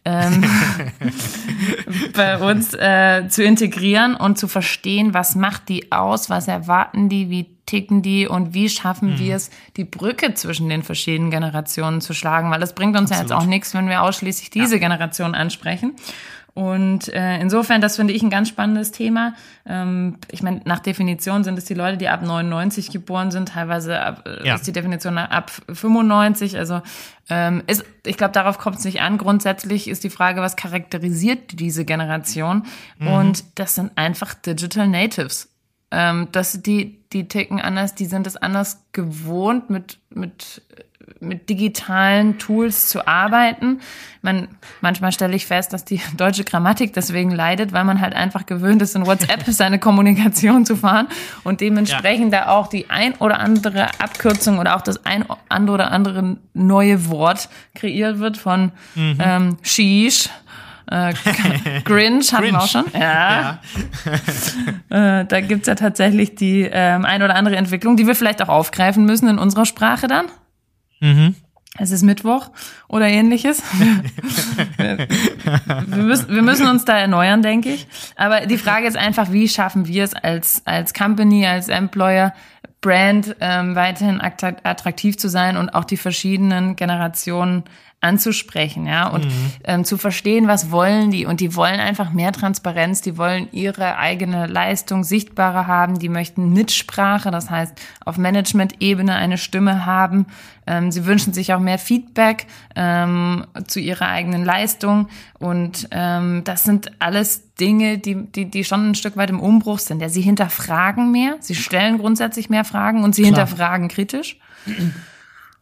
ähm, 0.06 0.44
bei 2.14 2.38
uns 2.38 2.74
äh, 2.74 3.28
zu 3.28 3.42
integrieren 3.42 4.14
und 4.14 4.38
zu 4.38 4.48
verstehen, 4.48 5.14
was 5.14 5.34
macht 5.34 5.68
die 5.68 5.92
aus, 5.92 6.30
was 6.30 6.48
erwarten 6.48 7.08
die, 7.08 7.30
wie 7.30 7.53
ticken 7.66 8.02
die 8.02 8.26
und 8.26 8.54
wie 8.54 8.68
schaffen 8.68 9.12
mhm. 9.12 9.18
wir 9.18 9.36
es, 9.36 9.50
die 9.76 9.84
Brücke 9.84 10.34
zwischen 10.34 10.68
den 10.68 10.82
verschiedenen 10.82 11.30
Generationen 11.30 12.00
zu 12.00 12.14
schlagen, 12.14 12.50
weil 12.50 12.60
das 12.60 12.74
bringt 12.74 12.96
uns 12.96 13.10
Absolut. 13.10 13.30
ja 13.30 13.36
jetzt 13.36 13.44
auch 13.44 13.48
nichts, 13.48 13.74
wenn 13.74 13.88
wir 13.88 14.02
ausschließlich 14.02 14.50
diese 14.50 14.74
ja. 14.74 14.80
Generation 14.80 15.34
ansprechen. 15.34 15.94
Und 16.54 17.12
äh, 17.12 17.40
insofern, 17.40 17.80
das 17.80 17.96
finde 17.96 18.12
ich 18.12 18.22
ein 18.22 18.30
ganz 18.30 18.48
spannendes 18.48 18.92
Thema. 18.92 19.34
Ähm, 19.66 20.18
ich 20.30 20.40
meine, 20.40 20.60
nach 20.64 20.78
Definition 20.78 21.42
sind 21.42 21.58
es 21.58 21.64
die 21.64 21.74
Leute, 21.74 21.96
die 21.96 22.08
ab 22.08 22.22
99 22.22 22.90
geboren 22.92 23.32
sind, 23.32 23.48
teilweise 23.48 24.00
ab, 24.00 24.24
äh, 24.26 24.46
ja. 24.46 24.54
ist 24.54 24.64
die 24.64 24.72
Definition 24.72 25.18
ab 25.18 25.50
95. 25.68 26.56
Also 26.56 26.80
ähm, 27.28 27.64
ist, 27.66 27.84
ich 28.06 28.16
glaube, 28.16 28.32
darauf 28.32 28.58
kommt 28.58 28.76
es 28.76 28.84
nicht 28.84 29.00
an. 29.00 29.18
Grundsätzlich 29.18 29.88
ist 29.88 30.04
die 30.04 30.10
Frage, 30.10 30.42
was 30.42 30.54
charakterisiert 30.54 31.58
diese 31.58 31.84
Generation? 31.84 32.66
Mhm. 32.98 33.08
Und 33.08 33.44
das 33.56 33.74
sind 33.74 33.90
einfach 33.96 34.34
Digital 34.34 34.86
Natives. 34.86 35.50
Ähm, 35.90 36.28
dass 36.30 36.62
die, 36.62 37.03
die 37.14 37.28
ticken 37.28 37.60
anders, 37.60 37.94
die 37.94 38.06
sind 38.06 38.26
es 38.26 38.36
anders 38.36 38.84
gewohnt, 38.92 39.70
mit, 39.70 39.98
mit 40.10 40.62
mit 41.20 41.48
digitalen 41.48 42.38
Tools 42.38 42.88
zu 42.88 43.06
arbeiten. 43.06 43.80
Man, 44.22 44.48
manchmal 44.80 45.12
stelle 45.12 45.34
ich 45.34 45.46
fest, 45.46 45.72
dass 45.72 45.84
die 45.84 46.00
deutsche 46.16 46.44
Grammatik 46.44 46.92
deswegen 46.92 47.30
leidet, 47.30 47.72
weil 47.72 47.84
man 47.84 48.00
halt 48.00 48.14
einfach 48.14 48.46
gewöhnt 48.46 48.82
ist, 48.82 48.94
in 48.94 49.06
WhatsApp 49.06 49.44
seine 49.48 49.78
Kommunikation 49.78 50.64
zu 50.66 50.76
fahren 50.76 51.08
und 51.42 51.60
dementsprechend 51.60 52.32
ja. 52.32 52.44
da 52.44 52.48
auch 52.50 52.68
die 52.68 52.90
ein 52.90 53.14
oder 53.14 53.40
andere 53.40 53.88
Abkürzung 54.00 54.58
oder 54.58 54.76
auch 54.76 54.82
das 54.82 55.00
ein 55.04 55.24
oder 55.68 55.90
andere 55.90 56.36
neue 56.52 57.08
Wort 57.08 57.48
kreiert 57.74 58.18
wird 58.18 58.36
von 58.36 58.72
mhm. 58.94 59.18
ähm, 59.20 59.56
Sheesh. 59.62 60.28
Äh, 60.90 61.14
Grinch 61.84 62.32
hatten 62.32 62.52
wir 62.52 62.58
auch 62.58 62.68
schon. 62.68 62.84
Ja. 62.92 63.60
ja. 64.90 65.20
äh, 65.20 65.24
da 65.26 65.40
gibt's 65.40 65.66
ja 65.66 65.74
tatsächlich 65.74 66.34
die 66.34 66.68
ähm, 66.70 67.04
ein 67.04 67.22
oder 67.22 67.36
andere 67.36 67.56
Entwicklung, 67.56 67.96
die 67.96 68.06
wir 68.06 68.14
vielleicht 68.14 68.42
auch 68.42 68.48
aufgreifen 68.48 69.04
müssen 69.04 69.28
in 69.28 69.38
unserer 69.38 69.66
Sprache 69.66 70.06
dann. 70.06 70.26
Mhm. 71.00 71.34
Es 71.76 71.90
ist 71.90 72.04
Mittwoch 72.04 72.50
oder 72.86 73.08
ähnliches. 73.08 73.60
wir, 74.76 76.02
müssen, 76.04 76.32
wir 76.32 76.42
müssen 76.42 76.68
uns 76.68 76.84
da 76.84 76.96
erneuern, 76.96 77.42
denke 77.42 77.70
ich. 77.70 77.88
Aber 78.14 78.46
die 78.46 78.58
Frage 78.58 78.86
ist 78.86 78.96
einfach, 78.96 79.32
wie 79.32 79.48
schaffen 79.48 79.88
wir 79.88 80.04
es 80.04 80.14
als, 80.14 80.62
als 80.66 80.94
Company, 80.94 81.44
als 81.46 81.68
Employer, 81.68 82.32
Brand 82.80 83.34
ähm, 83.40 83.74
weiterhin 83.74 84.20
attraktiv 84.20 85.16
zu 85.16 85.28
sein 85.28 85.56
und 85.56 85.70
auch 85.70 85.84
die 85.84 85.96
verschiedenen 85.96 86.76
Generationen 86.76 87.64
anzusprechen, 88.04 88.86
ja, 88.86 89.08
und 89.08 89.24
mhm. 89.24 89.52
ähm, 89.64 89.84
zu 89.84 89.96
verstehen, 89.96 90.46
was 90.46 90.70
wollen 90.70 91.10
die. 91.10 91.26
Und 91.26 91.40
die 91.40 91.56
wollen 91.56 91.80
einfach 91.80 92.12
mehr 92.12 92.32
Transparenz, 92.32 93.00
die 93.00 93.16
wollen 93.16 93.48
ihre 93.50 93.96
eigene 93.96 94.46
Leistung 94.46 95.02
sichtbarer 95.02 95.66
haben, 95.66 95.98
die 95.98 96.08
möchten 96.08 96.52
Mitsprache, 96.52 97.30
das 97.30 97.50
heißt 97.50 97.72
auf 98.04 98.18
Management-Ebene 98.18 99.14
eine 99.14 99.38
Stimme 99.38 99.86
haben. 99.86 100.26
Ähm, 100.66 100.90
sie 100.90 101.06
wünschen 101.06 101.32
sich 101.32 101.52
auch 101.52 101.60
mehr 101.60 101.78
Feedback 101.78 102.46
ähm, 102.76 103.46
zu 103.66 103.80
ihrer 103.80 104.08
eigenen 104.08 104.44
Leistung. 104.44 105.08
Und 105.38 105.88
ähm, 105.90 106.42
das 106.44 106.64
sind 106.64 106.92
alles 106.98 107.54
Dinge, 107.54 107.98
die, 107.98 108.26
die, 108.26 108.46
die 108.46 108.64
schon 108.64 108.90
ein 108.90 108.94
Stück 108.94 109.16
weit 109.16 109.30
im 109.30 109.40
Umbruch 109.40 109.78
sind. 109.78 110.00
Ja, 110.00 110.08
sie 110.08 110.22
hinterfragen 110.22 111.10
mehr, 111.10 111.36
sie 111.40 111.54
stellen 111.54 111.98
grundsätzlich 111.98 112.50
mehr 112.50 112.64
Fragen 112.64 113.04
und 113.04 113.14
sie 113.14 113.22
Klar. 113.22 113.46
hinterfragen 113.46 113.88
kritisch. 113.88 114.38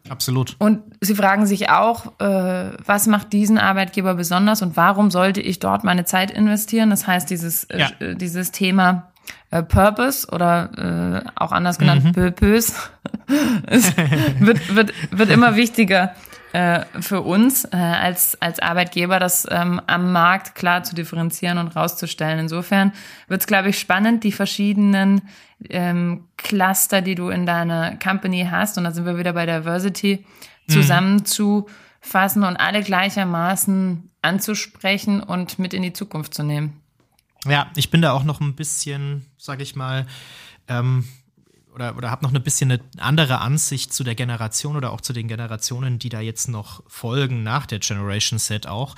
Absolut. 0.09 0.57
Und 0.59 0.83
sie 1.01 1.15
fragen 1.15 1.47
sich 1.47 1.71
auch, 1.71 2.19
äh, 2.21 2.73
was 2.85 3.07
macht 3.07 3.33
diesen 3.33 3.59
Arbeitgeber 3.59 4.15
besonders 4.15 4.63
und 4.63 4.77
warum 4.77 5.11
sollte 5.11 5.41
ich 5.41 5.59
dort 5.59 5.85
meine 5.85 6.05
Zeit 6.05 6.31
investieren? 6.31 6.91
Das 6.91 7.07
heißt, 7.07 7.31
dieses, 7.31 7.65
äh, 7.65 7.79
ja. 7.79 7.91
äh, 8.01 8.17
dieses 8.17 8.51
Thema 8.51 9.13
äh, 9.51 9.63
Purpose 9.63 10.29
oder 10.29 11.25
äh, 11.25 11.31
auch 11.37 11.53
anders 11.53 11.79
genannt 11.79 12.05
mhm. 12.05 12.13
Purpose 12.13 12.75
wird, 14.39 14.75
wird, 14.75 14.93
wird 15.11 15.31
immer 15.31 15.57
wichtiger 15.57 16.15
äh, 16.53 16.85
für 17.01 17.23
uns 17.23 17.65
äh, 17.65 17.77
als, 17.77 18.41
als 18.41 18.59
Arbeitgeber, 18.59 19.19
das 19.19 19.47
ähm, 19.51 19.81
am 19.87 20.13
Markt 20.13 20.55
klar 20.55 20.83
zu 20.83 20.95
differenzieren 20.95 21.59
und 21.59 21.75
rauszustellen. 21.75 22.39
Insofern 22.39 22.93
wird 23.29 23.41
es, 23.41 23.47
glaube 23.47 23.71
ich, 23.71 23.79
spannend, 23.79 24.23
die 24.23 24.33
verschiedenen 24.33 25.23
ähm, 25.71 26.29
Cluster, 26.37 27.01
die 27.01 27.15
du 27.15 27.31
in 27.31 27.47
deiner 27.47 27.97
Company 27.97 28.49
hast, 28.51 28.77
und 28.77 28.85
da 28.85 28.91
sind 28.91 29.07
wir 29.07 29.17
wieder 29.17 29.33
bei 29.33 29.47
Diversity, 29.47 30.27
mhm. 30.67 30.73
zusammenzufassen 30.73 32.45
und 32.45 32.57
alle 32.57 32.83
gleichermaßen 32.83 34.11
anzusprechen 34.21 35.23
und 35.23 35.59
mit 35.59 35.73
in 35.73 35.83
die 35.83 35.93
Zukunft 35.93 36.35
zu 36.35 36.43
nehmen. 36.43 36.81
Ja, 37.47 37.71
ich 37.77 37.91
bin 37.91 38.03
da 38.03 38.13
auch 38.13 38.25
noch 38.25 38.41
ein 38.41 38.55
bisschen, 38.55 39.27
sag 39.37 39.61
ich 39.61 39.75
mal, 39.75 40.07
ähm, 40.69 41.05
oder, 41.75 41.97
oder 41.97 42.11
habe 42.11 42.25
noch 42.25 42.35
ein 42.35 42.43
bisschen 42.43 42.73
eine 42.73 42.81
andere 42.99 43.41
Ansicht 43.41 43.93
zu 43.93 44.05
der 44.05 44.15
Generation 44.15 44.77
oder 44.77 44.93
auch 44.93 45.01
zu 45.01 45.13
den 45.13 45.29
Generationen, 45.29 45.99
die 45.99 46.09
da 46.09 46.21
jetzt 46.21 46.49
noch 46.49 46.83
folgen 46.87 47.43
nach 47.43 47.67
der 47.67 47.81
Generation 47.81 48.39
Set 48.39 48.67
auch 48.67 48.95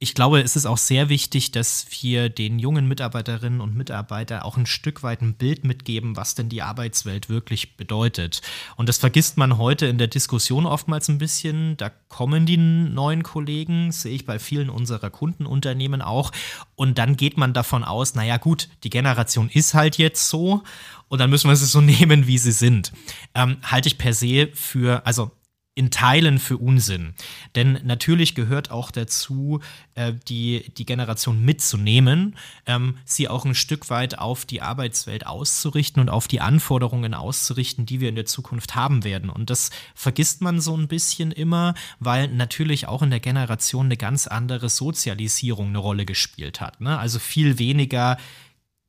ich 0.00 0.14
glaube, 0.14 0.40
es 0.40 0.54
ist 0.54 0.66
auch 0.66 0.78
sehr 0.78 1.08
wichtig, 1.08 1.50
dass 1.50 1.86
wir 1.90 2.28
den 2.28 2.60
jungen 2.60 2.86
Mitarbeiterinnen 2.86 3.60
und 3.60 3.74
Mitarbeitern 3.74 4.42
auch 4.42 4.56
ein 4.56 4.66
Stück 4.66 5.02
weit 5.02 5.22
ein 5.22 5.34
Bild 5.34 5.64
mitgeben, 5.64 6.14
was 6.14 6.36
denn 6.36 6.48
die 6.48 6.62
Arbeitswelt 6.62 7.28
wirklich 7.28 7.76
bedeutet. 7.76 8.40
Und 8.76 8.88
das 8.88 8.98
vergisst 8.98 9.36
man 9.38 9.58
heute 9.58 9.86
in 9.86 9.98
der 9.98 10.06
Diskussion 10.06 10.66
oftmals 10.66 11.08
ein 11.08 11.18
bisschen. 11.18 11.76
Da 11.78 11.90
kommen 12.08 12.46
die 12.46 12.56
neuen 12.56 13.24
Kollegen, 13.24 13.90
sehe 13.90 14.14
ich 14.14 14.24
bei 14.24 14.38
vielen 14.38 14.70
unserer 14.70 15.10
Kundenunternehmen 15.10 16.00
auch. 16.00 16.30
Und 16.76 16.96
dann 16.98 17.16
geht 17.16 17.36
man 17.36 17.52
davon 17.52 17.82
aus, 17.82 18.14
naja 18.14 18.36
gut, 18.36 18.68
die 18.84 18.90
Generation 18.90 19.48
ist 19.48 19.74
halt 19.74 19.98
jetzt 19.98 20.28
so 20.28 20.62
und 21.08 21.18
dann 21.18 21.28
müssen 21.28 21.48
wir 21.48 21.56
sie 21.56 21.66
so 21.66 21.80
nehmen, 21.82 22.28
wie 22.28 22.38
sie 22.38 22.52
sind. 22.52 22.92
Ähm, 23.34 23.56
halte 23.64 23.88
ich 23.88 23.98
per 23.98 24.14
se 24.14 24.50
für, 24.54 25.04
also 25.04 25.32
in 25.78 25.92
Teilen 25.92 26.40
für 26.40 26.56
Unsinn. 26.56 27.14
Denn 27.54 27.78
natürlich 27.84 28.34
gehört 28.34 28.72
auch 28.72 28.90
dazu, 28.90 29.60
äh, 29.94 30.12
die, 30.28 30.72
die 30.76 30.84
Generation 30.84 31.44
mitzunehmen, 31.44 32.36
ähm, 32.66 32.98
sie 33.04 33.28
auch 33.28 33.44
ein 33.44 33.54
Stück 33.54 33.88
weit 33.88 34.18
auf 34.18 34.44
die 34.44 34.60
Arbeitswelt 34.60 35.24
auszurichten 35.24 36.00
und 36.02 36.08
auf 36.08 36.26
die 36.26 36.40
Anforderungen 36.40 37.14
auszurichten, 37.14 37.86
die 37.86 38.00
wir 38.00 38.08
in 38.08 38.16
der 38.16 38.26
Zukunft 38.26 38.74
haben 38.74 39.04
werden. 39.04 39.30
Und 39.30 39.50
das 39.50 39.70
vergisst 39.94 40.42
man 40.42 40.60
so 40.60 40.76
ein 40.76 40.88
bisschen 40.88 41.30
immer, 41.30 41.74
weil 42.00 42.26
natürlich 42.26 42.88
auch 42.88 43.02
in 43.02 43.10
der 43.10 43.20
Generation 43.20 43.86
eine 43.86 43.96
ganz 43.96 44.26
andere 44.26 44.68
Sozialisierung 44.68 45.68
eine 45.68 45.78
Rolle 45.78 46.04
gespielt 46.04 46.60
hat. 46.60 46.80
Ne? 46.80 46.98
Also 46.98 47.20
viel 47.20 47.60
weniger 47.60 48.18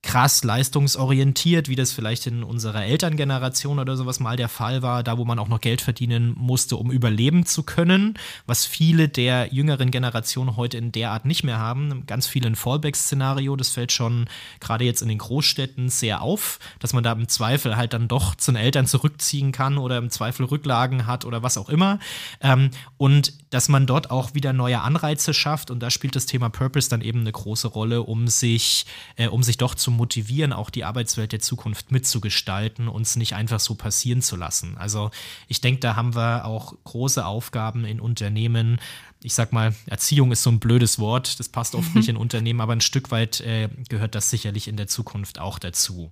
krass 0.02 0.44
leistungsorientiert, 0.44 1.68
wie 1.68 1.76
das 1.76 1.92
vielleicht 1.92 2.26
in 2.26 2.44
unserer 2.44 2.86
Elterngeneration 2.86 3.80
oder 3.80 3.98
sowas 3.98 4.20
mal 4.20 4.38
der 4.38 4.48
Fall 4.48 4.82
war, 4.82 5.04
da 5.04 5.18
wo 5.18 5.26
man 5.26 5.40
auch 5.40 5.50
noch 5.50 5.60
Geld 5.60 5.82
verdienen 5.82 6.34
musste, 6.38 6.78
um 6.78 6.90
überleben 6.90 7.46
zu 7.46 7.64
können, 7.64 8.18
was 8.46 8.66
viele 8.66 9.10
der 9.10 9.54
jüngeren 9.54 9.92
Generationen 9.92 10.56
heute 10.56 10.78
in 10.78 10.94
der 10.94 11.12
Art 11.12 11.26
nicht 11.26 11.44
mehr 11.44 11.60
haben. 11.60 12.06
Ganz 12.06 12.28
viele 12.28 12.48
ein 12.48 12.56
Fallback-Szenario, 12.56 13.58
das 13.58 13.70
fällt 13.70 13.92
schon 13.92 14.28
gerade 14.62 14.86
jetzt 14.86 15.02
in 15.02 15.10
den 15.10 15.18
Großstädten 15.18 15.90
sehr 15.90 16.22
auf, 16.22 16.60
dass 16.80 16.94
man 16.94 17.04
da 17.04 17.12
im 17.12 17.28
Zweifel 17.28 17.76
halt 17.76 17.94
dann 17.94 18.08
doch 18.08 18.36
zu 18.36 18.52
den 18.52 18.62
Eltern 18.62 18.88
zurückziehen 18.88 19.52
kann 19.52 19.78
oder 19.78 19.98
im 19.98 20.10
Zweifel 20.10 20.46
Rücklagen 20.46 21.08
hat 21.08 21.26
oder 21.26 21.44
was 21.44 21.58
auch 21.58 21.68
immer. 21.68 22.00
Ähm, 22.42 22.72
und 22.98 23.34
dass 23.50 23.70
man 23.70 23.88
dort 23.88 24.12
auch 24.12 24.34
wieder 24.34 24.54
neue 24.54 24.82
Anreize 24.82 25.34
schafft. 25.34 25.72
Und 25.72 25.80
da 25.80 25.90
spielt 25.90 26.16
das 26.16 26.26
Thema 26.26 26.50
Purpose 26.50 26.90
dann 26.90 27.02
eben 27.02 27.22
eine 27.22 27.32
große 27.32 27.68
Rolle, 27.68 28.04
um 28.04 28.28
sich, 28.28 28.86
äh, 29.16 29.28
um 29.28 29.44
sich 29.44 29.58
doch 29.58 29.76
zu 29.76 29.92
motivieren, 29.92 30.54
auch 30.54 30.70
die 30.70 30.84
Arbeitswelt 30.84 31.32
der 31.32 31.40
Zukunft 31.40 31.92
mitzugestalten 31.92 32.88
und 32.88 33.04
es 33.04 33.16
nicht 33.16 33.34
einfach 33.34 33.60
so 33.60 33.76
passieren 33.76 34.22
zu 34.22 34.36
lassen. 34.36 34.78
Also 34.78 35.12
ich 35.48 35.62
denke, 35.62 35.80
da 35.80 35.96
haben 35.96 36.16
wir 36.16 36.46
auch 36.46 36.74
große 36.84 37.26
Aufgaben 37.26 37.86
in 37.86 38.00
Unternehmen. 38.00 38.80
Ich 39.24 39.34
sag 39.34 39.52
mal, 39.52 39.76
Erziehung 39.86 40.32
ist 40.32 40.44
so 40.44 40.52
ein 40.52 40.60
blödes 40.60 41.00
Wort, 41.00 41.40
das 41.40 41.50
passt 41.50 41.76
oft 41.76 41.94
nicht 41.96 42.10
in 42.10 42.18
Unternehmen, 42.18 42.62
aber 42.62 42.74
ein 42.74 42.82
Stück 42.82 43.12
weit 43.12 43.42
äh, 43.42 43.70
gehört 43.90 44.16
das 44.16 44.30
sicherlich 44.30 44.68
in 44.68 44.78
der 44.78 44.88
Zukunft 44.88 45.40
auch 45.40 45.60
dazu. 45.60 46.12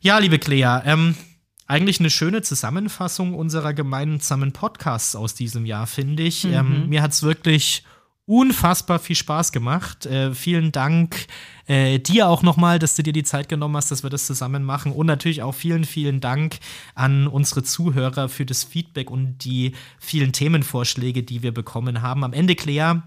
Ja, 0.00 0.18
liebe 0.18 0.38
Clea, 0.38 0.82
ähm, 0.84 1.16
eigentlich 1.66 2.00
eine 2.00 2.10
schöne 2.10 2.42
Zusammenfassung 2.42 3.34
unserer 3.34 3.72
gemeinsamen 3.72 4.52
Podcasts 4.52 5.16
aus 5.16 5.34
diesem 5.34 5.66
Jahr, 5.66 5.86
finde 5.86 6.22
ich. 6.22 6.44
Mhm. 6.44 6.52
Ähm, 6.52 6.88
mir 6.88 7.02
hat 7.02 7.12
es 7.12 7.22
wirklich 7.22 7.84
unfassbar 8.26 8.98
viel 8.98 9.16
Spaß 9.16 9.52
gemacht. 9.52 10.06
Äh, 10.06 10.34
vielen 10.34 10.72
Dank 10.72 11.26
äh, 11.66 11.98
dir 11.98 12.28
auch 12.28 12.42
nochmal, 12.42 12.78
dass 12.78 12.96
du 12.96 13.02
dir 13.02 13.12
die 13.12 13.22
Zeit 13.22 13.48
genommen 13.48 13.76
hast, 13.76 13.90
dass 13.90 14.02
wir 14.02 14.10
das 14.10 14.26
zusammen 14.26 14.64
machen. 14.64 14.92
Und 14.92 15.06
natürlich 15.06 15.42
auch 15.42 15.54
vielen, 15.54 15.84
vielen 15.84 16.20
Dank 16.20 16.58
an 16.94 17.26
unsere 17.26 17.62
Zuhörer 17.62 18.28
für 18.28 18.46
das 18.46 18.64
Feedback 18.64 19.10
und 19.10 19.44
die 19.44 19.72
vielen 19.98 20.32
Themenvorschläge, 20.32 21.22
die 21.22 21.42
wir 21.42 21.52
bekommen 21.52 22.02
haben. 22.02 22.24
Am 22.24 22.32
Ende, 22.32 22.54
Claire, 22.54 23.02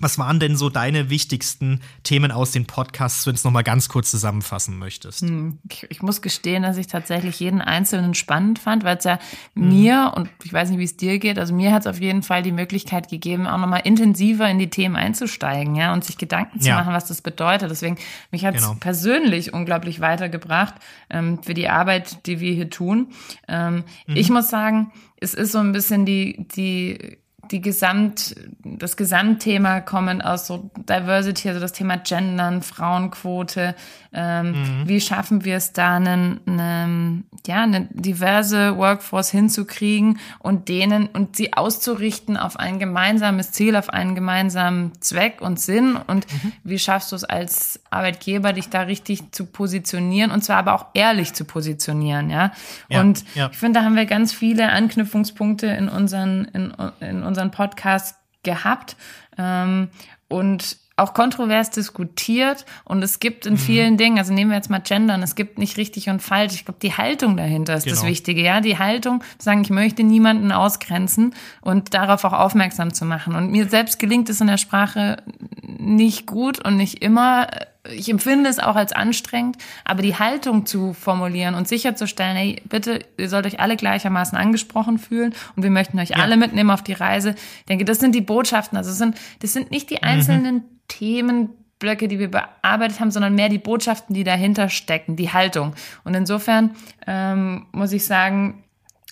was 0.00 0.18
waren 0.18 0.40
denn 0.40 0.56
so 0.56 0.70
deine 0.70 1.10
wichtigsten 1.10 1.80
Themen 2.02 2.32
aus 2.32 2.50
den 2.50 2.66
Podcasts, 2.66 3.26
wenn 3.26 3.34
du 3.34 3.36
es 3.36 3.44
nochmal 3.44 3.62
ganz 3.62 3.88
kurz 3.88 4.10
zusammenfassen 4.10 4.78
möchtest? 4.78 5.20
Hm, 5.20 5.58
ich, 5.70 5.86
ich, 5.90 6.02
muss 6.02 6.22
gestehen, 6.22 6.62
dass 6.62 6.78
ich 6.78 6.86
tatsächlich 6.86 7.38
jeden 7.38 7.60
einzelnen 7.60 8.14
spannend 8.14 8.58
fand, 8.58 8.82
weil 8.82 8.96
es 8.96 9.04
ja 9.04 9.18
hm. 9.54 9.68
mir, 9.68 10.12
und 10.16 10.30
ich 10.42 10.52
weiß 10.52 10.70
nicht, 10.70 10.78
wie 10.78 10.84
es 10.84 10.96
dir 10.96 11.18
geht, 11.18 11.38
also 11.38 11.54
mir 11.54 11.72
hat 11.72 11.82
es 11.82 11.86
auf 11.86 12.00
jeden 12.00 12.22
Fall 12.22 12.42
die 12.42 12.52
Möglichkeit 12.52 13.08
gegeben, 13.08 13.46
auch 13.46 13.58
nochmal 13.58 13.82
intensiver 13.84 14.48
in 14.48 14.58
die 14.58 14.70
Themen 14.70 14.96
einzusteigen, 14.96 15.74
ja, 15.74 15.92
und 15.92 16.02
sich 16.02 16.18
Gedanken 16.18 16.60
zu 16.60 16.68
ja. 16.68 16.76
machen, 16.76 16.94
was 16.94 17.06
das 17.06 17.20
bedeutet. 17.20 17.70
Deswegen, 17.70 17.96
mich 18.30 18.44
hat 18.44 18.54
es 18.54 18.62
genau. 18.62 18.76
persönlich 18.80 19.52
unglaublich 19.52 20.00
weitergebracht 20.00 20.74
ähm, 21.10 21.42
für 21.42 21.54
die 21.54 21.68
Arbeit, 21.68 22.26
die 22.26 22.40
wir 22.40 22.52
hier 22.52 22.70
tun. 22.70 23.08
Ähm, 23.48 23.84
mhm. 24.06 24.16
Ich 24.16 24.30
muss 24.30 24.48
sagen, 24.48 24.92
es 25.20 25.34
ist 25.34 25.52
so 25.52 25.58
ein 25.58 25.72
bisschen 25.72 26.06
die, 26.06 26.46
die 26.56 27.18
die 27.50 27.60
Gesamt, 27.60 28.34
das 28.62 28.96
Gesamtthema 28.96 29.80
kommen 29.80 30.22
aus 30.22 30.46
so 30.46 30.70
Diversity, 30.88 31.48
also 31.48 31.60
das 31.60 31.72
Thema 31.72 31.96
Gendern, 31.96 32.62
Frauenquote, 32.62 33.74
ähm, 34.12 34.50
mhm. 34.50 34.88
Wie 34.88 35.00
schaffen 35.00 35.44
wir 35.44 35.56
es 35.56 35.72
da, 35.72 35.96
eine, 35.96 36.40
eine, 36.44 37.22
ja, 37.46 37.62
eine 37.62 37.88
diverse 37.92 38.76
Workforce 38.76 39.30
hinzukriegen 39.30 40.18
und 40.40 40.68
denen 40.68 41.06
und 41.06 41.36
sie 41.36 41.52
auszurichten 41.52 42.36
auf 42.36 42.58
ein 42.58 42.80
gemeinsames 42.80 43.52
Ziel, 43.52 43.76
auf 43.76 43.88
einen 43.88 44.16
gemeinsamen 44.16 44.92
Zweck 45.00 45.40
und 45.40 45.60
Sinn? 45.60 45.94
Und 45.94 46.26
mhm. 46.32 46.52
wie 46.64 46.80
schaffst 46.80 47.12
du 47.12 47.16
es 47.16 47.22
als 47.22 47.80
Arbeitgeber, 47.90 48.52
dich 48.52 48.68
da 48.68 48.80
richtig 48.82 49.30
zu 49.30 49.46
positionieren 49.46 50.32
und 50.32 50.42
zwar 50.42 50.56
aber 50.56 50.74
auch 50.74 50.86
ehrlich 50.94 51.32
zu 51.32 51.44
positionieren, 51.44 52.30
ja? 52.30 52.52
ja 52.88 53.00
und 53.00 53.24
ja. 53.36 53.48
ich 53.52 53.58
finde, 53.58 53.78
da 53.78 53.84
haben 53.84 53.94
wir 53.94 54.06
ganz 54.06 54.32
viele 54.32 54.70
Anknüpfungspunkte 54.70 55.68
in 55.68 55.88
unseren, 55.88 56.46
in, 56.46 56.74
in 56.98 57.22
unseren 57.22 57.39
Podcast 57.48 58.16
gehabt. 58.42 58.96
Ähm, 59.38 59.88
und 60.28 60.78
auch 61.00 61.14
kontrovers 61.14 61.70
diskutiert 61.70 62.66
und 62.84 63.02
es 63.02 63.20
gibt 63.20 63.46
in 63.46 63.54
mhm. 63.54 63.58
vielen 63.58 63.96
Dingen, 63.96 64.18
also 64.18 64.32
nehmen 64.34 64.50
wir 64.50 64.56
jetzt 64.56 64.68
mal 64.68 64.80
Gendern, 64.80 65.22
es 65.22 65.34
gibt 65.34 65.58
nicht 65.58 65.78
richtig 65.78 66.10
und 66.10 66.20
falsch. 66.20 66.54
Ich 66.54 66.66
glaube, 66.66 66.78
die 66.80 66.92
Haltung 66.92 67.36
dahinter 67.36 67.74
ist 67.74 67.84
genau. 67.84 67.96
das 67.96 68.04
Wichtige, 68.04 68.42
ja, 68.42 68.60
die 68.60 68.78
Haltung, 68.78 69.22
zu 69.38 69.44
sagen, 69.46 69.62
ich 69.62 69.70
möchte 69.70 70.04
niemanden 70.04 70.52
ausgrenzen 70.52 71.34
und 71.62 71.94
darauf 71.94 72.24
auch 72.24 72.34
aufmerksam 72.34 72.92
zu 72.92 73.06
machen. 73.06 73.34
Und 73.34 73.50
mir 73.50 73.68
selbst 73.68 73.98
gelingt 73.98 74.28
es 74.28 74.40
in 74.42 74.46
der 74.46 74.58
Sprache 74.58 75.16
nicht 75.62 76.26
gut 76.26 76.62
und 76.64 76.76
nicht 76.76 77.02
immer. 77.02 77.48
Ich 77.90 78.10
empfinde 78.10 78.50
es 78.50 78.58
auch 78.58 78.76
als 78.76 78.92
anstrengend, 78.92 79.56
aber 79.84 80.02
die 80.02 80.16
Haltung 80.16 80.66
zu 80.66 80.92
formulieren 80.92 81.54
und 81.54 81.66
sicherzustellen, 81.66 82.36
hey, 82.36 82.62
bitte, 82.68 83.00
ihr 83.16 83.28
sollt 83.28 83.46
euch 83.46 83.58
alle 83.58 83.76
gleichermaßen 83.76 84.36
angesprochen 84.36 84.98
fühlen 84.98 85.34
und 85.56 85.62
wir 85.62 85.70
möchten 85.70 85.98
euch 85.98 86.10
ja. 86.10 86.16
alle 86.16 86.36
mitnehmen 86.36 86.70
auf 86.70 86.82
die 86.82 86.92
Reise. 86.92 87.34
Ich 87.60 87.64
denke, 87.66 87.84
das 87.84 87.98
sind 87.98 88.14
die 88.14 88.20
Botschaften. 88.20 88.76
Also 88.76 88.90
das 88.90 88.98
sind, 88.98 89.16
das 89.40 89.52
sind 89.52 89.70
nicht 89.70 89.88
die 89.90 89.94
mhm. 89.94 90.02
einzelnen 90.02 90.54
mhm 90.54 90.80
Themenblöcke, 90.90 92.08
die 92.08 92.18
wir 92.18 92.30
bearbeitet 92.30 93.00
haben, 93.00 93.10
sondern 93.10 93.34
mehr 93.34 93.48
die 93.48 93.58
Botschaften, 93.58 94.14
die 94.14 94.24
dahinter 94.24 94.68
stecken, 94.68 95.16
die 95.16 95.32
Haltung. 95.32 95.74
Und 96.04 96.14
insofern 96.14 96.76
ähm, 97.06 97.66
muss 97.72 97.92
ich 97.92 98.04
sagen, 98.04 98.64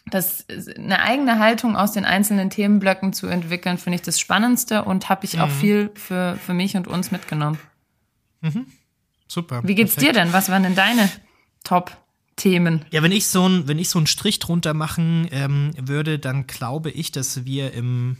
dass 0.06 0.46
eine 0.76 1.00
eigene 1.00 1.38
Haltung 1.38 1.76
aus 1.76 1.92
den 1.92 2.04
einzelnen 2.04 2.50
Themenblöcken 2.50 3.12
zu 3.12 3.26
entwickeln, 3.26 3.78
finde 3.78 3.96
ich 3.96 4.02
das 4.02 4.18
Spannendste 4.18 4.84
und 4.84 5.08
habe 5.08 5.24
ich 5.24 5.36
mhm. 5.36 5.42
auch 5.42 5.50
viel 5.50 5.90
für, 5.94 6.36
für 6.36 6.54
mich 6.54 6.76
und 6.76 6.88
uns 6.88 7.10
mitgenommen. 7.10 7.58
Mhm. 8.40 8.66
Super. 9.26 9.62
Wie 9.64 9.74
geht's 9.74 9.94
perfekt. 9.94 10.16
dir 10.16 10.20
denn? 10.20 10.32
Was 10.32 10.48
waren 10.48 10.62
denn 10.62 10.74
deine 10.74 11.10
Top-Themen? 11.64 12.84
Ja, 12.90 13.02
wenn 13.02 13.12
ich 13.12 13.26
so 13.26 13.48
ein, 13.48 13.68
wenn 13.68 13.78
ich 13.78 13.90
so 13.90 13.98
einen 13.98 14.06
Strich 14.06 14.38
drunter 14.38 14.74
machen 14.74 15.28
ähm, 15.30 15.72
würde, 15.78 16.18
dann 16.18 16.46
glaube 16.46 16.90
ich, 16.90 17.12
dass 17.12 17.44
wir 17.44 17.72
im 17.72 18.16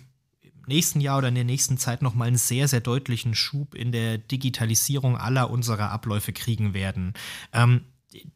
nächsten 0.66 1.00
Jahr 1.00 1.18
oder 1.18 1.28
in 1.28 1.34
der 1.34 1.44
nächsten 1.44 1.78
Zeit 1.78 2.02
noch 2.02 2.14
mal 2.14 2.26
einen 2.26 2.36
sehr, 2.36 2.68
sehr 2.68 2.80
deutlichen 2.80 3.34
Schub 3.34 3.74
in 3.74 3.90
der 3.90 4.18
Digitalisierung 4.18 5.16
aller 5.16 5.50
unserer 5.50 5.90
Abläufe 5.90 6.32
kriegen 6.32 6.74
werden. 6.74 7.14
Ähm, 7.52 7.80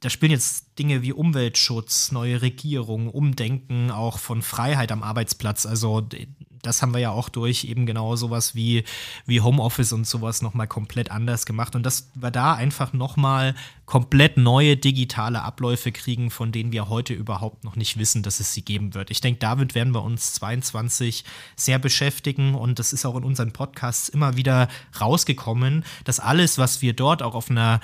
da 0.01 0.11
spielen 0.11 0.33
jetzt 0.33 0.79
Dinge 0.79 1.03
wie 1.03 1.13
Umweltschutz, 1.13 2.13
neue 2.13 2.43
Regierung, 2.43 3.09
Umdenken 3.09 3.91
auch 3.91 4.19
von 4.19 4.43
Freiheit 4.43 4.93
am 4.93 5.03
Arbeitsplatz. 5.03 5.67
Also 5.67 6.07
das 6.63 6.81
haben 6.81 6.95
wir 6.95 7.01
ja 7.01 7.11
auch 7.11 7.29
durch 7.29 7.65
eben 7.65 7.87
genau 7.87 8.15
sowas 8.15 8.55
wie, 8.55 8.85
wie 9.27 9.41
Homeoffice 9.41 9.93
und 9.93 10.07
sowas 10.07 10.43
nochmal 10.43 10.69
komplett 10.69 11.11
anders 11.11 11.45
gemacht. 11.45 11.75
Und 11.75 11.85
dass 11.85 12.09
wir 12.15 12.31
da 12.31 12.55
einfach 12.55 12.93
nochmal 12.93 13.55
komplett 13.85 14.37
neue 14.37 14.77
digitale 14.77 15.43
Abläufe 15.43 15.91
kriegen, 15.91 16.31
von 16.31 16.53
denen 16.53 16.73
wir 16.73 16.89
heute 16.89 17.15
überhaupt 17.15 17.65
noch 17.65 17.75
nicht 17.75 17.99
wissen, 17.99 18.23
dass 18.23 18.39
es 18.39 18.55
sie 18.55 18.63
geben 18.63 18.95
wird. 18.95 19.11
Ich 19.11 19.21
denke, 19.21 19.41
damit 19.41 19.75
werden 19.75 19.93
wir 19.93 20.03
uns 20.03 20.35
22 20.35 21.25
sehr 21.57 21.81
beschäftigen 21.81 22.55
und 22.55 22.79
das 22.79 22.93
ist 22.93 23.05
auch 23.05 23.17
in 23.17 23.25
unseren 23.25 23.53
Podcasts 23.53 24.09
immer 24.09 24.37
wieder 24.37 24.69
rausgekommen, 25.01 25.85
dass 26.05 26.21
alles, 26.21 26.59
was 26.59 26.81
wir 26.81 26.93
dort 26.93 27.23
auch 27.23 27.35
auf 27.35 27.51
einer 27.51 27.81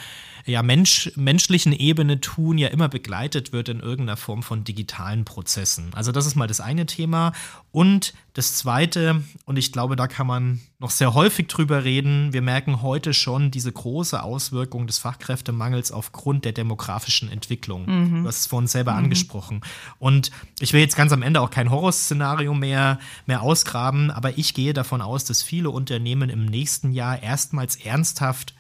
ja, 0.49 0.63
Mensch, 0.63 1.13
menschlichen 1.15 1.73
Ebene 1.73 2.21
tun, 2.21 2.59
ja 2.59 2.69
immer 2.69 2.89
begleitet 2.89 3.53
wird 3.53 3.69
in 3.69 3.81
irgendeiner 3.81 4.17
Form 4.17 4.43
von 4.43 4.65
digitalen 4.65 5.25
Prozessen. 5.25 5.91
Also 5.95 6.11
das 6.11 6.27
ist 6.27 6.37
mal 6.37 6.49
das 6.49 6.61
eine 6.61 6.87
Thema. 6.87 7.33
Und 7.71 8.15
das 8.33 8.57
zweite, 8.57 9.23
und 9.45 9.59
ich 9.59 9.73
glaube, 9.73 9.95
da 9.95 10.07
kann 10.07 10.27
man 10.27 10.61
noch 10.79 10.91
sehr 10.91 11.13
häufig 11.13 11.49
drüber 11.49 11.85
reden, 11.85 12.33
wir 12.33 12.41
merken 12.41 12.83
heute 12.83 13.13
schon 13.13 13.51
diese 13.51 13.71
große 13.71 14.23
Auswirkung 14.23 14.87
des 14.87 14.99
Fachkräftemangels 14.99 15.93
aufgrund 15.93 16.45
der 16.45 16.53
demografischen 16.53 17.31
Entwicklung. 17.31 17.85
Mhm. 17.87 18.23
Du 18.23 18.29
hast 18.29 18.41
es 18.41 18.47
vorhin 18.47 18.69
selber 18.69 18.93
mhm. 18.93 19.05
angesprochen. 19.05 19.61
Und 19.99 20.31
ich 20.61 20.73
will 20.73 20.81
jetzt 20.81 20.97
ganz 20.97 21.13
am 21.13 21.23
Ende 21.23 21.41
auch 21.41 21.51
kein 21.51 21.71
Horrorszenario 21.71 22.55
mehr, 22.55 22.99
mehr 23.27 23.43
ausgraben, 23.43 24.11
aber 24.11 24.39
ich 24.39 24.55
gehe 24.55 24.73
davon 24.73 25.03
aus, 25.03 25.25
dass 25.25 25.43
viele 25.43 25.71
Unternehmen 25.71 26.31
im 26.31 26.47
nächsten 26.47 26.93
Jahr 26.93 27.23
erstmals 27.23 27.77
ernsthaft 27.77 28.55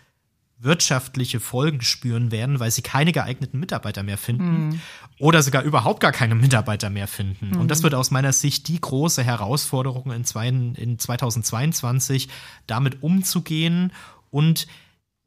wirtschaftliche 0.60 1.40
Folgen 1.40 1.82
spüren 1.82 2.32
werden, 2.32 2.58
weil 2.58 2.70
sie 2.70 2.82
keine 2.82 3.12
geeigneten 3.12 3.60
Mitarbeiter 3.60 4.02
mehr 4.02 4.18
finden 4.18 4.68
mhm. 4.68 4.80
oder 5.18 5.42
sogar 5.42 5.62
überhaupt 5.62 6.00
gar 6.00 6.12
keine 6.12 6.34
Mitarbeiter 6.34 6.90
mehr 6.90 7.06
finden. 7.06 7.50
Mhm. 7.50 7.60
Und 7.60 7.70
das 7.70 7.82
wird 7.82 7.94
aus 7.94 8.10
meiner 8.10 8.32
Sicht 8.32 8.66
die 8.68 8.80
große 8.80 9.22
Herausforderung 9.22 10.10
in, 10.10 10.24
zwei, 10.24 10.48
in 10.48 10.98
2022, 10.98 12.28
damit 12.66 13.02
umzugehen 13.02 13.92
und 14.30 14.66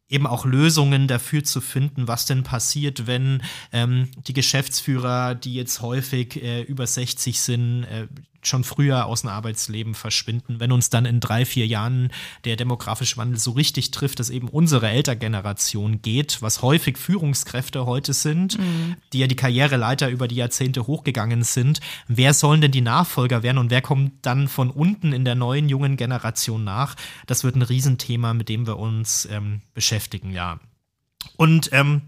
eben 0.10 0.28
auch 0.28 0.46
Lösungen 0.46 1.08
dafür 1.08 1.44
zu 1.44 1.62
finden, 1.62 2.10
was 2.10 2.26
denn 2.26 2.44
passiert, 2.44 3.08
wenn 3.08 3.42
ähm, 3.72 4.10
die 4.28 4.34
Geschäftsführer, 4.34 5.36
die 5.36 5.54
jetzt 5.54 5.82
häufig 5.82 6.44
äh, 6.44 6.62
über 6.64 6.86
60 6.86 7.40
sind, 7.40 7.86
äh, 7.86 8.08
schon 8.44 8.64
früher 8.64 9.06
aus 9.06 9.22
dem 9.22 9.30
Arbeitsleben 9.30 9.94
verschwinden, 9.94 10.60
wenn 10.60 10.72
uns 10.72 10.90
dann 10.90 11.06
in 11.06 11.20
drei, 11.20 11.46
vier 11.46 11.68
Jahren 11.68 12.12
der 12.46 12.56
demografische 12.56 13.18
Wandel 13.18 13.40
so 13.40 13.52
richtig 13.52 13.92
trifft, 13.92 14.20
dass 14.20 14.30
eben 14.30 14.48
unsere 14.48 14.90
Eltergeneration 14.90 16.02
geht, 16.02 16.42
was 16.42 16.62
häufig 16.62 16.98
Führungskräfte 16.98 17.86
heute 17.86 18.14
sind, 18.14 18.58
mhm. 18.60 18.96
die 19.14 19.20
ja 19.20 19.28
die 19.28 19.36
Karriereleiter 19.36 20.10
über 20.10 20.28
die 20.28 20.36
Jahrzehnte 20.36 20.88
hochgegangen 20.88 21.44
sind. 21.44 21.80
Wer 22.08 22.34
sollen 22.34 22.62
denn 22.62 22.72
die 22.72 22.82
Nachfolger 22.82 23.44
werden 23.44 23.58
und 23.58 23.70
wer 23.70 23.82
kommt 23.82 24.26
dann 24.26 24.48
von 24.48 24.70
unten 24.70 25.14
in 25.14 25.26
der 25.26 25.36
neuen 25.36 25.70
jungen 25.70 25.98
Generation 25.98 26.64
nach? 26.64 26.96
Das 27.28 27.44
wird 27.44 27.56
ein 27.56 27.62
Riesenthema, 27.62 28.34
mit 28.34 28.50
dem 28.50 28.68
wir 28.68 28.78
uns 28.78 29.28
ähm, 29.32 29.62
beschäftigen, 29.74 30.32
ja. 30.32 30.60
Und 31.38 31.70
ähm, 31.72 32.02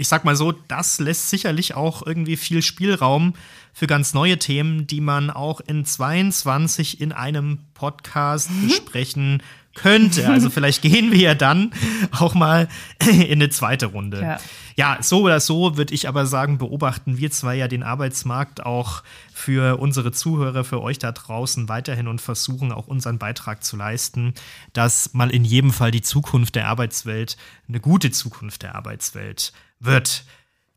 ich 0.00 0.08
sag 0.08 0.24
mal 0.24 0.34
so, 0.34 0.52
das 0.52 0.98
lässt 0.98 1.28
sicherlich 1.28 1.74
auch 1.74 2.04
irgendwie 2.06 2.36
viel 2.36 2.62
Spielraum 2.62 3.34
für 3.74 3.86
ganz 3.86 4.14
neue 4.14 4.38
Themen, 4.38 4.86
die 4.86 5.02
man 5.02 5.28
auch 5.28 5.60
in 5.60 5.84
22 5.84 7.02
in 7.02 7.12
einem 7.12 7.58
Podcast 7.74 8.50
mhm. 8.50 8.68
besprechen 8.68 9.42
könnte. 9.74 10.26
Also 10.28 10.48
vielleicht 10.50 10.80
gehen 10.80 11.12
wir 11.12 11.18
ja 11.18 11.34
dann 11.34 11.72
auch 12.12 12.34
mal 12.34 12.68
in 13.06 13.32
eine 13.32 13.50
zweite 13.50 13.86
Runde. 13.86 14.22
Ja. 14.22 14.40
ja, 14.76 15.02
so 15.02 15.20
oder 15.20 15.38
so 15.38 15.76
würde 15.76 15.92
ich 15.92 16.08
aber 16.08 16.24
sagen, 16.24 16.56
beobachten 16.56 17.18
wir 17.18 17.30
zwar 17.30 17.52
ja 17.52 17.68
den 17.68 17.82
Arbeitsmarkt 17.82 18.64
auch 18.64 19.02
für 19.34 19.78
unsere 19.78 20.12
Zuhörer, 20.12 20.64
für 20.64 20.80
euch 20.80 20.98
da 20.98 21.12
draußen 21.12 21.68
weiterhin 21.68 22.08
und 22.08 22.22
versuchen 22.22 22.72
auch 22.72 22.86
unseren 22.86 23.18
Beitrag 23.18 23.62
zu 23.64 23.76
leisten, 23.76 24.32
dass 24.72 25.12
mal 25.12 25.30
in 25.30 25.44
jedem 25.44 25.72
Fall 25.72 25.90
die 25.90 26.02
Zukunft 26.02 26.54
der 26.54 26.68
Arbeitswelt 26.68 27.36
eine 27.68 27.80
gute 27.80 28.10
Zukunft 28.10 28.62
der 28.62 28.74
Arbeitswelt 28.74 29.52
wird. 29.80 30.24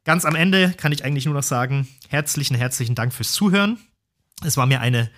Ganz 0.06 0.26
am 0.26 0.36
Ende 0.36 0.74
kann 0.74 0.92
ich 0.92 1.06
eigentlich 1.06 1.26
nur 1.26 1.34
noch 1.34 1.44
sagen, 1.44 1.88
herzlichen, 2.10 2.56
herzlichen 2.56 2.96
Dank 2.96 3.14
fürs 3.14 3.32
Zuhören. 3.32 3.78
Es 4.44 4.58
war 4.58 4.66
mir 4.66 4.82
eine 4.82 5.10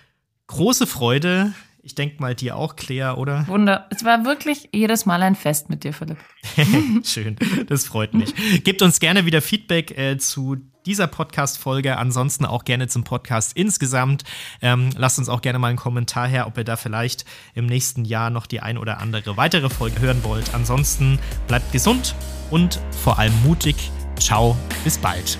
große 0.46 0.86
Freude. 0.86 1.52
Ich 1.86 1.94
denke 1.94 2.20
mal 2.20 2.34
dir 2.34 2.56
auch, 2.56 2.74
Claire, 2.74 3.16
oder? 3.16 3.46
Wunder. 3.46 3.86
Es 3.90 4.04
war 4.04 4.24
wirklich 4.24 4.70
jedes 4.72 5.06
Mal 5.06 5.22
ein 5.22 5.36
Fest 5.36 5.70
mit 5.70 5.84
dir, 5.84 5.92
Philipp. 5.92 6.18
Schön, 7.04 7.36
das 7.68 7.86
freut 7.86 8.12
mich. 8.12 8.34
Gebt 8.64 8.82
uns 8.82 8.98
gerne 8.98 9.24
wieder 9.24 9.40
Feedback 9.40 9.96
äh, 9.96 10.18
zu 10.18 10.56
dieser 10.84 11.06
Podcast-Folge. 11.06 11.96
Ansonsten 11.96 12.44
auch 12.44 12.64
gerne 12.64 12.88
zum 12.88 13.04
Podcast 13.04 13.56
insgesamt. 13.56 14.24
Ähm, 14.62 14.90
lasst 14.96 15.20
uns 15.20 15.28
auch 15.28 15.42
gerne 15.42 15.60
mal 15.60 15.68
einen 15.68 15.78
Kommentar 15.78 16.26
her, 16.26 16.48
ob 16.48 16.58
ihr 16.58 16.64
da 16.64 16.74
vielleicht 16.74 17.24
im 17.54 17.66
nächsten 17.66 18.04
Jahr 18.04 18.30
noch 18.30 18.46
die 18.46 18.58
ein 18.58 18.78
oder 18.78 18.98
andere 18.98 19.36
weitere 19.36 19.70
Folge 19.70 20.00
hören 20.00 20.24
wollt. 20.24 20.54
Ansonsten 20.54 21.20
bleibt 21.46 21.70
gesund 21.70 22.16
und 22.50 22.80
vor 23.04 23.20
allem 23.20 23.34
mutig. 23.44 23.92
Ciao, 24.18 24.56
bis 24.82 24.98
bald. 24.98 25.38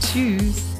Tschüss. 0.00 0.75